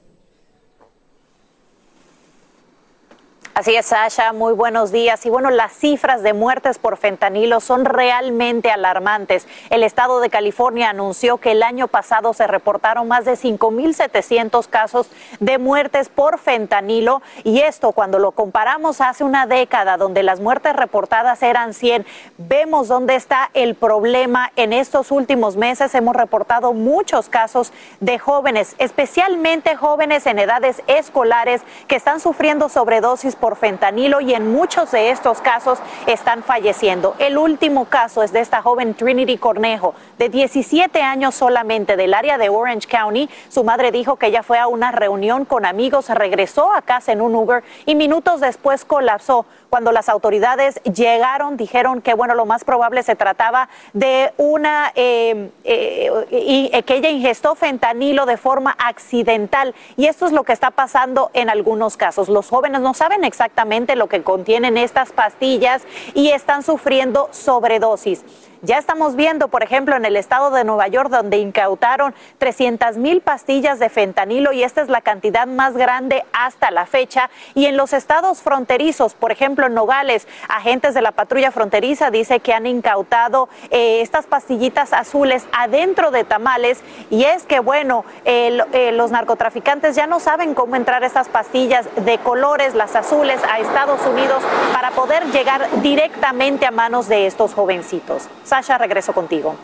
Así 3.59 3.75
es, 3.75 3.87
Sasha, 3.87 4.33
muy 4.33 4.53
buenos 4.53 4.93
días. 4.93 5.27
Y 5.27 5.31
bueno, 5.31 5.51
las 5.51 5.73
cifras 5.73 6.23
de 6.23 6.33
muertes 6.33 6.79
por 6.79 6.97
fentanilo 6.97 7.59
son 7.59 7.85
realmente 7.85 8.71
alarmantes. 8.71 9.49
El 9.71 9.83
estado 9.83 10.21
de 10.21 10.31
California 10.31 10.91
anunció 10.91 11.39
que 11.39 11.51
el 11.51 11.65
año 11.65 11.89
pasado 11.89 12.33
se 12.35 12.47
reportaron 12.47 13.09
más 13.09 13.25
de 13.25 13.33
5.700 13.33 14.69
casos 14.69 15.11
de 15.41 15.59
muertes 15.59 16.09
por 16.09 16.39
fentanilo. 16.39 17.21
Y 17.43 17.59
esto, 17.63 17.91
cuando 17.91 18.21
lo 18.21 18.31
comparamos 18.31 19.01
hace 19.01 19.25
una 19.25 19.49
década, 19.49 19.97
donde 19.97 20.23
las 20.23 20.39
muertes 20.39 20.77
reportadas 20.77 21.43
eran 21.43 21.75
100, 21.75 22.07
vemos 22.37 22.87
dónde 22.87 23.17
está 23.17 23.51
el 23.55 23.75
problema. 23.75 24.53
En 24.55 24.73
estos 24.73 25.11
últimos 25.11 25.57
meses 25.57 25.97
hemos 25.97 26.15
reportado 26.15 26.75
muchos 26.75 27.29
casos 27.29 27.73
de 27.99 28.21
jóvenes, 28.21 28.77
especialmente 28.79 29.75
jóvenes 29.75 30.29
en 30.29 30.39
edades 30.39 30.81
escolares, 30.87 31.63
que 31.89 31.97
están 31.97 32.21
sufriendo 32.21 32.69
sobredosis 32.69 33.35
por 33.35 33.48
fentanilo 33.57 34.21
y 34.21 34.35
en 34.35 34.53
muchos 34.53 34.91
de 34.91 35.11
estos 35.11 35.41
casos 35.41 35.79
están 36.07 36.43
falleciendo. 36.43 37.15
El 37.19 37.39
último 37.39 37.87
caso 37.87 38.23
es 38.23 38.33
de 38.33 38.41
esta 38.41 38.63
joven 38.63 38.95
Trinity 38.95 39.39
Cornejo, 39.39 39.95
de 40.19 40.29
17 40.29 41.03
años 41.03 41.35
solamente 41.35 41.97
del 41.97 42.15
área 42.15 42.39
de 42.39 42.49
Orange 42.49 42.89
County. 42.89 43.29
Su 43.49 43.65
madre 43.65 43.93
dijo 43.93 44.17
que 44.17 44.27
ella 44.27 44.43
fue 44.43 44.59
a 44.59 44.67
una 44.67 44.93
reunión 44.93 45.45
con 45.45 45.65
amigos, 45.65 46.09
regresó 46.11 46.73
a 46.73 46.83
casa 46.83 47.13
en 47.13 47.21
un 47.21 47.35
Uber 47.35 47.63
y 47.87 47.95
minutos 47.95 48.41
después 48.41 48.85
colapsó. 48.85 49.47
Cuando 49.71 49.93
las 49.93 50.09
autoridades 50.09 50.81
llegaron, 50.83 51.57
dijeron 51.57 52.01
que 52.01 52.15
bueno, 52.15 52.35
lo 52.35 52.47
más 52.47 52.65
probable 52.65 53.03
se 53.03 53.17
trataba 53.17 53.69
de 53.93 54.33
una 54.37 54.93
eh, 54.95 55.51
eh, 55.65 56.11
y, 56.31 56.83
que 56.83 56.97
ella 56.97 57.11
ingestó 57.11 57.55
fentanilo 57.55 58.27
de 58.27 58.37
forma 58.37 58.77
accidental. 58.79 59.75
Y 59.97 60.07
esto 60.07 60.27
es 60.27 60.33
lo 60.33 60.45
que 60.45 60.53
está 60.53 60.71
pasando 60.71 61.31
en 61.35 61.51
algunos 61.51 61.97
casos. 61.97 62.29
Los 62.29 62.49
jóvenes 62.49 62.81
no 62.81 62.95
saben 62.95 63.25
exactamente 63.25 63.97
lo 63.97 64.09
que 64.09 64.23
contienen 64.23 64.79
estas 64.79 65.13
pastillas 65.13 65.83
y 66.15 66.31
están 66.31 66.63
sufriendo 66.63 67.29
sobredosis. 67.33 68.25
Ya 68.63 68.77
estamos 68.79 69.15
viendo, 69.15 69.47
por 69.47 69.63
ejemplo, 69.63 69.95
en 69.95 70.05
el 70.05 70.17
estado 70.17 70.51
de 70.51 70.65
Nueva 70.65 70.89
York, 70.89 71.11
donde 71.11 71.37
incautaron 71.37 72.13
300 72.39 72.97
mil 72.97 73.21
pastillas 73.21 73.79
de 73.79 73.89
fentanilo 73.89 74.53
y 74.53 74.65
esta 74.65 74.83
es 74.83 74.89
la 74.89 75.01
cantidad 75.01 75.47
más 75.47 75.77
grande 75.77 76.25
hasta 76.33 76.73
la 76.73 76.85
fecha. 76.85 77.31
Y 77.55 77.67
en 77.67 77.77
los 77.77 77.93
estados 77.93 78.43
fronterizos, 78.43 79.15
por 79.15 79.31
ejemplo, 79.31 79.67
en 79.67 79.75
Nogales, 79.75 80.27
agentes 80.49 80.95
de 80.95 81.03
la 81.03 81.13
patrulla 81.13 81.53
fronteriza 81.53 82.11
dice 82.11 82.41
que 82.41 82.53
han 82.53 82.67
incautado 82.67 83.49
eh, 83.71 84.01
estas 84.01 84.27
pastillitas 84.27 84.93
azules 84.93 85.47
adentro 85.53 86.11
de 86.11 86.25
tamales. 86.25 86.81
Y 87.11 87.25
es 87.25 87.45
que, 87.45 87.61
bueno, 87.61 88.05
eh, 88.25 88.91
los 88.93 89.13
narcotraficantes 89.13 89.95
ya 89.95 90.09
no 90.09 90.19
saben 90.19 90.55
cómo 90.55 90.75
entrar 90.75 91.05
estas 91.05 91.29
pastillas 91.29 91.87
de 91.95 92.19
colores, 92.19 92.75
las 92.75 92.97
azules, 92.97 93.41
a 93.49 93.61
Estados 93.61 94.05
Unidos 94.05 94.43
para 94.73 94.91
poder 94.91 95.27
llegar 95.27 95.69
directamente 95.81 96.67
a 96.67 96.73
manos 96.73 97.07
de 97.07 97.29
estos 97.29 97.55
jovencitos. 97.55 98.29
Sasha, 98.49 98.79
regreso 98.79 99.13
contigo. 99.13 99.55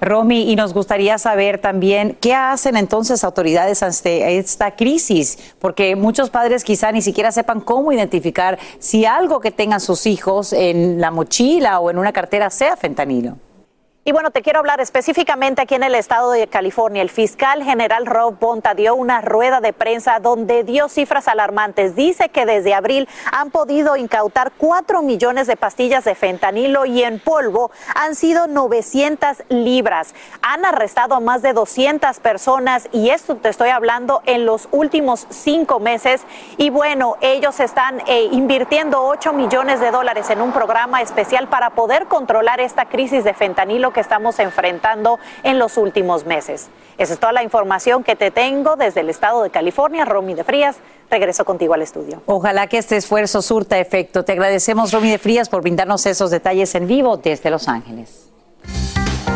Romy, 0.00 0.50
y 0.50 0.54
nos 0.54 0.72
gustaría 0.72 1.18
saber 1.18 1.58
también 1.58 2.16
qué 2.20 2.32
hacen 2.32 2.76
entonces 2.76 3.24
autoridades 3.24 3.82
ante 3.82 4.38
esta 4.38 4.76
crisis, 4.76 5.54
porque 5.58 5.96
muchos 5.96 6.30
padres 6.30 6.62
quizá 6.62 6.92
ni 6.92 7.02
siquiera 7.02 7.32
sepan 7.32 7.60
cómo 7.60 7.92
identificar 7.92 8.58
si 8.78 9.04
algo 9.04 9.40
que 9.40 9.50
tengan 9.50 9.80
sus 9.80 10.06
hijos 10.06 10.52
en 10.52 11.00
la 11.00 11.10
mochila 11.10 11.80
o 11.80 11.90
en 11.90 11.98
una 11.98 12.12
cartera 12.12 12.48
sea 12.50 12.76
fentanilo. 12.76 13.36
Y 14.08 14.12
bueno, 14.12 14.30
te 14.30 14.40
quiero 14.40 14.60
hablar 14.60 14.80
específicamente 14.80 15.60
aquí 15.60 15.74
en 15.74 15.82
el 15.82 15.94
estado 15.94 16.30
de 16.30 16.46
California. 16.46 17.02
El 17.02 17.10
fiscal 17.10 17.62
general 17.62 18.06
Rob 18.06 18.38
Bonta 18.40 18.72
dio 18.72 18.94
una 18.94 19.20
rueda 19.20 19.60
de 19.60 19.74
prensa 19.74 20.18
donde 20.18 20.64
dio 20.64 20.88
cifras 20.88 21.28
alarmantes. 21.28 21.94
Dice 21.94 22.30
que 22.30 22.46
desde 22.46 22.72
abril 22.72 23.06
han 23.30 23.50
podido 23.50 23.98
incautar 23.98 24.52
4 24.56 25.02
millones 25.02 25.46
de 25.46 25.56
pastillas 25.58 26.04
de 26.04 26.14
fentanilo 26.14 26.86
y 26.86 27.02
en 27.02 27.20
polvo 27.20 27.70
han 27.94 28.14
sido 28.14 28.46
900 28.46 29.42
libras. 29.50 30.14
Han 30.40 30.64
arrestado 30.64 31.14
a 31.14 31.20
más 31.20 31.42
de 31.42 31.52
200 31.52 32.18
personas 32.20 32.88
y 32.92 33.10
esto 33.10 33.36
te 33.36 33.50
estoy 33.50 33.68
hablando 33.68 34.22
en 34.24 34.46
los 34.46 34.70
últimos 34.72 35.26
cinco 35.28 35.80
meses. 35.80 36.22
Y 36.56 36.70
bueno, 36.70 37.18
ellos 37.20 37.60
están 37.60 38.00
eh, 38.06 38.26
invirtiendo 38.32 39.04
8 39.04 39.34
millones 39.34 39.80
de 39.80 39.90
dólares 39.90 40.30
en 40.30 40.40
un 40.40 40.52
programa 40.52 41.02
especial 41.02 41.48
para 41.48 41.74
poder 41.74 42.06
controlar 42.06 42.58
esta 42.58 42.86
crisis 42.86 43.22
de 43.22 43.34
fentanilo 43.34 43.92
que 43.98 44.02
estamos 44.02 44.38
enfrentando 44.38 45.18
en 45.42 45.58
los 45.58 45.76
últimos 45.76 46.24
meses. 46.24 46.68
Esa 46.98 47.14
es 47.14 47.18
toda 47.18 47.32
la 47.32 47.42
información 47.42 48.04
que 48.04 48.14
te 48.14 48.30
tengo 48.30 48.76
desde 48.76 49.00
el 49.00 49.10
estado 49.10 49.42
de 49.42 49.50
California. 49.50 50.04
Romy 50.04 50.34
de 50.34 50.44
Frías, 50.44 50.76
regreso 51.10 51.44
contigo 51.44 51.74
al 51.74 51.82
estudio. 51.82 52.22
Ojalá 52.26 52.68
que 52.68 52.78
este 52.78 52.96
esfuerzo 52.96 53.42
surta 53.42 53.76
efecto. 53.80 54.24
Te 54.24 54.30
agradecemos, 54.30 54.92
Romy 54.92 55.10
de 55.10 55.18
Frías, 55.18 55.48
por 55.48 55.62
brindarnos 55.62 56.06
esos 56.06 56.30
detalles 56.30 56.76
en 56.76 56.86
vivo 56.86 57.16
desde 57.16 57.50
Los 57.50 57.66
Ángeles. 57.66 58.27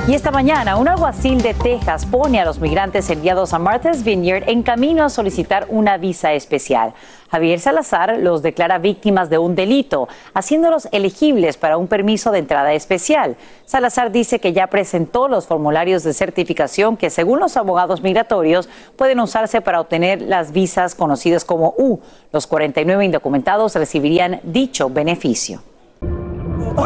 Y 0.09 0.15
esta 0.15 0.33
mañana, 0.33 0.79
un 0.79 0.89
alguacil 0.89 1.43
de 1.43 1.55
Texas 1.55 2.07
pone 2.07 2.41
a 2.41 2.45
los 2.45 2.59
migrantes 2.59 3.09
enviados 3.09 3.53
a 3.53 3.61
Martha's 3.61 4.03
Vineyard 4.03 4.49
en 4.49 4.65
camino 4.65 5.05
a 5.05 5.09
solicitar 5.09 5.67
una 5.69 5.97
visa 5.97 6.33
especial. 6.33 6.93
Javier 7.31 7.61
Salazar 7.61 8.19
los 8.19 8.43
declara 8.43 8.79
víctimas 8.79 9.31
de 9.31 9.39
un 9.39 9.55
delito, 9.55 10.09
haciéndolos 10.35 10.89
elegibles 10.91 11.57
para 11.57 11.77
un 11.77 11.87
permiso 11.87 12.33
de 12.33 12.41
entrada 12.41 12.73
especial. 12.73 13.37
Salazar 13.65 14.11
dice 14.11 14.41
que 14.41 14.53
ya 14.53 14.67
presentó 14.67 15.29
los 15.29 15.47
formularios 15.47 16.03
de 16.03 16.15
certificación 16.15 16.97
que, 16.97 17.09
según 17.09 17.39
los 17.39 17.57
abogados 17.57 18.03
migratorios, 18.03 18.69
pueden 18.97 19.21
usarse 19.21 19.61
para 19.61 19.81
obtener 19.81 20.21
las 20.21 20.51
visas 20.51 20.97
conocidas 20.97 21.45
como 21.45 21.75
U. 21.79 22.01
Los 22.33 22.49
49 22.49 23.05
indocumentados 23.05 23.77
recibirían 23.77 24.41
dicho 24.43 24.91
beneficio. 24.91 25.63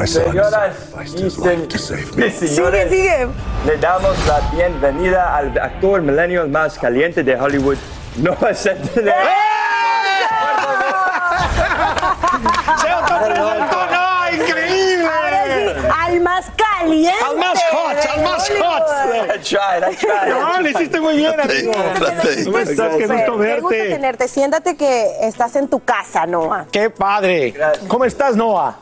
Señoras 0.07 0.75
y 1.17 1.27
y 1.27 1.31
señores, 2.31 2.91
le 3.67 3.77
damos 3.81 4.17
la 4.27 4.41
bienvenida 4.53 5.37
al 5.37 5.59
actor 5.59 6.03
millennial 6.03 6.49
más 6.49 6.79
caliente 6.79 7.23
de 7.25 7.35
Hollywood, 7.41 7.77
Noah 8.17 8.55
Centineo. 8.55 9.15
¡Se 12.81 12.89
autopresentó! 12.89 13.87
¡No! 13.91 14.33
¡Increíble! 14.33 15.09
Al 15.99 16.21
más 16.21 16.47
caliente. 16.57 17.25
Al 17.29 17.37
más 17.37 17.63
hot, 17.73 17.97
al 18.15 18.23
más 18.23 18.49
hot. 18.51 18.87
I 19.35 19.39
tried, 19.39 19.83
I 19.93 19.97
tried. 19.97 20.29
No, 20.29 20.61
lo 20.61 20.69
hiciste 20.69 21.01
muy 21.01 21.17
bien, 21.17 21.41
amigo. 21.41 21.73
¿Cómo 21.73 21.89
estás? 21.95 22.27
Qué 22.27 22.45
gusto 22.45 22.99
Qué 22.99 23.07
gusto 23.07 23.39
verte. 23.39 23.89
tenerte. 23.89 24.29
Siéntate 24.29 24.77
que 24.77 25.27
estás 25.27 25.57
en 25.57 25.69
tu 25.69 25.81
casa, 25.81 26.27
Noah. 26.27 26.67
Qué 26.71 26.91
padre. 26.91 27.55
¿Cómo 27.89 28.05
estás, 28.05 28.37
Noah? 28.37 28.77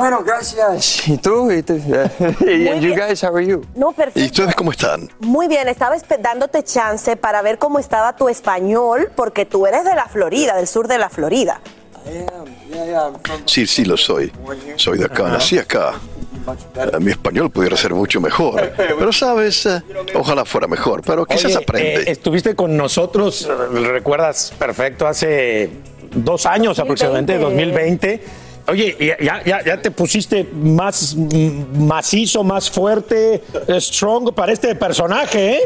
Bueno, 0.00 0.22
gracias. 0.24 1.06
¿Y 1.08 1.18
tú? 1.18 1.50
¿Y 1.52 1.62
tú? 1.62 1.74
And 1.74 2.80
you 2.80 2.94
guys, 2.94 3.22
how 3.22 3.36
are 3.36 3.44
you? 3.46 3.60
No, 3.74 3.92
perfecto. 3.92 4.18
¿Y 4.20 4.24
ustedes 4.24 4.54
cómo 4.54 4.70
están? 4.70 5.10
Muy 5.20 5.46
bien, 5.46 5.68
estaba 5.68 5.94
dándote 6.20 6.62
chance 6.64 7.16
para 7.16 7.42
ver 7.42 7.58
cómo 7.58 7.78
estaba 7.78 8.16
tu 8.16 8.30
español, 8.30 9.10
porque 9.14 9.44
tú 9.44 9.66
eres 9.66 9.84
de 9.84 9.94
la 9.94 10.06
Florida, 10.06 10.56
del 10.56 10.66
sur 10.66 10.88
de 10.88 10.96
la 10.96 11.10
Florida. 11.10 11.60
Sí, 13.44 13.66
sí, 13.66 13.84
lo 13.84 13.98
soy. 13.98 14.32
Soy 14.76 14.96
de 14.96 15.04
acá, 15.04 15.24
nací 15.28 15.58
acá. 15.58 15.92
Eh, 16.76 16.98
Mi 16.98 17.10
español 17.10 17.50
pudiera 17.50 17.76
ser 17.76 17.92
mucho 17.92 18.22
mejor. 18.22 18.72
Pero, 18.78 19.12
¿sabes? 19.12 19.66
Eh, 19.66 19.82
Ojalá 20.14 20.46
fuera 20.46 20.66
mejor, 20.66 21.02
pero 21.04 21.26
quizás 21.26 21.44
Oye, 21.44 21.56
aprende. 21.56 22.02
eh, 22.04 22.10
estuviste 22.12 22.56
con 22.56 22.74
nosotros, 22.74 23.46
eh, 23.46 23.78
recuerdas 23.80 24.50
perfecto, 24.58 25.06
hace 25.06 25.68
dos 26.10 26.46
años 26.46 26.78
aproximadamente, 26.78 27.36
2020. 27.36 28.49
Oye, 28.70 28.96
y 29.00 29.24
ya, 29.24 29.42
ya, 29.44 29.64
ya 29.64 29.82
te 29.82 29.90
pusiste 29.90 30.48
más 30.52 31.16
macizo, 31.74 32.44
más 32.44 32.70
fuerte, 32.70 33.42
eh, 33.66 33.80
strong 33.80 34.32
para 34.32 34.52
este 34.52 34.76
personaje, 34.76 35.54
¿eh? 35.54 35.60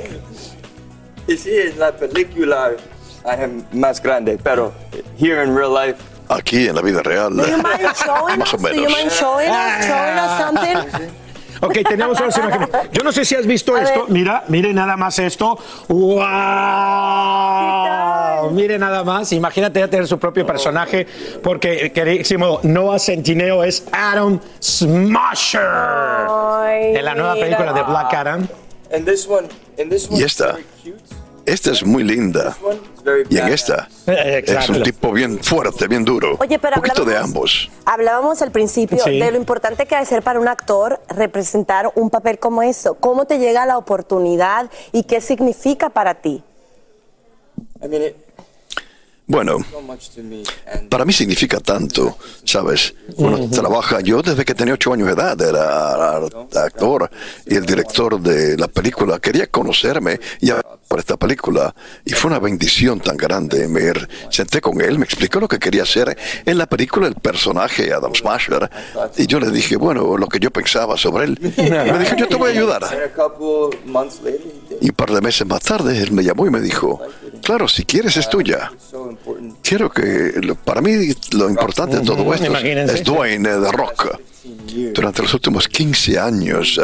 Y 1.29 1.37
sí, 1.37 1.51
en 1.55 1.79
la 1.79 1.93
película 1.95 2.73
I 3.27 3.43
am 3.43 3.65
más 3.73 4.03
grande, 4.03 4.39
pero 4.43 4.73
here 5.19 5.43
in 5.45 5.55
real 5.55 5.73
life. 5.73 5.99
Aquí 6.29 6.67
en 6.67 6.77
la 6.77 6.81
vida 6.81 7.03
real, 7.03 7.37
Do 7.37 7.47
you 7.47 7.59
mind 7.59 7.95
showing 7.95 8.39
más 8.39 8.55
o 8.55 8.57
us? 8.57 8.63
Do 8.63 8.75
you 8.75 8.89
mind 8.89 9.11
showing 9.11 9.51
us, 9.51 9.87
showing 9.87 10.19
us 10.19 10.39
something? 10.39 11.24
Ok, 11.65 11.79
tenemos 11.89 12.21
unas 12.21 12.37
imágenes. 12.37 12.69
Yo 12.93 13.03
no 13.03 13.11
sé 13.11 13.25
si 13.25 13.35
has 13.35 13.47
visto 13.47 13.77
esto. 13.79 14.05
Mira, 14.09 14.45
mire 14.49 14.75
nada 14.75 14.97
más 14.97 15.19
esto. 15.19 15.59
¡Wow! 15.89 16.25
Mire 18.53 18.79
nada 18.79 19.03
más. 19.03 19.33
Imagínate 19.33 19.81
ya 19.81 19.89
tener 19.89 20.07
su 20.07 20.19
propio 20.19 20.47
personaje, 20.47 21.07
porque 21.43 21.91
queridísimo 21.93 22.61
Noah 22.63 22.99
Centineo 22.99 23.65
es 23.65 23.87
Adam 23.93 24.39
Smasher. 24.61 25.61
en 26.97 27.05
la 27.05 27.15
nueva 27.15 27.35
película 27.35 27.73
de 27.73 27.83
Black 27.83 28.13
Adam. 28.15 28.47
And 28.93 29.07
this 29.07 29.27
one, 29.27 29.49
and 29.79 29.91
this 29.91 30.09
one 30.09 30.21
Y 30.21 30.25
esta, 30.25 30.57
esta 31.47 31.71
es 31.73 31.85
muy 31.85 32.03
linda. 32.05 32.57
Y 33.29 33.39
en 33.39 33.49
esta, 33.49 33.89
es 34.07 34.69
un 34.69 34.83
tipo 34.83 35.13
bien 35.13 35.39
fuerte, 35.43 35.87
bien 35.89 36.05
duro. 36.05 36.37
Oye, 36.41 36.59
pero 36.59 36.77
un 36.77 36.83
poquito 36.83 37.05
de 37.05 37.17
ambos. 37.17 37.71
Hablábamos 37.85 38.41
al 38.43 38.51
principio 38.51 38.99
Sí. 39.05 39.19
de 39.19 39.31
lo 39.31 39.37
importante 39.37 39.87
que 39.87 39.95
ha 39.95 40.01
de 40.01 40.07
ser 40.07 40.23
para 40.23 40.41
un 40.41 40.49
actor 40.49 41.01
representar 41.09 41.93
un 41.95 42.11
papel 42.11 42.39
como 42.39 42.63
eso. 42.63 42.95
¿Cómo 42.95 43.27
te 43.27 43.39
llega 43.39 43.67
la 43.67 43.77
oportunidad 43.79 44.71
y 44.93 45.03
qué 45.05 45.21
significa 45.21 45.91
para 45.91 46.15
ti? 46.15 46.43
I 47.83 47.89
mean, 47.89 48.03
it 48.03 48.17
Bueno, 49.27 49.57
para 50.91 51.07
mí 51.07 51.13
significa 51.13 51.59
tanto, 51.59 52.19
¿sabes? 52.45 52.95
Uno 53.17 53.49
trabaja, 53.49 54.01
yo 54.01 54.21
desde 54.21 54.45
que 54.45 54.55
tenía 54.55 54.75
ocho 54.75 54.93
años 54.93 55.07
de 55.07 55.15
edad 55.15 55.41
era 55.41 56.17
actor 56.63 57.11
y 57.47 57.55
el 57.55 57.65
director 57.65 58.21
de 58.21 58.59
la 58.59 58.69
película 58.69 59.19
quería 59.19 59.47
conocerme 59.47 60.21
y 60.41 60.51
hablar 60.51 60.79
por 60.87 60.99
esta 60.99 61.17
película 61.17 61.75
y 62.05 62.13
fue 62.13 62.31
una 62.31 62.39
bendición 62.39 63.01
tan 63.01 63.17
grande. 63.17 63.67
Me 63.67 63.93
senté 64.31 64.61
con 64.61 64.81
él, 64.83 64.99
me 64.99 65.07
explicó 65.07 65.41
lo 65.41 65.49
que 65.49 65.59
quería 65.59 65.85
hacer 65.85 66.17
en 66.45 66.59
la 66.59 66.67
película, 66.67 67.07
el 67.07 67.15
personaje 67.15 67.95
Adam 67.95 68.15
Smasher 68.15 68.71
y 69.17 69.27
yo 69.27 69.41
le 69.41 69.51
dije, 69.51 69.77
bueno, 69.77 70.19
lo 70.19 70.27
que 70.29 70.39
yo 70.39 70.51
pensaba 70.51 70.99
sobre 70.99 71.25
él. 71.25 71.39
Me 71.41 71.99
dijo, 71.99 72.17
yo 72.17 72.29
te 72.29 72.37
voy 72.37 72.51
a 72.51 72.53
ayudar. 72.53 73.13
Y 74.83 74.91
un 74.91 74.95
par 74.95 75.13
de 75.13 75.21
meses 75.23 75.47
más 75.47 75.63
tarde 75.63 75.99
él 75.99 76.13
me 76.13 76.23
llamó 76.23 76.47
y 76.47 76.51
me 76.51 76.61
dijo, 76.61 77.01
claro, 77.43 77.69
si 77.69 77.85
quieres 77.85 78.19
es 78.19 78.29
tuya. 78.29 78.71
Quiero 79.63 79.91
que, 79.91 80.55
para 80.65 80.81
mí, 80.81 80.93
lo 81.33 81.49
importante 81.51 81.97
de 81.99 82.03
todo 82.05 82.23
esto 82.33 82.45
es- 82.45 82.51
imagínense. 82.51 82.95
es 82.97 83.05
Dwayne 83.05 83.49
The 83.49 83.73
Rock. 83.73 84.19
Durante 84.95 85.23
los 85.23 85.33
últimos 85.35 85.69
15 85.69 86.19
años, 86.19 86.79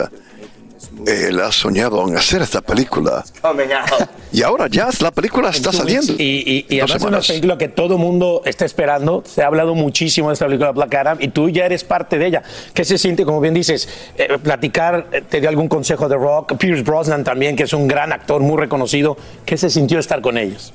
eh, 1.06 1.28
él 1.28 1.40
ha 1.40 1.50
soñado 1.52 2.06
en 2.08 2.16
hacer 2.16 2.40
esta 2.42 2.60
película. 2.60 3.24
Coming 3.42 3.66
out. 3.72 4.08
Y 4.32 4.42
ahora 4.42 4.66
ya 4.68 4.88
la 5.00 5.10
película 5.10 5.50
está 5.50 5.72
saliendo. 5.72 6.12
Y, 6.18 6.66
y, 6.68 6.74
y 6.76 6.80
además 6.80 6.96
es 6.96 7.02
una 7.08 7.20
película 7.20 7.58
que 7.58 7.68
todo 7.68 7.98
mundo 7.98 8.42
está 8.44 8.64
esperando. 8.64 9.22
Se 9.26 9.42
ha 9.42 9.46
hablado 9.46 9.74
muchísimo 9.74 10.28
de 10.28 10.34
esta 10.34 10.46
película 10.46 10.70
Black 10.72 10.94
Adam 10.94 11.18
y 11.20 11.28
tú 11.28 11.48
ya 11.50 11.66
eres 11.66 11.84
parte 11.84 12.18
de 12.18 12.26
ella. 12.26 12.42
¿Qué 12.74 12.84
se 12.84 12.96
siente, 12.98 13.24
como 13.24 13.40
bien 13.40 13.54
dices, 13.54 13.88
eh, 14.16 14.38
platicar? 14.42 15.08
eh, 15.12 15.22
¿Te 15.28 15.40
dio 15.40 15.48
algún 15.48 15.68
consejo 15.68 16.08
de 16.08 16.16
Rock? 16.16 16.56
Pierce 16.58 16.82
Brosnan 16.82 17.24
también, 17.24 17.56
que 17.56 17.64
es 17.64 17.72
un 17.72 17.88
gran 17.88 18.12
actor 18.12 18.40
muy 18.40 18.56
reconocido. 18.58 19.16
¿Qué 19.44 19.56
se 19.56 19.68
sintió 19.68 19.98
estar 19.98 20.20
con 20.20 20.38
ellos? 20.38 20.72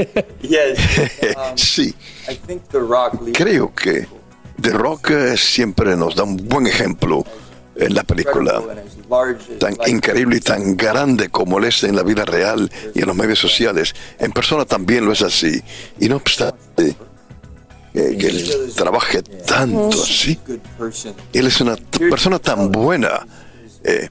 Um, 1.36 1.56
Sí, 1.56 1.94
creo 3.32 3.74
que 3.74 4.06
The 4.60 4.70
Rock 4.70 5.10
eh, 5.10 5.36
siempre 5.36 5.96
nos 5.96 6.14
da 6.14 6.24
un 6.24 6.36
buen 6.36 6.66
ejemplo 6.66 7.24
en 7.76 7.94
la 7.94 8.02
película. 8.02 8.62
tan 9.58 9.76
increíble 9.86 10.36
y 10.36 10.40
tan 10.40 10.76
grande 10.76 11.28
como 11.28 11.58
él 11.58 11.64
es 11.64 11.82
en 11.84 11.96
la 11.96 12.02
vida 12.02 12.24
real 12.24 12.70
y 12.94 13.00
en 13.00 13.06
los 13.06 13.16
medios 13.16 13.38
sociales, 13.38 13.94
en 14.18 14.32
persona 14.32 14.64
también 14.64 15.04
lo 15.04 15.12
es 15.12 15.22
así. 15.22 15.62
Y 15.98 16.08
no 16.08 16.16
obstante 16.16 16.96
eh, 17.94 18.16
que 18.18 18.26
él 18.26 18.72
trabaje 18.74 19.22
tanto 19.22 20.02
así, 20.02 20.38
él 21.32 21.46
es 21.46 21.60
una 21.60 21.76
persona 21.98 22.38
tan 22.38 22.70
buena 22.70 23.26
eh, 23.82 24.08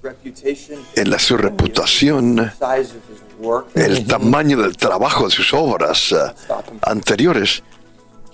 en 0.95 1.19
su 1.19 1.37
reputación, 1.37 2.51
el 3.75 4.07
tamaño 4.07 4.57
del 4.61 4.75
trabajo 4.75 5.25
de 5.25 5.31
sus 5.31 5.53
obras 5.53 6.11
eh, 6.11 6.17
anteriores. 6.81 7.63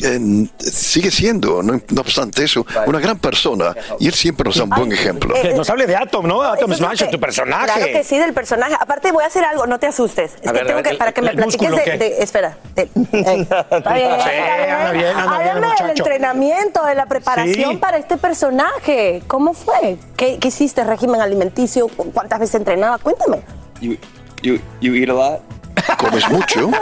Eh, 0.02 0.48
sigue 0.60 1.10
siendo, 1.12 1.64
no, 1.64 1.80
no 1.89 2.02
obstante 2.02 2.43
eso, 2.43 2.66
una 2.86 3.00
gran 3.00 3.18
persona 3.20 3.76
y 4.00 4.08
él 4.08 4.14
siempre 4.14 4.46
nos 4.46 4.58
da 4.58 4.64
un 4.66 4.70
buen 4.72 4.91
ejemplo. 4.91 5.34
Que 5.41 5.54
nos 5.54 5.70
hable 5.70 5.86
de 5.88 5.96
Atom, 5.96 6.28
¿no? 6.28 6.41
Atom 6.41 6.74
Smasher, 6.74 7.08
que- 7.08 7.14
tu 7.14 7.20
personaje. 7.20 7.66
Claro 7.66 7.86
que 7.86 8.04
sí, 8.04 8.18
del 8.18 8.34
personaje. 8.34 8.76
Aparte, 8.80 9.12
voy 9.12 9.24
a 9.24 9.28
hacer 9.28 9.43
algo, 9.46 9.66
no 9.68 9.80
te 9.80 9.88
asustes. 9.88 10.34
Es 10.41 10.48
A 10.48 10.52
que 10.52 10.58
ver, 10.60 10.68
tengo 10.68 10.84
que, 10.84 10.89
el- 10.89 10.98
para 10.98 11.12
que 11.14 11.22
me 11.22 11.30
el 11.30 11.36
platiques 11.38 11.70
músculo, 11.72 11.98
de, 11.98 12.16
Espera. 12.20 12.58
de- 12.76 12.82
eh, 12.84 12.89
está 13.72 13.93
bien, 13.93 14.12
Sí, 14.22 14.30
anda 14.30 14.91
bien, 14.91 15.08
anda 15.08 15.38
bien, 15.39 15.58
el 15.58 15.64
Háblame 15.64 15.76
del 15.82 15.89
entrenamiento, 15.98 16.86
de 16.86 16.96
la 16.96 17.06
preparación 17.06 17.72
Sí. 17.72 17.78
para 17.78 17.98
este 17.98 18.18
personaje. 18.18 19.24
¿Cómo 19.28 19.54
fue? 19.54 19.98
¿Qué, 20.18 20.38
qué 20.39 20.48
hiciste? 20.50 20.84
¿Régimen 20.84 21.22
alimenticio? 21.22 21.88
¿Cuántas 22.14 22.39
veces 22.39 22.56
entrenaba? 22.56 22.98
Cuéntame. 22.98 23.41
You, 23.82 23.96
you, 24.41 24.60
you 24.82 24.93
eat 24.96 25.10
a 25.10 25.14
lot. 25.14 25.41
Comes 25.97 26.30
mucho 26.30 26.67
uh, 26.67 26.73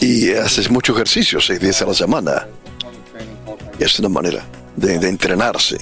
y 0.00 0.32
haces 0.32 0.70
mucho 0.70 0.92
ejercicio, 0.94 1.40
seis 1.40 1.60
días 1.60 1.80
a 1.82 1.86
la 1.86 1.94
semana. 1.94 2.46
Es 3.78 3.98
una 4.00 4.08
manera 4.08 4.42
de, 4.76 4.98
de 4.98 5.08
entrenarse. 5.08 5.78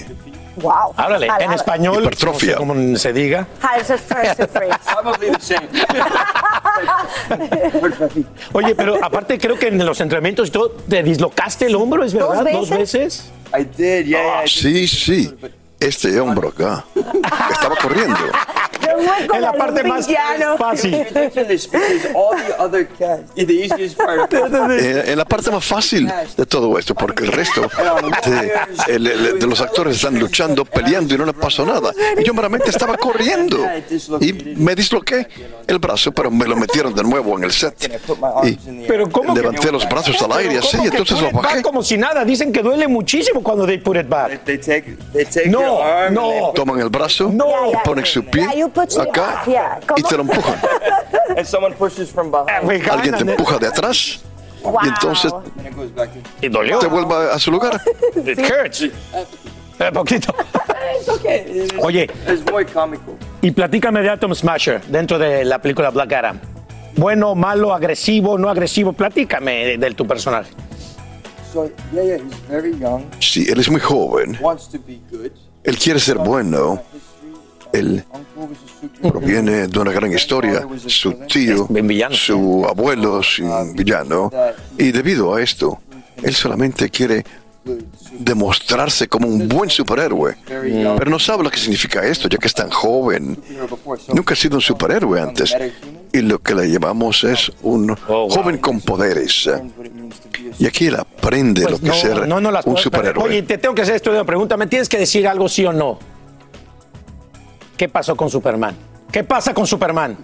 Wow. 0.57 0.93
Háblale, 0.95 1.27
en 1.39 1.53
español, 1.53 2.03
Hipertrofia. 2.03 2.53
no 2.53 2.53
sé 2.53 2.57
cómo 2.57 2.97
se 2.97 3.13
diga. 3.13 3.47
Same. 5.39 5.67
Oye, 8.53 8.75
pero 8.75 9.03
aparte 9.03 9.37
creo 9.37 9.57
que 9.57 9.67
en 9.67 9.85
los 9.85 10.01
entrenamientos 10.01 10.47
y 10.47 10.51
todo, 10.51 10.71
te 10.71 11.03
dislocaste 11.03 11.67
el 11.67 11.75
hombro, 11.75 12.03
¿es 12.03 12.13
verdad? 12.13 12.45
¿Dos 12.51 12.69
veces? 12.69 13.29
I 13.57 13.63
did, 13.63 14.05
yeah, 14.05 14.43
yeah. 14.43 14.45
I 14.45 14.47
Sí, 14.47 14.87
sí. 14.87 15.33
Este 15.79 16.19
hombro 16.19 16.49
acá. 16.49 16.85
Estaba 17.51 17.75
corriendo. 17.75 18.17
En 19.33 19.41
la 19.41 19.51
parte 19.53 19.83
más 19.83 20.07
fácil. 20.57 20.95
Eh, 23.75 25.03
en 25.07 25.17
la 25.17 25.25
parte 25.25 25.51
más 25.51 25.63
fácil 25.65 26.11
de 26.37 26.45
todo 26.45 26.77
esto, 26.79 26.95
porque 26.95 27.23
el 27.25 27.31
resto 27.31 27.61
de, 28.25 28.51
el- 28.95 29.07
el- 29.07 29.39
de 29.39 29.47
los 29.47 29.61
actores 29.61 29.95
están 29.97 30.17
luchando, 30.19 30.65
peleando 30.65 31.13
y 31.13 31.17
no 31.17 31.25
les 31.25 31.35
pasó 31.35 31.65
nada. 31.65 31.91
Y 32.17 32.23
yo 32.23 32.33
meramente 32.33 32.69
estaba 32.69 32.97
corriendo 32.97 33.59
y 34.19 34.33
me 34.55 34.73
disloqué 34.75 35.27
el 35.67 35.79
brazo, 35.79 36.11
pero 36.11 36.31
me 36.31 36.45
lo 36.47 36.55
metieron 36.55 36.93
de 36.93 37.03
nuevo 37.03 37.37
en 37.37 37.43
el 37.43 37.51
set. 37.51 38.01
Y 38.43 38.55
Pero 38.87 39.09
¿cómo 39.09 39.33
que- 39.33 39.41
levanté 39.41 39.71
los 39.71 39.87
brazos 39.87 40.21
al 40.21 40.31
aire 40.33 40.57
así, 40.59 40.77
¿Cómo 40.77 40.83
que 40.89 40.97
entonces 40.97 41.21
lo 41.21 41.31
bajé. 41.31 41.61
como 41.61 41.83
si 41.83 41.97
nada. 41.97 42.23
Dicen 42.25 42.51
que 42.51 42.61
duele 42.61 42.87
muchísimo 42.87 43.41
cuando 43.43 43.65
they 43.65 43.77
put 43.77 43.97
it 43.97 44.07
back. 44.07 44.43
They 44.45 44.57
take, 44.57 44.97
they 45.13 45.25
take 45.25 45.49
No, 45.67 46.09
no. 46.11 46.51
Toman 46.53 46.79
el 46.79 46.89
brazo, 46.89 47.31
ponen 47.83 48.05
su 48.05 48.23
pie 48.23 48.45
acá 48.45 49.43
y 49.95 50.03
te 50.03 50.15
lo 50.15 50.21
empujan. 50.23 50.55
and 51.37 51.45
someone 51.45 51.73
pushes 51.73 52.09
from 52.11 52.31
behind. 52.31 52.89
Alguien 52.89 53.15
te 53.15 53.31
empuja 53.31 53.57
de 53.59 53.67
atrás 53.67 54.19
y 54.83 54.87
entonces. 54.87 55.31
Y 56.41 56.49
dolió. 56.49 56.79
te 56.79 56.87
vuelve 56.87 57.31
a 57.31 57.39
su 57.39 57.51
lugar. 57.51 57.81
It 58.15 58.39
hurts. 58.39 58.81
Un 58.81 59.93
poquito. 59.93 60.33
Okay. 61.07 61.67
Oye, 61.81 62.09
it's 62.27 62.49
muy 62.51 62.65
cómico. 62.65 63.15
y 63.41 63.51
platícame 63.51 64.01
de 64.01 64.09
Atom 64.09 64.33
Smasher 64.33 64.81
dentro 64.87 65.19
de 65.19 65.45
la 65.45 65.59
película 65.61 65.89
Black 65.89 66.11
Adam. 66.13 66.39
Bueno, 66.95 67.35
malo, 67.35 67.73
agresivo, 67.73 68.37
no 68.37 68.49
agresivo. 68.49 68.93
Platícame 68.93 69.65
de, 69.65 69.77
de 69.77 69.91
tu 69.91 70.07
personaje. 70.07 70.49
Sí, 73.19 73.45
él 73.49 73.59
es 73.59 73.69
muy 73.69 73.81
joven, 73.81 74.37
wants 74.41 74.69
to 74.69 74.79
be 74.85 74.99
good. 75.11 75.31
él 75.63 75.77
quiere 75.77 75.99
ser 75.99 76.17
bueno, 76.17 76.81
él 77.73 78.03
proviene 79.01 79.67
de 79.67 79.79
una 79.79 79.91
gran 79.91 80.11
historia, 80.11 80.65
su 80.85 81.13
tío, 81.27 81.67
su 82.11 82.65
abuelo, 82.67 83.19
es 83.19 83.39
un 83.39 83.75
villano, 83.75 84.31
y 84.77 84.91
debido 84.91 85.35
a 85.35 85.41
esto, 85.41 85.79
él 86.21 86.33
solamente 86.33 86.89
quiere 86.89 87.23
demostrarse 88.19 89.07
como 89.09 89.27
un 89.27 89.47
buen 89.47 89.69
superhéroe, 89.69 90.37
pero 90.47 91.11
no 91.11 91.19
sabe 91.19 91.43
lo 91.43 91.51
que 91.51 91.57
significa 91.57 92.05
esto, 92.05 92.29
ya 92.29 92.37
que 92.37 92.47
es 92.47 92.53
tan 92.53 92.69
joven, 92.69 93.37
nunca 94.13 94.33
ha 94.33 94.37
sido 94.37 94.55
un 94.55 94.61
superhéroe 94.61 95.19
antes, 95.19 95.55
y 96.13 96.21
lo 96.21 96.39
que 96.39 96.55
le 96.55 96.71
llamamos 96.71 97.23
es 97.25 97.51
un 97.63 97.93
joven 97.95 98.57
con 98.59 98.79
poderes, 98.79 99.49
y 100.59 100.65
aquí 100.65 100.87
él 100.87 100.95
aprende 100.95 101.69
lo 101.69 101.79
que 101.79 101.89
es 101.89 101.95
ser 101.95 102.13
Pues 102.13 102.27
no, 102.27 102.41
no 102.41 102.51
las 102.51 102.65
un 102.65 102.77
superhéroe. 102.77 103.23
Oye, 103.23 103.43
te 103.43 103.57
tengo 103.57 103.75
que 103.75 103.83
hacer 103.83 103.95
esto 103.95 104.11
de 104.11 104.17
una 104.17 104.25
pregunta. 104.25 104.57
¿Me 104.57 104.67
tienes 104.67 104.89
que 104.89 104.97
decir 104.97 105.27
algo 105.27 105.47
sí 105.47 105.65
o 105.65 105.73
no? 105.73 105.99
¿Qué 107.77 107.87
pasó 107.89 108.15
con 108.15 108.29
Superman? 108.29 108.75
¿Qué 109.11 109.23
pasa 109.23 109.53
con 109.53 109.67
Superman? 109.67 110.17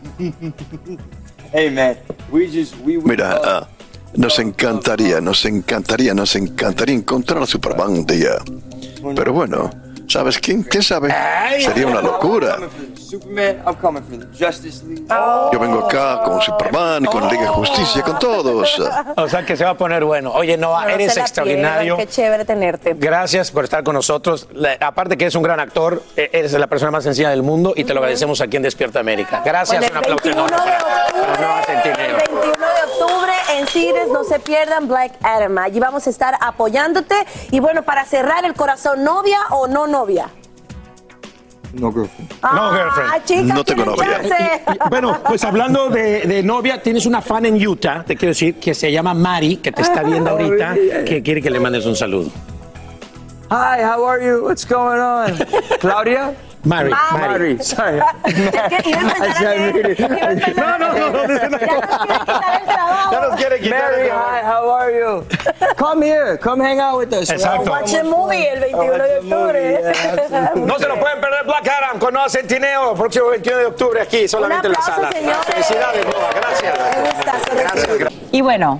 Hey, 1.51 1.69
man, 1.69 1.97
we 2.31 2.47
just, 2.47 2.73
we 2.83 2.97
would 2.97 3.05
Mira, 3.07 3.39
ah, 3.43 3.67
nos 4.15 4.39
encantaría, 4.39 5.21
nos 5.21 5.45
encantaría, 5.45 6.13
nos 6.13 6.35
encantaría 6.35 6.95
encontrar 6.95 7.43
a 7.43 7.45
Superman 7.45 7.89
un 7.89 8.05
día. 8.07 8.31
Pero 9.15 9.33
bueno, 9.33 9.69
¿sabes 10.07 10.39
quién? 10.39 10.63
¿Quién 10.63 10.81
sabe? 10.81 11.13
Sería 11.59 11.85
una 11.87 12.01
locura. 12.01 12.57
Superman, 13.17 13.61
I'm 13.67 13.75
coming 13.75 14.01
for 14.03 14.17
the 14.17 14.25
Justice 14.45 14.83
League. 14.87 15.05
Yo 15.51 15.59
vengo 15.59 15.85
acá 15.85 16.23
con 16.23 16.41
Superman, 16.41 17.05
con 17.05 17.21
la 17.23 17.29
Liga 17.31 17.43
de 17.43 17.47
Justicia, 17.49 18.01
con 18.01 18.17
todos. 18.17 18.81
O 19.15 19.27
sea 19.29 19.45
que 19.45 19.55
se 19.55 19.63
va 19.63 19.71
a 19.71 19.77
poner 19.77 20.03
bueno. 20.03 20.31
Oye, 20.33 20.57
Noah, 20.57 20.85
No 20.85 20.89
eres 20.89 21.15
extraordinario. 21.15 21.95
Qué 21.95 22.07
chévere 22.07 22.43
tenerte. 22.43 22.95
Gracias 22.97 23.51
por 23.51 23.65
estar 23.65 23.83
con 23.83 23.93
nosotros. 23.93 24.47
La- 24.53 24.77
aparte 24.81 25.15
que 25.15 25.25
eres 25.25 25.35
un 25.35 25.43
gran 25.43 25.59
actor, 25.59 26.01
eh, 26.17 26.31
eres 26.33 26.53
la 26.53 26.65
persona 26.65 26.89
más 26.89 27.03
sencilla 27.03 27.29
del 27.29 27.43
mundo 27.43 27.73
y 27.75 27.83
te 27.83 27.93
lo 27.93 27.99
agradecemos 27.99 28.41
aquí 28.41 28.57
en 28.57 28.63
Despierta 28.63 28.99
América. 28.99 29.43
Gracias, 29.45 29.79
Bueno, 29.79 29.91
un 29.91 29.97
aplauso 29.99 30.23
21 30.23 30.47
enorme 30.47 30.71
de 30.71 30.77
para- 30.79 31.27
para 31.27 31.41
Noah 31.47 31.59
El 31.59 31.65
Centineo. 31.83 32.17
21 32.17 32.51
de 32.51 32.91
octubre 32.91 33.31
en 33.57 33.67
Cines, 33.67 34.07
no 34.11 34.23
se 34.23 34.39
pierdan 34.39 34.87
Black 34.87 35.11
Adam. 35.21 35.55
Allí 35.59 35.79
vamos 35.79 36.07
a 36.07 36.09
estar 36.09 36.35
apoyándote. 36.41 37.15
Y 37.51 37.59
bueno, 37.59 37.83
para 37.83 38.05
cerrar 38.05 38.43
el 38.45 38.55
corazón, 38.55 39.03
¿novia 39.03 39.37
o 39.51 39.67
no 39.67 39.85
novia? 39.85 40.29
No 41.73 41.91
girlfriend. 41.91 42.31
No, 42.43 42.71
girlfriend. 42.71 43.09
Ah, 43.13 43.19
chicas, 43.25 43.43
No 43.45 43.63
tengo 43.63 43.83
tienen 43.83 43.85
novia. 43.85 44.21
chance. 44.21 44.61
Y- 44.67 44.71
y- 44.73 44.89
Bueno, 44.89 45.19
pues 45.27 45.43
hablando 45.43 45.89
de, 45.89 46.21
de 46.21 46.43
novia, 46.43 46.81
tienes 46.81 47.05
una 47.07 47.21
fan 47.21 47.45
en 47.47 47.65
Utah, 47.67 48.03
te 48.05 48.15
quiero 48.15 48.29
decir, 48.29 48.55
que 48.59 48.75
se 48.75 48.91
llama 48.91 49.13
Mari, 49.15 49.57
que 49.57 49.71
te 49.71 49.81
está 49.81 50.03
viendo 50.03 50.29
ahorita, 50.29 50.75
que 51.05 51.21
quiere 51.23 51.41
que 51.41 51.49
le 51.49 51.59
mandes 51.59 51.85
un 51.85 51.95
saludo. 51.95 52.29
Hi, 53.49 53.81
how 53.83 54.03
are 54.07 54.23
you? 54.25 54.43
What's 54.45 54.65
going 54.67 54.99
on? 54.99 55.33
Claudia? 55.79 56.33
Mari. 56.63 56.91
Mari, 57.11 57.57
sorry. 57.63 57.99
Es 58.25 58.83
que 58.83 58.89
iba 58.89 58.99
a 58.99 59.03
empezar 59.03 59.47
a 59.47 59.49
leer, 59.55 59.99
iba 59.99 60.07
a 60.07 60.31
empezar 60.31 60.55
No, 60.55 60.77
no, 60.77 60.93
no, 60.93 61.09
no, 61.11 61.27
no, 61.27 61.49
no. 61.49 61.57
Ya 61.59 61.69
nos 61.69 61.75
quiere 61.99 62.19
quitar 62.29 62.53
el 62.61 62.65
trabajo. 62.65 63.11
Ya 63.11 63.19
nos 63.19 63.35
quiere 63.35 63.59
quitar 63.59 63.81
Mary, 63.91 64.01
el 64.01 64.07
trabajo. 64.07 64.31
hi, 64.31 64.41
how 64.45 64.71
are 64.71 64.91
you? 64.99 65.25
Come 65.77 66.01
here, 66.05 66.37
come 66.37 66.61
hang 66.63 66.79
out 66.79 66.97
with 66.99 67.13
us. 67.13 67.29
Exacto. 67.29 67.69
Watch 67.69 67.91
the 67.91 68.03
movie 68.03 68.47
el 68.47 68.59
21 68.61 68.97
de 69.03 69.17
octubre. 69.19 69.93
No 70.55 70.79
se 70.79 70.87
lo 70.87 70.99
pueden 70.99 71.19
perder 71.21 71.43
Black 71.45 71.67
Adam 71.67 71.99
con 71.99 72.13
Noah 72.13 72.29
Centineo, 72.29 72.93
próximo 72.95 73.27
21 73.29 73.57
de 73.59 73.65
octubre 73.65 74.01
aquí, 74.01 74.27
solamente 74.27 74.67
en 74.67 74.73
la 74.73 74.79
aplauso, 74.79 75.01
sala. 75.01 75.11
señores. 75.11 75.45
Felicidades, 75.45 76.05
Noah, 76.05 76.31
gracias. 76.33 76.73
Gracias, 77.57 77.87
gracias. 77.97 78.13
Y 78.31 78.41
bueno, 78.41 78.79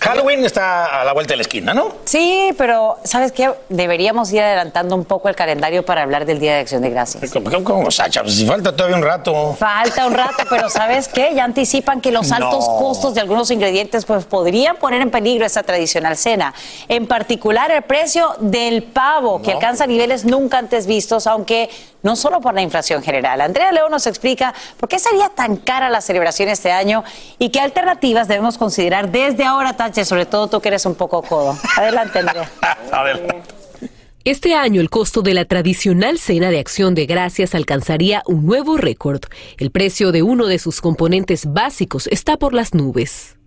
Halloween 0.00 0.44
está 0.44 1.00
a 1.00 1.04
la 1.04 1.12
vuelta 1.12 1.32
de 1.32 1.36
la 1.36 1.42
esquina, 1.42 1.74
¿no? 1.74 1.92
sí, 2.04 2.50
pero 2.56 2.98
¿sabes 3.04 3.32
qué? 3.32 3.50
Deberíamos 3.68 4.32
ir 4.32 4.40
adelantando 4.40 4.94
un 4.94 5.04
poco 5.04 5.28
el 5.28 5.34
calendario 5.36 5.84
para 5.84 6.02
hablar 6.02 6.24
del 6.24 6.38
Día 6.38 6.54
de 6.54 6.60
Acción 6.60 6.82
de 6.82 6.90
Gracias. 6.90 7.30
¿Cómo, 7.32 7.50
cómo, 7.50 7.64
cómo, 7.64 7.90
Sacha? 7.90 8.22
Pues 8.22 8.34
si 8.36 8.46
falta 8.46 8.74
todavía 8.74 8.96
un 8.96 9.02
rato. 9.02 9.54
Falta 9.58 10.06
un 10.06 10.14
rato, 10.14 10.44
pero 10.48 10.70
¿sabes 10.70 11.08
qué? 11.08 11.32
Ya 11.34 11.44
anticipan 11.44 12.00
que 12.00 12.10
los 12.12 12.30
altos 12.32 12.66
No. 12.68 12.76
costos 12.78 13.14
de 13.14 13.20
algunos 13.20 13.50
ingredientes 13.50 14.04
pues, 14.04 14.24
podrían 14.24 14.76
poner 14.76 15.00
en 15.02 15.10
peligro 15.10 15.44
esa 15.44 15.62
tradicional 15.62 16.16
cena. 16.16 16.54
En 16.88 17.06
particular, 17.06 17.70
el 17.70 17.82
precio 17.82 18.34
del 18.40 18.82
pavo, 18.84 19.42
que 19.42 19.52
alcanza 19.52 19.86
niveles 19.86 20.24
nunca 20.24 20.58
antes 20.58 20.86
vistos, 20.86 21.26
aunque 21.26 21.68
no 22.02 22.16
solo 22.16 22.40
por 22.40 22.54
la 22.54 22.62
inflación 22.62 23.02
general. 23.02 23.40
Andrea 23.40 23.72
León 23.72 23.90
nos 23.90 24.06
explica 24.06 24.54
por 24.78 24.88
qué 24.88 24.98
sería 24.98 25.28
tan 25.30 25.56
cara 25.56 25.88
la 25.88 26.00
celebración 26.00 26.48
este 26.48 26.72
año 26.72 27.04
y 27.38 27.50
qué 27.50 27.60
alternativas 27.60 28.28
debemos 28.28 28.58
considerar 28.58 29.10
desde 29.10 29.44
ahora, 29.44 29.74
Tache, 29.74 30.04
sobre 30.04 30.26
todo 30.26 30.48
tú 30.48 30.60
que 30.60 30.68
eres 30.68 30.86
un 30.86 30.94
poco 30.94 31.22
codo. 31.22 31.56
Adelante, 31.76 32.18
Andrea. 32.20 32.50
A 32.92 33.02
ver. 33.02 33.42
Este 34.28 34.52
año 34.52 34.82
el 34.82 34.90
costo 34.90 35.22
de 35.22 35.32
la 35.32 35.46
tradicional 35.46 36.18
cena 36.18 36.50
de 36.50 36.58
acción 36.58 36.94
de 36.94 37.06
gracias 37.06 37.54
alcanzaría 37.54 38.22
un 38.26 38.44
nuevo 38.44 38.76
récord. 38.76 39.22
El 39.56 39.70
precio 39.70 40.12
de 40.12 40.22
uno 40.22 40.48
de 40.48 40.58
sus 40.58 40.82
componentes 40.82 41.50
básicos 41.50 42.06
está 42.08 42.36
por 42.36 42.52
las 42.52 42.74
nubes. 42.74 43.38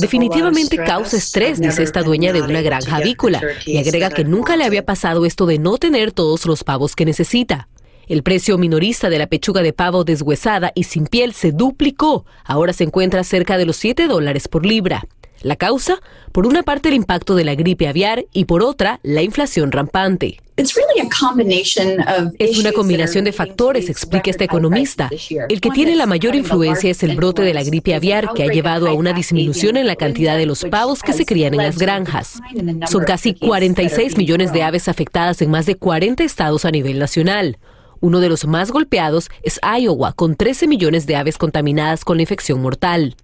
Definitivamente 0.00 0.78
causa 0.78 1.16
estrés, 1.16 1.60
dice 1.60 1.84
esta 1.84 2.02
dueña 2.02 2.32
de 2.32 2.42
una 2.42 2.60
granja 2.60 2.96
avícola, 2.96 3.40
y 3.64 3.78
agrega 3.78 4.10
que 4.10 4.24
nunca 4.24 4.56
le 4.56 4.64
había 4.64 4.84
pasado 4.84 5.24
esto 5.26 5.46
de 5.46 5.60
no 5.60 5.78
tener 5.78 6.10
todos 6.10 6.44
los 6.44 6.64
pavos 6.64 6.96
que 6.96 7.04
necesita. 7.04 7.68
El 8.08 8.24
precio 8.24 8.58
minorista 8.58 9.10
de 9.10 9.18
la 9.18 9.28
pechuga 9.28 9.62
de 9.62 9.72
pavo 9.72 10.02
deshuesada 10.02 10.72
y 10.74 10.82
sin 10.82 11.06
piel 11.06 11.34
se 11.34 11.52
duplicó. 11.52 12.26
Ahora 12.44 12.72
se 12.72 12.82
encuentra 12.82 13.22
cerca 13.22 13.56
de 13.58 13.66
los 13.66 13.76
7 13.76 14.08
dólares 14.08 14.48
por 14.48 14.66
libra. 14.66 15.06
La 15.42 15.56
causa, 15.56 16.00
por 16.32 16.46
una 16.46 16.62
parte 16.62 16.88
el 16.88 16.94
impacto 16.94 17.34
de 17.34 17.44
la 17.44 17.54
gripe 17.54 17.88
aviar 17.88 18.26
y 18.32 18.44
por 18.44 18.62
otra 18.62 19.00
la 19.02 19.22
inflación 19.22 19.72
rampante. 19.72 20.38
Es 20.56 20.76
una 22.58 22.72
combinación 22.72 23.24
de 23.24 23.32
factores, 23.32 23.88
explica 23.88 24.30
este 24.30 24.44
economista. 24.44 25.10
El 25.48 25.60
que 25.60 25.70
tiene 25.70 25.96
la 25.96 26.06
mayor 26.06 26.34
influencia 26.34 26.90
es 26.90 27.02
el 27.02 27.16
brote 27.16 27.42
de 27.42 27.54
la 27.54 27.64
gripe 27.64 27.94
aviar, 27.94 28.32
que 28.34 28.44
ha 28.44 28.48
llevado 28.48 28.86
a 28.86 28.92
una 28.92 29.12
disminución 29.12 29.76
en 29.76 29.86
la 29.86 29.96
cantidad 29.96 30.36
de 30.36 30.46
los 30.46 30.64
pavos 30.64 31.02
que 31.02 31.14
se 31.14 31.24
crían 31.24 31.54
en 31.54 31.62
las 31.62 31.78
granjas. 31.78 32.40
Son 32.88 33.04
casi 33.04 33.34
46 33.34 34.16
millones 34.16 34.52
de 34.52 34.62
aves 34.62 34.88
afectadas 34.88 35.40
en 35.42 35.50
más 35.50 35.66
de 35.66 35.76
40 35.76 36.22
estados 36.22 36.64
a 36.64 36.70
nivel 36.70 36.98
nacional. 36.98 37.58
Uno 38.00 38.20
de 38.20 38.28
los 38.28 38.46
más 38.46 38.72
golpeados 38.72 39.30
es 39.42 39.60
Iowa, 39.62 40.12
con 40.12 40.36
13 40.36 40.66
millones 40.66 41.06
de 41.06 41.16
aves 41.16 41.38
contaminadas 41.38 42.04
con 42.04 42.18
la 42.18 42.22
infección 42.22 42.60
mortal. 42.60 43.16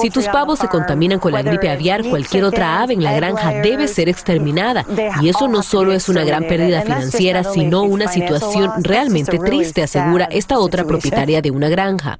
Si 0.00 0.10
tus 0.10 0.26
pavos 0.28 0.58
se 0.58 0.68
contaminan 0.68 1.18
con 1.18 1.32
la 1.32 1.42
gripe 1.42 1.70
aviar, 1.70 2.02
cualquier 2.02 2.44
otra 2.44 2.80
ave 2.82 2.94
en 2.94 3.02
la 3.02 3.12
granja 3.12 3.52
debe 3.62 3.88
ser 3.88 4.08
exterminada. 4.08 4.84
Y 5.20 5.28
eso 5.28 5.48
no 5.48 5.62
solo 5.62 5.92
es 5.92 6.08
una 6.08 6.24
gran 6.24 6.44
pérdida 6.44 6.82
financiera, 6.82 7.44
sino 7.44 7.82
una 7.82 8.08
situación 8.08 8.72
realmente 8.82 9.38
triste, 9.38 9.82
asegura 9.82 10.24
esta 10.26 10.58
otra 10.58 10.84
propietaria 10.84 11.42
de 11.42 11.50
una 11.50 11.68
granja. 11.68 12.18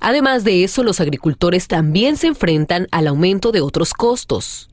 Además 0.00 0.44
de 0.44 0.64
eso, 0.64 0.82
los 0.82 1.00
agricultores 1.00 1.68
también 1.68 2.16
se 2.16 2.26
enfrentan 2.26 2.86
al 2.90 3.06
aumento 3.06 3.50
de 3.50 3.60
otros 3.60 3.92
costos. 3.94 4.68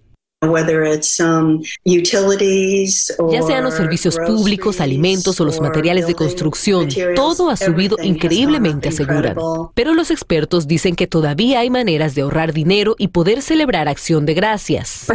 Ya 3.31 3.41
sean 3.41 3.63
los 3.63 3.75
servicios 3.75 4.17
públicos, 4.17 4.81
alimentos 4.81 5.39
o 5.39 5.45
los 5.45 5.59
materiales 5.61 6.07
de 6.07 6.15
construcción, 6.15 6.89
todo 7.15 7.49
ha 7.49 7.57
subido 7.57 7.97
increíblemente, 8.01 8.89
aseguran. 8.89 9.37
Pero 9.73 9.93
los 9.93 10.11
expertos 10.11 10.67
dicen 10.67 10.95
que 10.95 11.07
todavía 11.07 11.59
hay 11.59 11.69
maneras 11.69 12.15
de 12.15 12.21
ahorrar 12.21 12.53
dinero 12.53 12.95
y 12.97 13.09
poder 13.09 13.41
celebrar 13.41 13.87
acción 13.87 14.25
de 14.25 14.33
gracias. 14.33 15.05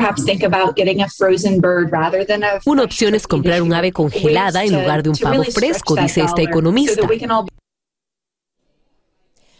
Una 2.64 2.82
opción 2.82 3.14
es 3.14 3.26
comprar 3.26 3.62
un 3.62 3.72
ave 3.72 3.92
congelada 3.92 4.64
en 4.64 4.74
lugar 4.74 5.02
de 5.02 5.10
un 5.10 5.16
pavo 5.16 5.44
fresco, 5.44 5.96
dice 5.96 6.22
esta 6.22 6.42
economista. 6.42 7.06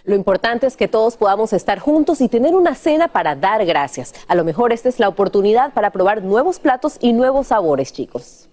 Lo 0.08 0.14
importante 0.14 0.66
es 0.66 0.74
que 0.74 0.88
todos 0.88 1.18
podamos 1.18 1.52
estar 1.52 1.80
juntos 1.80 2.22
y 2.22 2.28
tener 2.28 2.54
una 2.54 2.74
cena 2.74 3.08
para 3.08 3.36
dar 3.36 3.66
gracias. 3.66 4.14
A 4.26 4.34
lo 4.34 4.42
mejor 4.42 4.72
esta 4.72 4.88
es 4.88 4.98
la 4.98 5.06
oportunidad 5.06 5.74
para 5.74 5.90
probar 5.90 6.22
nuevos 6.22 6.58
platos 6.58 6.96
y 7.02 7.12
nuevos 7.12 7.48
sabores, 7.48 7.92
chicos. 7.92 8.48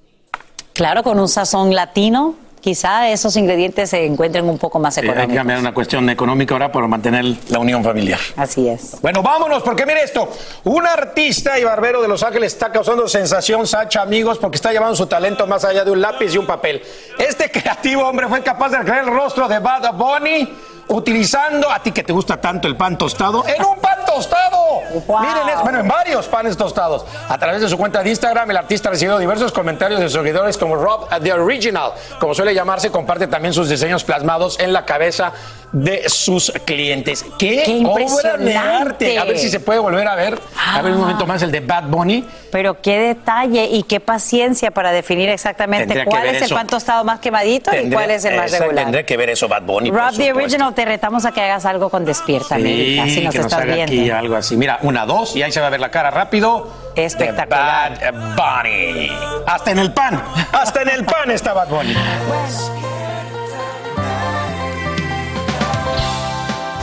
Claro, 0.73 1.01
con 1.01 1.17
un 1.17 1.29
sazón 1.29 1.73
latino, 1.73 2.35
quizá 2.59 3.09
esos 3.09 3.37
ingredientes 3.37 3.91
se 3.91 4.05
encuentren 4.05 4.49
un 4.49 4.57
poco 4.57 4.79
más 4.79 4.97
económicos. 4.97 5.21
hay 5.21 5.29
que 5.29 5.35
cambiar 5.35 5.59
una 5.59 5.73
cuestión 5.73 6.09
económica 6.09 6.55
ahora 6.55 6.73
para 6.73 6.87
mantener 6.87 7.23
la 7.47 7.59
unión 7.59 7.81
familiar. 7.81 8.19
Así 8.35 8.67
es. 8.67 8.99
Bueno, 9.01 9.23
vámonos, 9.23 9.63
porque 9.63 9.85
mire 9.85 10.03
esto. 10.03 10.29
Un 10.65 10.85
artista 10.85 11.57
y 11.57 11.63
barbero 11.63 12.01
de 12.01 12.09
Los 12.09 12.21
Ángeles 12.21 12.51
está 12.51 12.69
causando 12.69 13.07
sensación, 13.07 13.65
Sacha, 13.65 14.01
amigos, 14.01 14.39
porque 14.39 14.57
está 14.57 14.73
llevando 14.73 14.97
su 14.97 15.07
talento 15.07 15.47
más 15.47 15.63
allá 15.63 15.85
de 15.85 15.91
un 15.91 16.01
lápiz 16.01 16.33
y 16.33 16.37
un 16.37 16.47
papel. 16.47 16.81
Este 17.17 17.49
creativo 17.49 18.05
hombre 18.05 18.27
fue 18.27 18.43
capaz 18.43 18.71
de 18.71 18.79
crear 18.79 19.05
el 19.05 19.13
rostro 19.13 19.47
de 19.47 19.59
Bad 19.59 19.93
Bunny 19.93 20.49
utilizando 20.89 21.69
a 21.71 21.79
ti 21.79 21.91
que 21.91 22.03
te 22.03 22.13
gusta 22.13 22.39
tanto 22.39 22.67
el 22.67 22.75
pan 22.75 22.97
tostado 22.97 23.43
en 23.47 23.63
un 23.63 23.77
pan 23.79 23.99
tostado. 24.05 24.81
Miren, 25.19 25.49
es, 25.49 25.61
bueno, 25.61 25.79
en 25.79 25.87
varios 25.87 26.27
panes 26.27 26.55
tostados. 26.55 27.05
A 27.27 27.37
través 27.37 27.61
de 27.61 27.67
su 27.67 27.77
cuenta 27.77 28.01
de 28.01 28.09
Instagram, 28.09 28.49
el 28.51 28.57
artista 28.57 28.89
ha 28.89 28.91
recibido 28.91 29.17
diversos 29.17 29.51
comentarios 29.51 29.99
de 29.99 30.09
seguidores 30.09 30.57
como 30.57 30.75
Rob 30.75 31.09
The 31.21 31.33
Original, 31.33 31.91
como 32.19 32.33
suele 32.33 32.53
llamarse, 32.53 32.91
comparte 32.91 33.27
también 33.27 33.53
sus 33.53 33.67
diseños 33.67 34.03
plasmados 34.03 34.59
en 34.59 34.73
la 34.73 34.85
cabeza 34.85 35.33
de 35.71 36.07
sus 36.07 36.51
clientes. 36.65 37.25
¡Qué, 37.37 37.83
obra 37.85 38.37
de 38.37 38.55
arte! 38.55 39.19
A 39.19 39.25
ver 39.25 39.37
si 39.37 39.49
se 39.49 39.59
puede 39.59 39.79
volver 39.79 40.07
a 40.07 40.15
ver. 40.15 40.39
A 40.57 40.81
ver 40.81 40.93
un 40.93 40.99
momento 40.99 41.25
más 41.25 41.41
el 41.41 41.51
de 41.51 41.59
Bad 41.59 41.85
Bunny. 41.85 42.25
Pero 42.51 42.81
qué 42.81 42.97
detalle 42.97 43.65
y 43.65 43.83
qué 43.83 43.99
paciencia 43.99 44.71
para 44.71 44.91
definir 44.91 45.29
exactamente 45.29 46.05
cuál 46.05 46.27
es 46.27 46.41
el 46.41 46.49
pan 46.49 46.67
tostado 46.67 47.03
más 47.03 47.19
quemadito 47.19 47.71
y 47.75 47.89
cuál 47.89 48.11
es 48.11 48.23
el 48.25 48.37
más 48.37 48.51
regular. 48.51 48.85
Tendré 48.85 49.05
que 49.05 49.17
ver 49.17 49.29
eso 49.29 49.47
Bad 49.47 49.63
Bunny. 49.63 49.91
Rob 49.91 50.15
The 50.15 50.33
Original, 50.33 50.73
te 50.73 50.85
retamos 50.85 51.25
a 51.25 51.31
que 51.31 51.41
hagas 51.41 51.65
algo 51.65 51.89
con 51.89 52.05
Despierta 52.05 52.55
América, 52.55 53.05
si 53.07 53.21
nos 53.21 53.33
que 53.33 53.41
estás 53.41 53.65
nos 53.65 53.75
viendo. 53.75 53.91
Aquí 53.91 54.09
algo 54.09 54.35
así. 54.35 54.55
Mira, 54.55 54.79
una, 54.83 55.05
dos 55.05 55.35
y 55.35 55.43
ahí 55.43 55.51
se 55.51 55.59
va 55.59 55.67
a 55.67 55.69
ver 55.69 55.79
la 55.79 55.91
cara 55.91 56.11
rápido. 56.11 56.69
Espectacular. 56.95 58.13
Bad 58.35 58.63
Bunny. 58.63 59.11
Hasta 59.45 59.71
en 59.71 59.79
el 59.79 59.91
pan. 59.91 60.23
Hasta 60.51 60.81
en 60.81 60.89
el 60.89 61.05
pan 61.05 61.31
está 61.31 61.53
Bad 61.53 61.67
Bunny. 61.67 61.95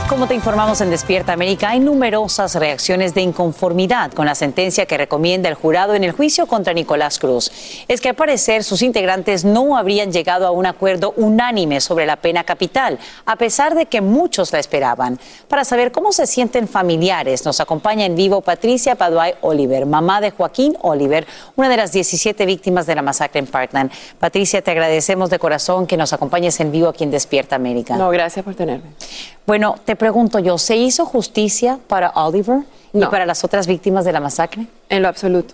Como 0.09 0.27
te 0.27 0.35
informamos 0.35 0.81
en 0.81 0.89
Despierta 0.89 1.33
América, 1.33 1.69
hay 1.69 1.79
numerosas 1.79 2.55
reacciones 2.55 3.15
de 3.15 3.21
inconformidad 3.21 4.11
con 4.11 4.25
la 4.25 4.35
sentencia 4.35 4.85
que 4.85 4.97
recomienda 4.97 5.49
el 5.49 5.55
jurado 5.55 5.95
en 5.95 6.03
el 6.03 6.11
juicio 6.11 6.45
contra 6.45 6.73
Nicolás 6.73 7.19
Cruz. 7.19 7.51
Es 7.87 7.99
que 7.99 8.09
al 8.09 8.15
parecer 8.15 8.63
sus 8.63 8.81
integrantes 8.81 9.43
no 9.45 9.75
habrían 9.77 10.11
llegado 10.11 10.45
a 10.45 10.51
un 10.51 10.65
acuerdo 10.65 11.13
unánime 11.15 11.81
sobre 11.81 12.05
la 12.05 12.17
pena 12.17 12.43
capital, 12.43 12.99
a 13.25 13.37
pesar 13.37 13.75
de 13.75 13.85
que 13.87 14.01
muchos 14.01 14.51
la 14.51 14.59
esperaban. 14.59 15.19
Para 15.47 15.63
saber 15.63 15.91
cómo 15.91 16.11
se 16.11 16.27
sienten 16.27 16.67
familiares, 16.67 17.45
nos 17.45 17.59
acompaña 17.59 18.05
en 18.05 18.15
vivo 18.15 18.41
Patricia 18.41 18.95
Paduay 18.95 19.33
Oliver, 19.41 19.85
mamá 19.85 20.21
de 20.21 20.31
Joaquín 20.31 20.77
Oliver, 20.81 21.25
una 21.55 21.69
de 21.69 21.77
las 21.77 21.91
17 21.91 22.45
víctimas 22.45 22.85
de 22.85 22.95
la 22.95 23.01
masacre 23.01 23.39
en 23.39 23.47
Parkland. 23.47 23.91
Patricia, 24.19 24.61
te 24.61 24.71
agradecemos 24.71 25.29
de 25.29 25.39
corazón 25.39 25.87
que 25.87 25.97
nos 25.97 26.13
acompañes 26.13 26.59
en 26.59 26.71
vivo 26.71 26.89
aquí 26.89 27.03
en 27.03 27.11
Despierta 27.11 27.55
América. 27.55 27.95
No, 27.95 28.09
gracias 28.09 28.43
por 28.43 28.53
tenerme. 28.53 28.91
Bueno, 29.45 29.75
te 29.83 29.92
pregunto 29.95 30.39
yo, 30.39 30.57
¿se 30.57 30.75
hizo 30.75 31.05
justicia 31.05 31.79
para 31.87 32.09
Oliver 32.11 32.59
y 32.93 33.05
para 33.05 33.25
las 33.25 33.43
otras 33.43 33.67
víctimas 33.67 34.05
de 34.05 34.11
la 34.11 34.19
masacre? 34.19 34.67
En 34.89 35.01
lo 35.01 35.07
absoluto. 35.07 35.53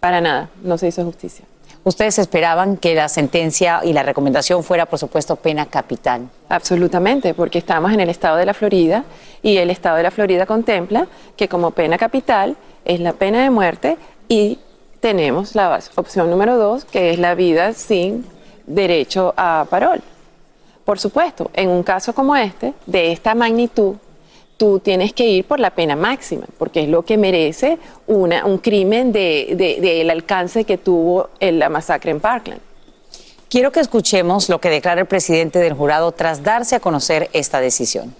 Para 0.00 0.20
nada, 0.20 0.50
no 0.62 0.78
se 0.78 0.88
hizo 0.88 1.04
justicia. 1.04 1.44
Ustedes 1.84 2.18
esperaban 2.18 2.76
que 2.76 2.94
la 2.94 3.08
sentencia 3.08 3.80
y 3.82 3.92
la 3.92 4.02
recomendación 4.02 4.62
fuera, 4.62 4.86
por 4.86 4.98
supuesto, 4.98 5.36
pena 5.36 5.66
capital. 5.66 6.28
Absolutamente, 6.48 7.34
porque 7.34 7.58
estamos 7.58 7.92
en 7.92 8.00
el 8.00 8.10
estado 8.10 8.36
de 8.36 8.46
la 8.46 8.52
Florida 8.52 9.04
y 9.42 9.56
el 9.56 9.70
estado 9.70 9.96
de 9.96 10.02
la 10.02 10.10
Florida 10.10 10.44
contempla 10.44 11.06
que 11.36 11.48
como 11.48 11.70
pena 11.70 11.96
capital 11.96 12.56
es 12.84 13.00
la 13.00 13.12
pena 13.12 13.42
de 13.42 13.50
muerte 13.50 13.96
y 14.28 14.58
tenemos 15.00 15.54
la 15.54 15.80
opción 15.94 16.30
número 16.30 16.58
dos, 16.58 16.84
que 16.84 17.10
es 17.10 17.18
la 17.18 17.34
vida 17.34 17.72
sin 17.72 18.26
derecho 18.66 19.32
a 19.36 19.66
parol. 19.70 20.02
Por 20.88 20.98
supuesto, 20.98 21.50
en 21.52 21.68
un 21.68 21.82
caso 21.82 22.14
como 22.14 22.34
este, 22.34 22.72
de 22.86 23.12
esta 23.12 23.34
magnitud, 23.34 23.96
tú 24.56 24.80
tienes 24.80 25.12
que 25.12 25.26
ir 25.26 25.44
por 25.44 25.60
la 25.60 25.68
pena 25.68 25.96
máxima, 25.96 26.46
porque 26.56 26.84
es 26.84 26.88
lo 26.88 27.02
que 27.02 27.18
merece 27.18 27.78
una, 28.06 28.46
un 28.46 28.56
crimen 28.56 29.12
del 29.12 29.54
de, 29.54 29.80
de, 29.82 30.10
alcance 30.10 30.64
que 30.64 30.78
tuvo 30.78 31.28
en 31.40 31.58
la 31.58 31.68
masacre 31.68 32.10
en 32.10 32.20
Parkland. 32.20 32.62
Quiero 33.50 33.70
que 33.70 33.80
escuchemos 33.80 34.48
lo 34.48 34.62
que 34.62 34.70
declara 34.70 35.02
el 35.02 35.06
presidente 35.06 35.58
del 35.58 35.74
jurado 35.74 36.12
tras 36.12 36.42
darse 36.42 36.76
a 36.76 36.80
conocer 36.80 37.28
esta 37.34 37.60
decisión. 37.60 38.14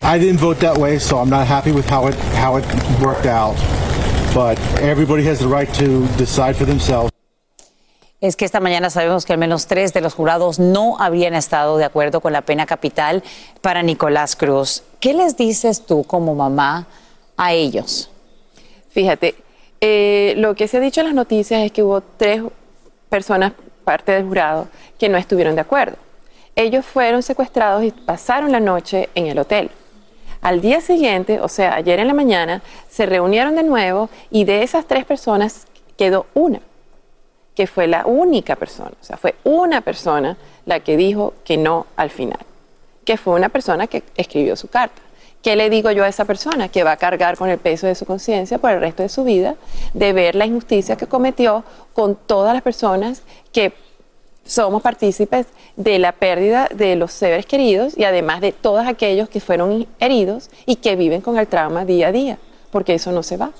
I 0.00 0.18
didn't 0.18 0.40
vote 0.40 0.60
that 0.60 0.78
way, 0.78 0.98
so 0.98 1.18
I'm 1.18 1.28
not 1.28 1.46
happy 1.46 1.72
with 1.72 1.84
how 1.90 2.08
it 2.08 2.14
how 2.42 2.56
it 2.56 2.64
worked 3.02 3.26
out. 3.26 3.54
But 4.34 4.58
everybody 4.80 5.28
has 5.28 5.40
the 5.40 5.46
right 5.46 5.68
to 5.74 6.06
decide 6.16 6.56
for 6.56 6.64
themselves. 6.64 7.09
Es 8.20 8.36
que 8.36 8.44
esta 8.44 8.60
mañana 8.60 8.90
sabemos 8.90 9.24
que 9.24 9.32
al 9.32 9.38
menos 9.38 9.66
tres 9.66 9.94
de 9.94 10.02
los 10.02 10.14
jurados 10.14 10.58
no 10.58 10.98
habrían 10.98 11.34
estado 11.34 11.78
de 11.78 11.84
acuerdo 11.84 12.20
con 12.20 12.32
la 12.32 12.42
pena 12.42 12.66
capital 12.66 13.22
para 13.62 13.82
Nicolás 13.82 14.36
Cruz. 14.36 14.82
¿Qué 15.00 15.14
les 15.14 15.36
dices 15.36 15.86
tú 15.86 16.04
como 16.04 16.34
mamá 16.34 16.86
a 17.38 17.54
ellos? 17.54 18.10
Fíjate, 18.90 19.36
eh, 19.80 20.34
lo 20.36 20.54
que 20.54 20.68
se 20.68 20.76
ha 20.76 20.80
dicho 20.80 21.00
en 21.00 21.06
las 21.06 21.14
noticias 21.14 21.62
es 21.62 21.72
que 21.72 21.82
hubo 21.82 22.02
tres 22.02 22.42
personas, 23.08 23.52
parte 23.84 24.12
del 24.12 24.26
jurado, 24.26 24.68
que 24.98 25.08
no 25.08 25.16
estuvieron 25.16 25.54
de 25.54 25.62
acuerdo. 25.62 25.96
Ellos 26.56 26.84
fueron 26.84 27.22
secuestrados 27.22 27.84
y 27.84 27.90
pasaron 27.90 28.52
la 28.52 28.60
noche 28.60 29.08
en 29.14 29.28
el 29.28 29.38
hotel. 29.38 29.70
Al 30.42 30.60
día 30.60 30.82
siguiente, 30.82 31.40
o 31.40 31.48
sea, 31.48 31.74
ayer 31.74 31.98
en 31.98 32.08
la 32.08 32.14
mañana, 32.14 32.62
se 32.90 33.06
reunieron 33.06 33.56
de 33.56 33.62
nuevo 33.62 34.10
y 34.30 34.44
de 34.44 34.62
esas 34.62 34.86
tres 34.86 35.06
personas 35.06 35.66
quedó 35.96 36.26
una 36.34 36.60
que 37.54 37.66
fue 37.66 37.86
la 37.86 38.06
única 38.06 38.56
persona, 38.56 38.92
o 39.00 39.04
sea, 39.04 39.16
fue 39.16 39.34
una 39.44 39.80
persona 39.80 40.36
la 40.66 40.80
que 40.80 40.96
dijo 40.96 41.34
que 41.44 41.56
no 41.56 41.86
al 41.96 42.10
final, 42.10 42.38
que 43.04 43.16
fue 43.16 43.34
una 43.34 43.48
persona 43.48 43.86
que 43.86 44.02
escribió 44.16 44.56
su 44.56 44.68
carta. 44.68 45.02
¿Qué 45.42 45.56
le 45.56 45.70
digo 45.70 45.90
yo 45.90 46.04
a 46.04 46.08
esa 46.08 46.26
persona? 46.26 46.68
Que 46.68 46.84
va 46.84 46.92
a 46.92 46.96
cargar 46.98 47.38
con 47.38 47.48
el 47.48 47.58
peso 47.58 47.86
de 47.86 47.94
su 47.94 48.04
conciencia 48.04 48.58
por 48.58 48.72
el 48.72 48.80
resto 48.80 49.02
de 49.02 49.08
su 49.08 49.24
vida, 49.24 49.56
de 49.94 50.12
ver 50.12 50.34
la 50.34 50.44
injusticia 50.44 50.96
que 50.96 51.06
cometió 51.06 51.64
con 51.94 52.14
todas 52.14 52.52
las 52.52 52.62
personas 52.62 53.22
que 53.50 53.72
somos 54.44 54.82
partícipes 54.82 55.46
de 55.76 55.98
la 55.98 56.12
pérdida 56.12 56.68
de 56.74 56.96
los 56.96 57.12
seres 57.12 57.46
queridos 57.46 57.96
y 57.96 58.04
además 58.04 58.40
de 58.42 58.52
todos 58.52 58.86
aquellos 58.86 59.28
que 59.28 59.40
fueron 59.40 59.86
heridos 59.98 60.50
y 60.66 60.76
que 60.76 60.96
viven 60.96 61.22
con 61.22 61.38
el 61.38 61.46
trauma 61.46 61.84
día 61.84 62.08
a 62.08 62.12
día, 62.12 62.38
porque 62.70 62.94
eso 62.94 63.12
no 63.12 63.22
se 63.22 63.38
va. 63.38 63.52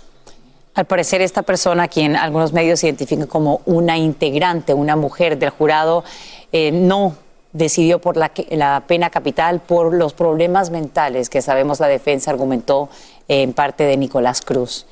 Al 0.80 0.86
parecer, 0.86 1.20
esta 1.20 1.42
persona, 1.42 1.88
quien 1.88 2.16
algunos 2.16 2.54
medios 2.54 2.82
identifican 2.84 3.26
como 3.26 3.60
una 3.66 3.98
integrante, 3.98 4.72
una 4.72 4.96
mujer 4.96 5.38
del 5.38 5.50
jurado, 5.50 6.04
eh, 6.52 6.72
no 6.72 7.16
decidió 7.52 7.98
por 7.98 8.16
la, 8.16 8.32
la, 8.48 8.84
pena 8.86 9.10
capital 9.10 9.60
por 9.60 9.92
los 9.92 10.14
problemas 10.14 10.70
mentales 10.70 11.28
que 11.28 11.42
sabemos 11.42 11.80
la 11.80 11.86
defensa 11.86 12.30
argumentó 12.30 12.88
en 13.28 13.52
parte 13.52 13.84
de 13.84 13.98
Nicolás 13.98 14.40
Cruz. 14.40 14.86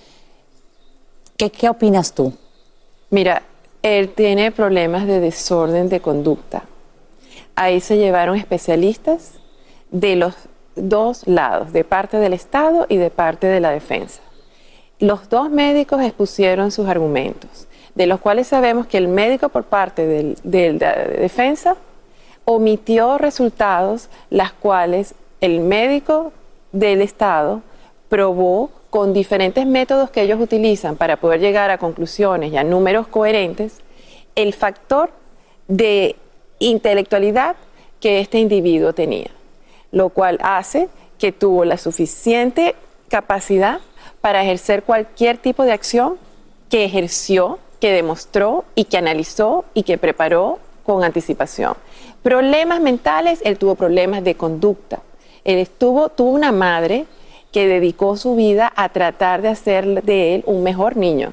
¿Qué, 1.38 1.50
qué 1.50 1.70
opinas 1.70 2.12
tú? 2.12 2.34
Mira, 3.08 3.42
él 3.82 4.10
tiene 4.10 4.52
problemas 4.52 5.06
de 5.06 5.20
desorden 5.20 5.88
de 5.88 6.00
conducta. 6.00 6.64
Ahí 7.56 7.80
se 7.80 7.96
llevaron 7.96 8.36
especialistas 8.36 9.38
de 9.90 10.16
los 10.16 10.34
dos 10.76 11.26
lados, 11.26 11.72
de 11.72 11.82
parte 11.82 12.18
del 12.18 12.34
Estado 12.34 12.84
y 12.90 12.98
de 12.98 13.08
parte 13.08 13.46
de 13.46 13.60
la 13.60 13.70
defensa. 13.70 14.20
Los 15.00 15.28
dos 15.28 15.50
médicos 15.50 16.02
expusieron 16.02 16.72
sus 16.72 16.88
argumentos, 16.88 17.68
de 17.94 18.06
los 18.06 18.20
cuales 18.20 18.48
sabemos 18.48 18.86
que 18.86 18.98
el 18.98 19.08
médico 19.08 19.48
por 19.48 19.64
parte 19.64 20.34
de 20.42 20.72
la 20.72 20.94
defensa 20.94 21.76
omitió 22.44 23.18
resultados, 23.18 24.08
las 24.30 24.52
cuales 24.52 25.14
el 25.40 25.60
médico 25.60 26.32
del 26.72 27.02
Estado 27.02 27.62
probó 28.08 28.70
con 28.90 29.12
diferentes 29.12 29.66
métodos 29.66 30.10
que 30.10 30.22
ellos 30.22 30.40
utilizan 30.40 30.96
para 30.96 31.18
poder 31.18 31.40
llegar 31.40 31.70
a 31.70 31.78
conclusiones 31.78 32.52
y 32.52 32.56
a 32.56 32.64
números 32.64 33.06
coherentes, 33.06 33.80
el 34.34 34.54
factor 34.54 35.10
de 35.68 36.16
intelectualidad 36.58 37.56
que 38.00 38.20
este 38.20 38.38
individuo 38.38 38.92
tenía, 38.94 39.28
lo 39.92 40.08
cual 40.08 40.38
hace 40.42 40.88
que 41.18 41.32
tuvo 41.32 41.64
la 41.64 41.76
suficiente 41.76 42.74
capacidad 43.08 43.80
para 44.28 44.42
ejercer 44.42 44.82
cualquier 44.82 45.38
tipo 45.38 45.64
de 45.64 45.72
acción 45.72 46.18
que 46.68 46.84
ejerció, 46.84 47.58
que 47.80 47.92
demostró 47.92 48.66
y 48.74 48.84
que 48.84 48.98
analizó 48.98 49.64
y 49.72 49.84
que 49.84 49.96
preparó 49.96 50.58
con 50.84 51.02
anticipación. 51.02 51.72
Problemas 52.22 52.82
mentales, 52.82 53.40
él 53.42 53.56
tuvo 53.56 53.74
problemas 53.74 54.22
de 54.22 54.34
conducta. 54.34 55.00
Él 55.44 55.56
estuvo, 55.56 56.10
tuvo 56.10 56.32
una 56.32 56.52
madre 56.52 57.06
que 57.52 57.66
dedicó 57.66 58.18
su 58.18 58.36
vida 58.36 58.70
a 58.76 58.90
tratar 58.90 59.40
de 59.40 59.48
hacer 59.48 60.02
de 60.02 60.34
él 60.34 60.44
un 60.44 60.62
mejor 60.62 60.98
niño. 60.98 61.32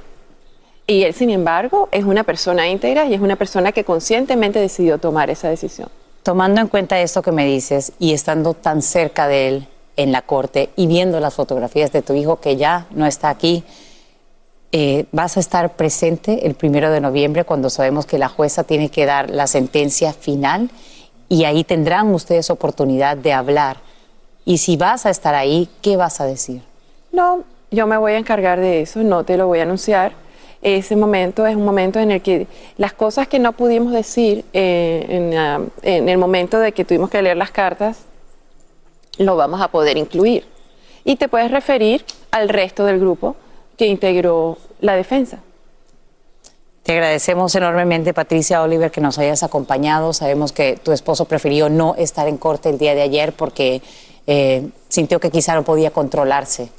Y 0.88 1.04
él, 1.04 1.14
sin 1.14 1.32
embargo, 1.32 1.90
es 1.92 2.06
una 2.06 2.24
persona 2.24 2.70
íntegra 2.70 3.08
y 3.08 3.14
es 3.14 3.20
una 3.20 3.36
persona 3.36 3.74
que 3.74 3.84
conscientemente 3.84 4.60
decidió 4.60 5.00
tomar 5.00 5.30
esa 5.30 5.50
decisión. 5.50 5.90
Tomando 6.24 6.62
en 6.62 6.70
cuenta 6.70 6.98
esto 7.02 7.22
que 7.22 7.34
me 7.34 7.46
dices 7.46 7.92
y 8.00 8.14
estando 8.14 8.54
tan 8.54 8.82
cerca 8.82 9.28
de 9.28 9.50
él 9.50 9.68
en 9.98 10.12
la 10.12 10.22
corte 10.22 10.70
y 10.76 10.88
viendo 10.88 11.20
las 11.20 11.34
fotografías 11.34 11.92
de 11.92 12.02
tu 12.02 12.14
hijo 12.14 12.40
que 12.40 12.56
ya 12.58 12.88
no 12.92 13.06
está 13.06 13.30
aquí, 13.30 13.64
eh, 14.72 15.06
¿vas 15.12 15.38
a 15.38 15.40
estar 15.40 15.76
presente 15.76 16.48
el 16.48 16.56
primero 16.56 16.92
de 16.92 17.02
noviembre 17.02 17.46
cuando 17.46 17.70
sabemos 17.70 18.06
que 18.06 18.18
la 18.18 18.28
jueza 18.28 18.64
tiene 18.64 18.90
que 18.90 19.06
dar 19.06 19.30
la 19.30 19.48
sentencia 19.48 20.14
final? 20.14 20.70
Y 21.30 21.46
ahí 21.46 21.64
tendrán 21.64 22.14
ustedes 22.14 22.50
oportunidad 22.50 23.18
de 23.18 23.34
hablar. 23.34 23.78
Y 24.44 24.60
si 24.60 24.78
vas 24.78 25.06
a 25.06 25.10
estar 25.10 25.34
ahí, 25.34 25.70
¿qué 25.82 25.98
vas 25.98 26.22
a 26.22 26.26
decir? 26.26 26.62
No, 27.12 27.44
yo 27.72 27.88
me 27.88 27.98
voy 27.98 28.14
a 28.14 28.18
encargar 28.18 28.60
de 28.60 28.82
eso, 28.82 29.02
no 29.02 29.24
te 29.24 29.38
lo 29.38 29.48
voy 29.48 29.60
a 29.60 29.64
anunciar 29.64 30.26
ese 30.66 30.96
momento 30.96 31.46
es 31.46 31.56
un 31.56 31.64
momento 31.64 32.00
en 32.00 32.10
el 32.10 32.22
que 32.22 32.48
las 32.78 32.92
cosas 32.92 33.28
que 33.28 33.38
no 33.38 33.54
pudimos 33.54 33.94
decir 33.94 34.46
eh, 34.52 35.62
en, 35.84 36.10
el 36.10 36.18
momento 36.18 36.60
de 36.60 36.72
que 36.72 36.84
tuvimos 36.84 37.12
que 37.12 37.22
leer 37.22 37.38
las 37.38 37.52
cartas, 37.52 38.00
lo 39.18 39.36
vamos 39.36 39.62
a 39.62 39.70
poder 39.70 39.98
incluir. 39.98 40.46
Y 41.04 41.16
te 41.18 41.28
puedes 41.28 41.52
referir 41.52 42.04
al 42.32 42.50
resto 42.50 42.86
del 42.86 43.00
grupo 43.00 43.36
que 43.78 43.88
integró 43.88 44.58
la 44.82 44.96
defensa. 44.96 45.40
Te 46.84 46.94
agradecemos 46.94 47.56
enormemente, 47.56 48.14
Patricia 48.14 48.62
Oliver, 48.62 48.92
que 48.92 49.02
nos 49.02 49.18
hayas 49.18 49.42
acompañado. 49.42 50.14
Sabemos 50.14 50.52
que 50.52 50.78
tu 50.78 50.92
esposo 50.92 51.26
prefirió 51.26 51.68
no 51.68 51.96
estar 51.96 52.28
en 52.28 52.38
corte 52.38 52.70
el 52.70 52.78
día 52.78 52.94
de 52.94 53.02
ayer 53.02 53.34
porque 53.34 53.82
eh, 54.28 54.70
sintió 54.88 55.20
que 55.20 55.32
quizá 55.32 55.56
no 55.56 55.64
podía 55.64 55.90
controlarse 55.90 56.70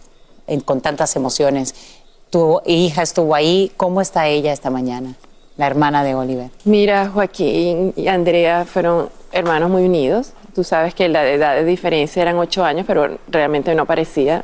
con 0.65 0.81
tantas 0.81 1.17
emociones. 1.17 1.75
Tu 2.31 2.61
hija 2.67 3.03
estuvo 3.03 3.35
ahí. 3.35 3.73
¿Cómo 3.77 4.01
está 4.01 4.29
ella 4.29 4.53
esta 4.53 4.71
mañana? 4.71 5.17
La 5.57 5.67
hermana 5.67 6.05
de 6.05 6.15
Oliver. 6.15 6.51
Mira, 6.65 7.09
Joaquín 7.09 7.93
y 7.97 8.07
Andrea 8.07 8.65
fueron 8.65 9.09
hermanos 9.33 9.71
muy 9.71 9.85
unidos. 9.87 10.35
Tú 10.57 10.65
sabes 10.65 10.95
que 10.95 11.07
la 11.11 11.31
edad 11.31 11.55
de 11.55 11.67
diferencia 11.67 12.23
eran 12.23 12.39
ocho 12.39 12.65
años, 12.65 12.87
pero 12.87 13.19
realmente 13.29 13.75
no 13.75 13.85
parecía. 13.85 14.43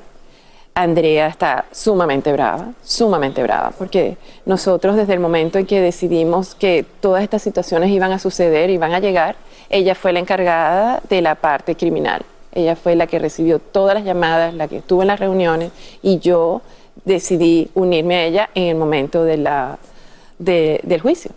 Andrea 0.75 1.27
está 1.27 1.65
sumamente 1.73 2.31
brava, 2.35 2.75
sumamente 2.85 3.43
brava, 3.43 3.73
porque 3.79 4.19
nosotros 4.45 4.97
desde 4.97 5.15
el 5.15 5.21
momento 5.21 5.59
en 5.59 5.65
que 5.65 5.81
decidimos 5.81 6.55
que 6.55 6.85
todas 7.01 7.23
estas 7.23 7.41
situaciones 7.41 7.89
iban 7.89 8.13
a 8.13 8.19
suceder, 8.19 8.69
iban 8.69 8.93
a 8.93 9.01
llegar, 9.01 9.37
ella 9.71 9.95
fue 9.95 10.13
la 10.13 10.19
encargada 10.19 11.01
de 11.09 11.23
la 11.23 11.35
parte 11.35 11.77
criminal. 11.77 12.21
Ella 12.53 12.77
fue 12.77 12.95
la 12.95 13.07
que 13.07 13.19
recibió 13.19 13.59
todas 13.59 13.95
las 13.95 14.05
llamadas, 14.05 14.53
la 14.53 14.69
que 14.69 14.77
estuvo 14.77 15.01
en 15.01 15.09
las 15.09 15.19
reuniones 15.19 15.73
y 16.03 16.19
yo 16.19 16.61
decidí 17.07 17.71
unirme 17.73 18.17
a 18.17 18.25
ella 18.25 18.51
en 18.55 18.65
el 18.65 18.75
momento 18.75 19.25
de 19.25 19.39
la, 19.39 19.79
del 20.39 21.01
juicio, 21.01 21.31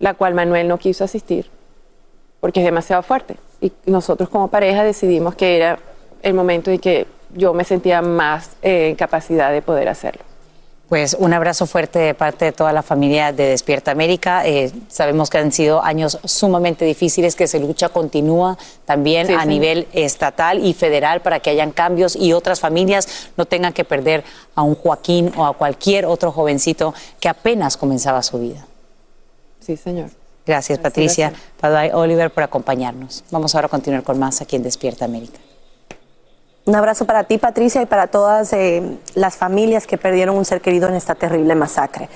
la 0.00 0.14
cual 0.14 0.34
Manuel 0.34 0.66
no 0.66 0.76
quiso 0.76 1.04
asistir 1.04 1.48
porque 2.40 2.60
es 2.60 2.66
demasiado 2.66 3.04
fuerte. 3.04 3.36
Y 3.60 3.72
nosotros 3.86 4.28
como 4.28 4.48
pareja 4.48 4.84
decidimos 4.84 5.34
que 5.34 5.56
era 5.56 5.78
el 6.22 6.34
momento 6.34 6.70
en 6.70 6.78
que 6.78 7.06
yo 7.34 7.54
me 7.54 7.64
sentía 7.64 8.02
más 8.02 8.50
eh, 8.62 8.88
en 8.90 8.96
capacidad 8.96 9.52
de 9.52 9.62
poder 9.62 9.88
hacerlo. 9.88 10.22
Pues 10.88 11.16
un 11.18 11.32
abrazo 11.32 11.66
fuerte 11.66 11.98
de 11.98 12.14
parte 12.14 12.44
de 12.44 12.52
toda 12.52 12.72
la 12.72 12.82
familia 12.82 13.32
de 13.32 13.48
Despierta 13.48 13.90
América. 13.90 14.46
Eh, 14.46 14.70
sabemos 14.86 15.30
que 15.30 15.38
han 15.38 15.50
sido 15.50 15.82
años 15.82 16.20
sumamente 16.22 16.84
difíciles, 16.84 17.34
que 17.34 17.48
se 17.48 17.58
lucha 17.58 17.88
continúa 17.88 18.56
también 18.84 19.32
a 19.32 19.44
nivel 19.44 19.88
estatal 19.92 20.64
y 20.64 20.74
federal 20.74 21.22
para 21.22 21.40
que 21.40 21.50
hayan 21.50 21.72
cambios 21.72 22.14
y 22.14 22.32
otras 22.32 22.60
familias 22.60 23.30
no 23.36 23.46
tengan 23.46 23.72
que 23.72 23.84
perder 23.84 24.22
a 24.54 24.62
un 24.62 24.76
Joaquín 24.76 25.32
o 25.36 25.44
a 25.44 25.54
cualquier 25.54 26.06
otro 26.06 26.30
jovencito 26.30 26.94
que 27.18 27.28
apenas 27.28 27.76
comenzaba 27.76 28.22
su 28.22 28.38
vida. 28.38 28.64
Sí, 29.58 29.76
señor. 29.76 30.10
Gracias, 30.46 30.78
Patricia. 30.78 31.32
Padre 31.60 31.92
Oliver, 31.92 32.30
por 32.30 32.44
acompañarnos. 32.44 33.24
Vamos 33.30 33.54
ahora 33.54 33.66
a 33.66 33.70
continuar 33.70 34.04
con 34.04 34.18
más 34.18 34.40
aquí 34.40 34.56
en 34.56 34.62
Despierta 34.62 35.04
América. 35.04 35.38
Un 36.64 36.74
abrazo 36.74 37.04
para 37.04 37.24
ti, 37.24 37.38
Patricia, 37.38 37.82
y 37.82 37.86
para 37.86 38.08
todas 38.08 38.52
eh, 38.52 38.98
las 39.14 39.36
familias 39.36 39.86
que 39.86 39.98
perdieron 39.98 40.36
un 40.36 40.44
ser 40.44 40.60
querido 40.60 40.88
en 40.88 40.94
esta 40.94 41.14
terrible 41.14 41.54
masacre. 41.54 42.08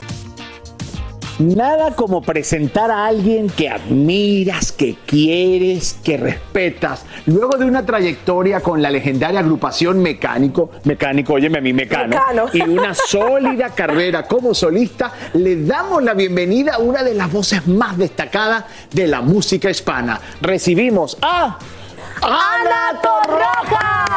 Nada 1.41 1.97
como 1.97 2.21
presentar 2.21 2.91
a 2.91 3.07
alguien 3.07 3.49
que 3.49 3.71
admiras, 3.71 4.73
que 4.73 4.99
quieres, 5.07 5.97
que 6.05 6.19
respetas. 6.19 7.07
Luego 7.25 7.57
de 7.57 7.65
una 7.65 7.87
trayectoria 7.87 8.61
con 8.61 8.83
la 8.83 8.91
legendaria 8.91 9.41
agrupación 9.41 10.03
Mecánico, 10.03 10.71
Mecánico, 10.85 11.33
óyeme 11.33 11.57
a 11.57 11.63
mí, 11.63 11.73
Mecano, 11.73 12.21
y 12.53 12.61
una 12.61 12.93
sólida 12.93 13.71
carrera 13.75 14.27
como 14.29 14.53
solista, 14.53 15.15
le 15.33 15.65
damos 15.65 16.03
la 16.03 16.13
bienvenida 16.13 16.75
a 16.75 16.79
una 16.79 17.03
de 17.03 17.15
las 17.15 17.33
voces 17.33 17.67
más 17.67 17.97
destacadas 17.97 18.67
de 18.93 19.07
la 19.07 19.23
música 19.23 19.71
hispana. 19.71 20.21
Recibimos 20.43 21.17
a 21.23 21.57
Ana 22.21 23.01
Torroja. 23.01 24.11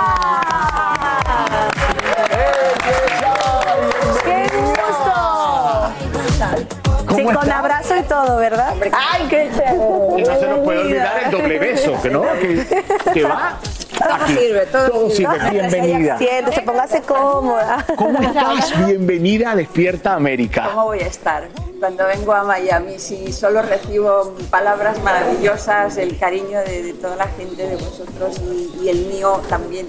Sí, 7.30 7.36
con 7.36 7.52
abrazo 7.52 7.98
y 7.98 8.04
todo, 8.04 8.38
¿verdad? 8.38 8.74
¡Ay, 8.92 9.28
qué 9.30 9.50
chévere! 9.56 9.76
Y 10.18 10.22
no 10.24 10.40
se 10.40 10.48
nos 10.48 10.60
puede 10.60 10.80
olvidar 10.80 11.22
el 11.26 11.32
doble 11.32 11.60
beso, 11.60 12.02
¿que 12.02 12.10
no? 12.10 12.24
Que, 12.40 12.84
que 13.14 13.24
va 13.24 13.60
todo 13.94 14.28
sirve, 14.28 14.66
todo, 14.68 15.10
sirve. 15.10 15.50
Bienvenida. 15.52 16.18
Siéntese, 16.18 16.62
póngase 16.62 17.02
cómoda. 17.02 17.86
¿Cómo 17.96 18.22
estás? 18.22 18.86
Bienvenida 18.86 19.52
a 19.52 19.56
Despierta 19.56 20.14
América. 20.14 20.70
¿Cómo 20.70 20.86
voy 20.86 21.00
a 21.00 21.08
estar? 21.08 21.48
Cuando 21.84 22.08
vengo 22.08 22.32
a 22.32 22.46
Miami, 22.46 22.98
si 22.98 23.34
solo 23.34 23.62
recibo 23.62 24.34
palabras 24.50 25.04
maravillosas, 25.04 25.98
el 25.98 26.18
cariño 26.18 26.60
de, 26.62 26.94
toda 26.94 27.18
la 27.18 27.28
gente 27.28 27.68
de 27.68 27.76
vosotros 27.76 28.40
y, 28.82 28.88
el 28.88 29.06
mío 29.08 29.42
también 29.50 29.88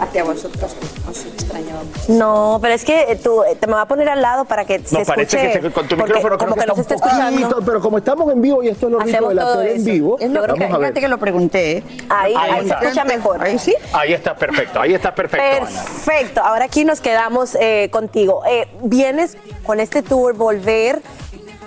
hacia 0.00 0.24
vosotros, 0.24 0.74
os 1.08 1.24
extraño 1.24 1.76
No, 2.08 2.58
pero 2.60 2.74
es 2.74 2.84
que 2.84 3.16
tú 3.22 3.44
eh, 3.44 3.54
te 3.54 3.68
me 3.68 3.74
va 3.74 3.82
a 3.82 3.86
poner 3.86 4.08
al 4.08 4.22
lado 4.22 4.44
para 4.44 4.64
que 4.64 4.80
se 4.80 5.02
escuche. 5.02 5.04
parece 5.06 5.60
que 5.60 5.70
con 5.70 5.86
tu 5.86 5.96
micrófono 5.96 6.36
como 6.36 6.56
que, 6.56 6.64
que, 6.64 6.80
está 6.80 6.96
escuchando. 6.96 7.60
Pero 7.64 7.80
como 7.80 7.98
estamos 7.98 8.32
en 8.32 8.42
vivo 8.42 8.64
y 8.64 8.68
esto 8.68 8.86
es 8.86 8.92
lo 8.92 8.98
rico 8.98 9.28
de 9.28 9.34
la 9.36 9.66
en 9.68 9.84
vivo, 9.84 10.16
es 10.18 10.28
lo 10.28 10.40
vamos 10.40 10.58
que, 10.58 10.64
a 10.64 10.78
ver. 10.78 10.94
que 10.94 11.06
lo 11.06 11.18
pregunté. 11.18 11.84
Ahí, 12.08 12.34
ahí, 12.36 12.66
se 12.66 12.74
escucha 12.74 13.04
mejor. 13.04 13.40
Ahí 13.40 13.56
sí. 13.60 13.76
Ahí 13.92 14.12
está 14.14 14.34
perfecto, 14.34 14.80
ahí 14.80 14.94
está 14.94 15.14
perfecto. 15.14 15.64
Perfecto. 15.64 16.40
Ahora 16.40 16.64
aquí 16.64 16.84
nos 16.84 17.00
quedamos 17.00 17.54
eh, 17.60 17.88
contigo. 17.92 18.42
Eh, 18.48 18.66
vienes 18.82 19.36
con 19.62 19.78
este 19.78 20.02
tour, 20.02 20.34
volver. 20.34 21.02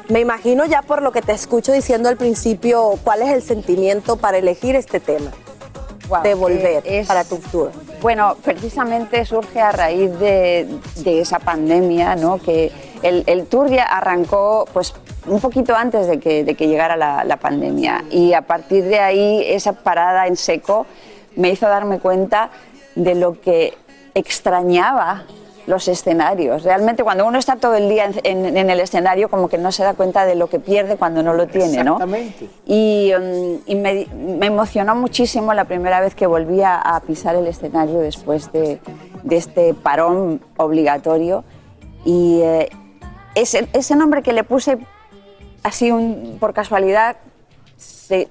Me 0.10 0.20
imagino 0.20 0.66
ya 0.66 0.82
por 0.82 1.04
lo 1.04 1.12
que 1.12 1.22
te 1.22 1.34
escucho 1.34 1.72
diciendo 1.72 2.10
al 2.10 2.18
principio, 2.18 2.98
¿cuál 3.04 3.22
es 3.22 3.30
el 3.30 3.44
sentimiento 3.44 4.18
para 4.18 4.38
elegir 4.38 4.76
este 4.76 5.00
tema? 5.00 5.32
de 6.24 6.34
volver 6.34 6.84
para 7.06 7.24
tu 7.24 7.38
tour. 7.38 7.72
Bueno, 8.02 8.36
precisamente 8.44 9.24
surge 9.26 9.62
a 9.62 9.72
raíz 9.72 10.18
de, 10.18 10.68
esa 11.06 11.38
pandemia, 11.38 12.16
¿no? 12.16 12.40
Que 12.40 12.72
el, 13.04 13.24
el, 13.28 13.46
tour 13.46 13.70
ya 13.70 13.84
arrancó 13.84 14.68
pues 14.74 14.96
un 15.28 15.40
poquito 15.40 15.76
antes 15.76 16.08
de 16.08 16.20
que, 16.20 16.44
de 16.44 16.56
que 16.56 16.68
llegara 16.68 16.98
la, 16.98 17.24
la 17.24 17.38
pandemia. 17.38 18.06
Y 18.10 18.34
a 18.34 18.42
partir 18.42 18.86
de 18.86 19.00
ahí, 19.00 19.44
esa 19.46 19.74
parada 19.74 20.26
en 20.26 20.36
seco 20.36 20.88
me 21.36 21.52
hizo 21.52 21.68
darme 21.68 22.00
cuenta 22.00 22.50
de 22.96 23.14
lo 23.14 23.40
que 23.40 23.78
extrañaba 24.16 25.26
los 25.70 25.88
escenarios. 25.88 26.64
Realmente 26.64 27.04
cuando 27.04 27.26
uno 27.26 27.38
está 27.38 27.56
todo 27.56 27.76
el 27.76 27.88
día 27.90 28.06
en, 28.06 28.14
en- 28.46 28.58
en 28.58 28.70
el 28.72 28.80
escenario 28.80 29.30
como 29.30 29.48
que 29.50 29.58
no 29.60 29.72
se 29.72 29.84
da 29.84 29.94
cuenta 29.94 30.26
de 30.26 30.34
lo 30.36 30.48
que 30.50 30.60
pierde 30.60 30.98
cuando 30.98 31.22
no 31.22 31.34
lo 31.34 31.46
tiene, 31.48 31.84
¿no? 31.84 31.94
Exactamente. 31.94 32.50
Y, 32.66 33.12
mm, 33.18 33.56
y 33.68 33.76
me, 33.76 34.08
me 34.40 34.48
emocionó 34.48 34.96
muchísimo 34.96 35.54
la 35.54 35.66
primera 35.66 36.02
vez 36.02 36.16
que 36.16 36.26
volví 36.26 36.62
a, 36.64 36.76
a 36.78 37.00
pisar 37.02 37.36
el 37.36 37.46
escenario 37.46 38.00
después 38.00 38.52
de, 38.52 38.80
de 39.24 39.38
este 39.38 39.74
parón 39.76 40.42
obligatorio. 40.58 41.44
Y 42.04 42.40
eh, 42.42 42.70
ese, 43.36 43.68
ese 43.74 43.96
nombre 43.96 44.24
que 44.24 44.34
le 44.34 44.44
puse 44.44 44.80
así 45.62 45.92
un- 45.92 46.38
por 46.40 46.54
casualidad 46.54 47.18
se, 47.78 48.28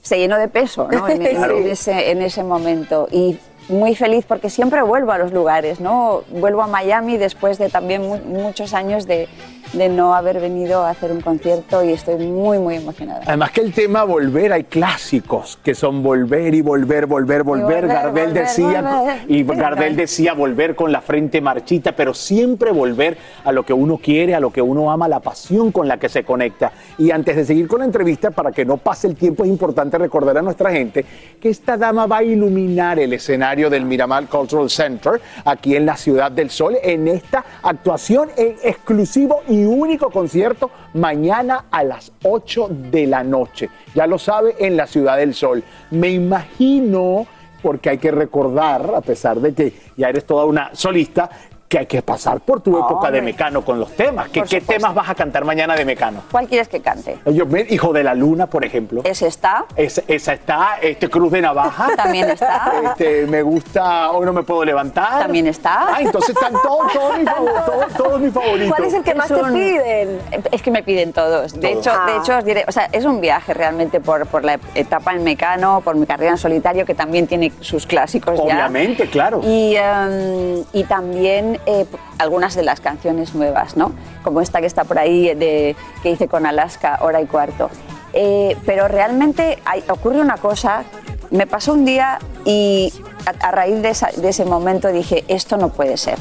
se 0.00 0.18
llenó 0.18 0.38
de 0.38 0.46
peso 0.48 0.88
¿no? 0.92 1.08
en, 1.08 1.22
en- 1.26 1.36
Claro. 1.36 1.58
en 1.58 1.66
ese, 1.68 2.10
en 2.12 2.22
ese 2.22 2.44
momento. 2.44 3.08
Y 3.10 3.38
muy 3.68 3.94
feliz 3.94 4.24
porque 4.26 4.50
siempre 4.50 4.82
vuelvo 4.82 5.12
a 5.12 5.18
los 5.18 5.32
lugares, 5.32 5.80
¿no? 5.80 6.22
Vuelvo 6.30 6.62
a 6.62 6.66
Miami 6.66 7.16
después 7.16 7.58
de 7.58 7.68
también 7.68 8.02
mu- 8.02 8.18
muchos 8.18 8.74
años 8.74 9.06
de, 9.06 9.28
de 9.72 9.88
no 9.88 10.14
haber 10.14 10.40
venido 10.40 10.82
a 10.82 10.90
hacer 10.90 11.12
un 11.12 11.20
concierto 11.20 11.82
y 11.82 11.92
estoy 11.92 12.16
muy, 12.26 12.58
muy 12.58 12.76
emocionada. 12.76 13.22
Además 13.26 13.50
que 13.52 13.60
el 13.62 13.72
tema 13.72 14.04
volver, 14.04 14.52
hay 14.52 14.64
clásicos 14.64 15.58
que 15.62 15.74
son 15.74 16.02
volver 16.02 16.54
y 16.54 16.60
volver, 16.60 17.06
volver, 17.06 17.42
volver. 17.42 17.64
volver, 17.64 17.86
Gardel 17.88 18.26
volver, 18.28 18.32
decía 18.32 18.82
volver. 18.82 19.20
y 19.28 19.44
Gardel 19.44 19.96
decía 19.96 20.34
volver 20.34 20.74
con 20.74 20.92
la 20.92 21.00
frente 21.00 21.40
marchita, 21.40 21.92
pero 21.92 22.14
siempre 22.14 22.70
volver 22.70 23.16
a 23.44 23.52
lo 23.52 23.64
que 23.64 23.72
uno 23.72 23.98
quiere, 23.98 24.34
a 24.34 24.40
lo 24.40 24.50
que 24.50 24.62
uno 24.62 24.90
ama, 24.90 25.08
la 25.08 25.20
pasión 25.20 25.72
con 25.72 25.88
la 25.88 25.98
que 25.98 26.08
se 26.08 26.24
conecta. 26.24 26.72
Y 26.98 27.10
antes 27.10 27.36
de 27.36 27.44
seguir 27.44 27.68
con 27.68 27.80
la 27.80 27.84
entrevista, 27.86 28.30
para 28.30 28.52
que 28.52 28.64
no 28.64 28.76
pase 28.76 29.06
el 29.06 29.16
tiempo, 29.16 29.44
es 29.44 29.50
importante 29.50 29.98
recordar 29.98 30.36
a 30.38 30.42
nuestra 30.42 30.70
gente 30.70 31.04
que 31.40 31.48
esta 31.48 31.76
dama 31.76 32.06
va 32.06 32.18
a 32.18 32.22
iluminar 32.22 32.98
el 32.98 33.12
escenario 33.12 33.70
del 33.70 33.84
Miramar 33.84 34.26
Cultural 34.26 34.68
Center 34.70 35.20
aquí 35.44 35.76
en 35.76 35.86
la 35.86 35.96
Ciudad 35.96 36.30
del 36.30 36.50
Sol 36.50 36.76
en 36.82 37.08
esta 37.08 37.44
actuación 37.62 38.30
en 38.36 38.56
exclusivo 38.62 39.42
y 39.48 39.61
único 39.66 40.10
concierto 40.10 40.70
mañana 40.94 41.66
a 41.70 41.84
las 41.84 42.12
8 42.22 42.68
de 42.90 43.06
la 43.06 43.22
noche. 43.22 43.70
Ya 43.94 44.06
lo 44.06 44.18
sabe, 44.18 44.54
en 44.58 44.76
la 44.76 44.86
Ciudad 44.86 45.16
del 45.16 45.34
Sol. 45.34 45.62
Me 45.90 46.10
imagino, 46.10 47.26
porque 47.62 47.90
hay 47.90 47.98
que 47.98 48.10
recordar, 48.10 48.94
a 48.94 49.00
pesar 49.00 49.40
de 49.40 49.54
que 49.54 49.72
ya 49.96 50.08
eres 50.08 50.24
toda 50.24 50.44
una 50.44 50.70
solista, 50.74 51.30
que 51.72 51.78
hay 51.78 51.86
que 51.86 52.02
pasar 52.02 52.40
por 52.40 52.60
tu 52.60 52.76
época 52.78 53.10
de. 53.10 53.22
Mecano 53.22 53.64
con 53.64 53.78
los 53.80 53.92
temas. 53.96 54.28
¿Qué, 54.28 54.42
qué 54.42 54.60
temas 54.60 54.94
vas 54.94 55.08
a 55.08 55.14
cantar 55.14 55.44
mañana 55.46 55.74
de 55.74 55.84
Mecano? 55.86 56.20
¿Cuál 56.30 56.46
quieres 56.48 56.68
que 56.68 56.80
cante? 56.82 57.18
Yo, 57.24 57.46
me- 57.46 57.62
Hijo 57.70 57.92
de 57.94 58.02
la 58.04 58.14
Luna, 58.14 58.46
por 58.46 58.62
ejemplo. 58.64 59.00
Ese 59.04 59.26
está. 59.28 59.64
Esa, 59.76 60.02
esa 60.06 60.34
está, 60.34 60.76
este 60.82 61.08
Cruz 61.08 61.32
de 61.32 61.40
Navaja. 61.40 61.88
También 61.96 62.28
está. 62.28 62.72
Este, 62.84 63.26
me 63.26 63.40
gusta 63.42 64.10
Hoy 64.10 64.26
no 64.26 64.32
me 64.34 64.42
puedo 64.42 64.64
levantar. 64.66 65.20
También 65.22 65.46
está. 65.46 65.94
Ah, 65.94 65.98
entonces 66.00 66.30
están 66.36 66.52
todos, 66.62 66.92
todos, 66.92 67.16
mis, 67.18 67.26
favor- 67.30 67.64
todos, 67.64 67.92
todos 67.94 68.20
mis 68.20 68.32
favoritos. 68.34 68.78
Es 68.80 69.30
un- 69.30 69.52
piden? 69.54 70.18
Es 70.50 70.60
que 70.62 70.70
me 70.70 70.82
piden 70.82 71.12
todos. 71.14 71.54
De 71.54 71.60
Todos. 71.68 71.86
hecho, 71.86 71.90
Ah. 71.94 72.06
de 72.10 72.16
hecho 72.18 72.36
os 72.36 72.44
diré, 72.44 72.64
o 72.68 72.72
sea, 72.72 72.88
es 72.92 73.04
un 73.06 73.20
viaje 73.22 73.54
realmente 73.54 74.00
por, 74.00 74.26
por 74.26 74.44
la 74.44 74.58
etapa 74.74 75.12
en 75.14 75.24
Mecano, 75.24 75.80
por 75.82 75.94
mi 75.94 76.04
carrera 76.04 76.32
en 76.32 76.38
solitario, 76.38 76.84
que 76.84 76.94
también 76.94 77.26
tiene 77.28 77.50
sus 77.60 77.86
clásicos 77.86 78.36
ya. 78.36 78.42
Obviamente, 78.42 79.06
claro. 79.08 79.40
Y, 79.44 79.76
em, 79.76 80.64
y 80.72 80.84
también 80.84 81.60
eh, 81.66 81.86
algunas 82.18 82.54
de 82.54 82.62
las 82.62 82.80
canciones 82.80 83.34
nuevas, 83.34 83.76
¿no? 83.76 83.92
Como 84.22 84.40
esta 84.40 84.60
que 84.60 84.66
está 84.66 84.84
por 84.84 84.98
ahí, 84.98 85.34
de, 85.34 85.76
que 86.02 86.10
hice 86.10 86.28
con 86.28 86.46
Alaska, 86.46 86.98
hora 87.02 87.20
y 87.20 87.26
cuarto. 87.26 87.70
Eh, 88.12 88.56
pero 88.66 88.88
realmente 88.88 89.58
hay- 89.64 89.84
ocurre 89.88 90.20
una 90.20 90.36
cosa, 90.36 90.84
me 91.30 91.46
pasó 91.46 91.72
un 91.72 91.84
día 91.84 92.18
y 92.44 92.92
a, 93.26 93.48
a 93.48 93.50
raíz 93.52 93.80
de, 93.80 93.90
esa- 93.90 94.10
de 94.14 94.28
ese 94.28 94.44
momento 94.44 94.88
dije, 94.88 95.24
esto 95.28 95.56
no 95.56 95.70
puede 95.70 95.96
ser. 95.96 96.18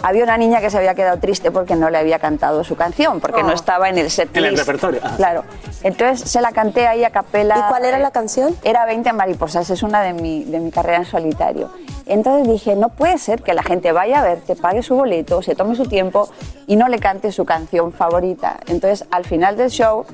Había 0.00 0.22
una 0.22 0.36
niña 0.38 0.60
que 0.60 0.70
se 0.70 0.78
había 0.78 0.94
quedado 0.94 1.18
triste 1.18 1.50
porque 1.50 1.74
no 1.74 1.90
le 1.90 1.98
había 1.98 2.20
cantado 2.20 2.62
su 2.62 2.76
canción, 2.76 3.18
porque 3.20 3.42
no 3.42 3.48
Oh. 3.50 3.54
estaba 3.54 3.88
en 3.88 3.98
el 3.98 4.10
set 4.12 4.36
En 4.36 4.44
el 4.44 4.56
repertorio. 4.56 5.00
Ah. 5.02 5.14
Claro. 5.16 5.42
Entonces 5.82 6.30
se 6.30 6.40
la 6.40 6.52
canté 6.52 6.86
ahí 6.86 7.02
a 7.02 7.10
capela. 7.10 7.56
¿Y 7.58 7.62
cuál 7.68 7.84
era 7.84 7.98
la 7.98 8.12
canción? 8.12 8.54
Era 8.62 8.86
20 8.86 9.12
mariposas, 9.12 9.68
es 9.70 9.82
una 9.82 10.02
de 10.02 10.12
mi, 10.12 10.44
de 10.44 10.60
mi 10.60 10.70
carrera 10.70 10.98
en 10.98 11.04
solitario. 11.04 11.70
Entonces 12.08 12.48
dije, 12.48 12.74
no 12.76 12.88
puede 12.88 13.18
ser 13.18 13.42
que 13.42 13.54
la 13.54 13.62
gente 13.62 13.92
vaya 13.92 14.20
a 14.20 14.22
verte, 14.22 14.56
pague 14.56 14.82
su 14.82 14.94
boleto, 14.96 15.42
se 15.42 15.54
tome 15.54 15.74
su 15.76 15.84
tiempo 15.86 16.28
y 16.66 16.76
no 16.76 16.88
le 16.88 16.98
cante 16.98 17.30
su 17.32 17.44
canción 17.44 17.92
favorita. 17.92 18.58
Entonces 18.66 19.06
al 19.10 19.24
final 19.24 19.56
del 19.56 19.70
show 19.70 20.04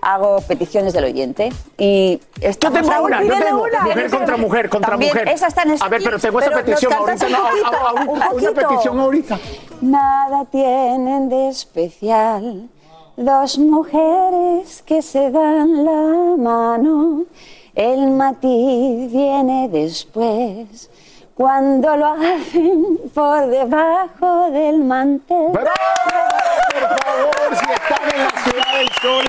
hago 0.00 0.40
peticiones 0.48 0.92
del 0.94 1.04
oyente 1.04 1.50
y 1.78 2.20
Yo 2.40 2.48
estamos 2.48 2.80
tengo 2.88 3.04
una, 3.04 3.22
yo 3.22 3.34
tengo. 3.38 3.62
una. 3.62 3.82
Mujer 3.84 4.10
contra 4.10 4.36
mujer, 4.36 4.68
contra 4.68 4.90
También, 4.90 5.12
mujer. 5.12 5.28
Esa 5.28 5.46
está 5.46 5.62
en 5.62 5.76
A 5.80 5.88
ver, 5.88 6.02
pero 6.02 6.18
tengo 6.18 6.40
esa 6.40 6.50
pero 6.50 6.60
nos 6.62 6.66
petición 6.80 6.92
ahorita. 6.92 7.26
un 7.26 7.32
no, 7.32 7.38
poquito, 7.38 7.66
a- 7.76 7.90
a- 7.90 7.92
un 8.02 8.08
una 8.08 8.30
poquito. 8.30 8.54
petición 8.54 8.98
ahorita. 8.98 9.38
Nada 9.80 10.44
tienen 10.46 11.28
de 11.28 11.48
especial 11.48 12.68
dos 13.16 13.58
mujeres 13.58 14.82
que 14.86 15.02
se 15.02 15.30
dan 15.30 15.84
la 15.84 16.36
mano. 16.36 17.22
El 17.74 18.10
matiz 18.10 19.10
viene 19.12 19.68
después 19.68 20.90
cuando 21.42 21.96
lo 21.96 22.06
hacen 22.06 22.98
por 23.12 23.48
debajo 23.48 24.48
del 24.52 24.78
mantel. 24.84 25.50
¡Bravo! 25.50 25.70
Por 26.70 26.88
favor, 27.02 27.56
si 27.56 27.72
están 27.72 28.14
en 28.14 28.22
la 28.22 28.30
Ciudad 28.44 28.78
del 28.78 28.88
Sol, 29.02 29.24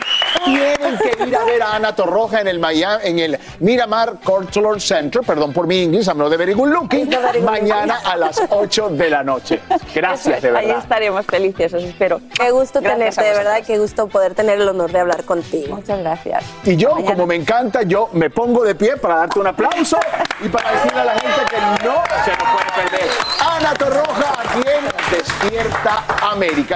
tienen 0.46 0.98
que 0.98 1.24
ir 1.28 1.36
a 1.36 1.44
ver 1.46 1.62
a 1.62 1.76
Ana 1.76 1.96
Torroja 1.96 2.42
en 2.42 2.48
el, 2.48 2.60
Miami, 2.60 3.04
en 3.06 3.20
el 3.20 3.40
Miramar 3.60 4.16
Cultural 4.24 4.80
Center, 4.82 5.22
perdón 5.22 5.54
por 5.54 5.68
mi 5.68 5.82
inglés, 5.84 6.08
I'm 6.08 6.18
not 6.18 6.36
very 6.38 6.54
good 6.54 6.70
looking, 6.70 7.10
mañana 7.44 8.00
a 8.04 8.18
las 8.18 8.42
8 8.50 8.90
de 8.90 9.10
la 9.10 9.24
noche. 9.24 9.60
Gracias, 9.94 10.42
de 10.42 10.50
Ahí 10.50 10.68
verdad. 10.68 10.84
estaremos 10.84 11.26
felices, 11.26 11.74
os 11.74 11.84
espero. 11.84 12.20
Qué 12.38 12.52
gusto 12.52 12.82
Gracias 12.82 13.16
tenerte, 13.16 13.24
de 13.24 13.44
verdad, 13.44 13.64
qué 13.66 13.78
gusto 13.78 14.08
poder 14.08 14.34
tener 14.34 14.60
el 14.60 14.68
honor 14.68 14.92
de 14.92 15.00
hablar 15.00 15.24
contigo. 15.24 15.76
Muchas 15.76 16.00
gracias. 16.00 16.44
Y 16.64 16.76
yo, 16.76 16.92
como 17.06 17.26
me 17.26 17.36
encanta, 17.36 17.84
yo 17.84 18.10
me 18.14 18.30
pongo 18.30 18.64
de 18.64 18.76
pie 18.76 18.98
para 18.98 19.16
darte 19.18 19.40
un 19.40 19.48
aplauso 19.48 19.98
y 20.44 20.50
para 20.50 20.72
decirle 20.72 21.02
a 21.02 21.06
la 21.06 21.14
gente 21.14 21.42
que 21.50 21.86
no 21.86 22.02
se 22.26 22.32
nos 22.32 22.50
puede 22.54 22.90
perder. 22.90 23.10
Ana 23.40 23.74
Torroja, 23.74 24.34
aquí 24.40 24.62
en 24.68 25.18
Despierta 25.18 26.04
América. 26.22 26.76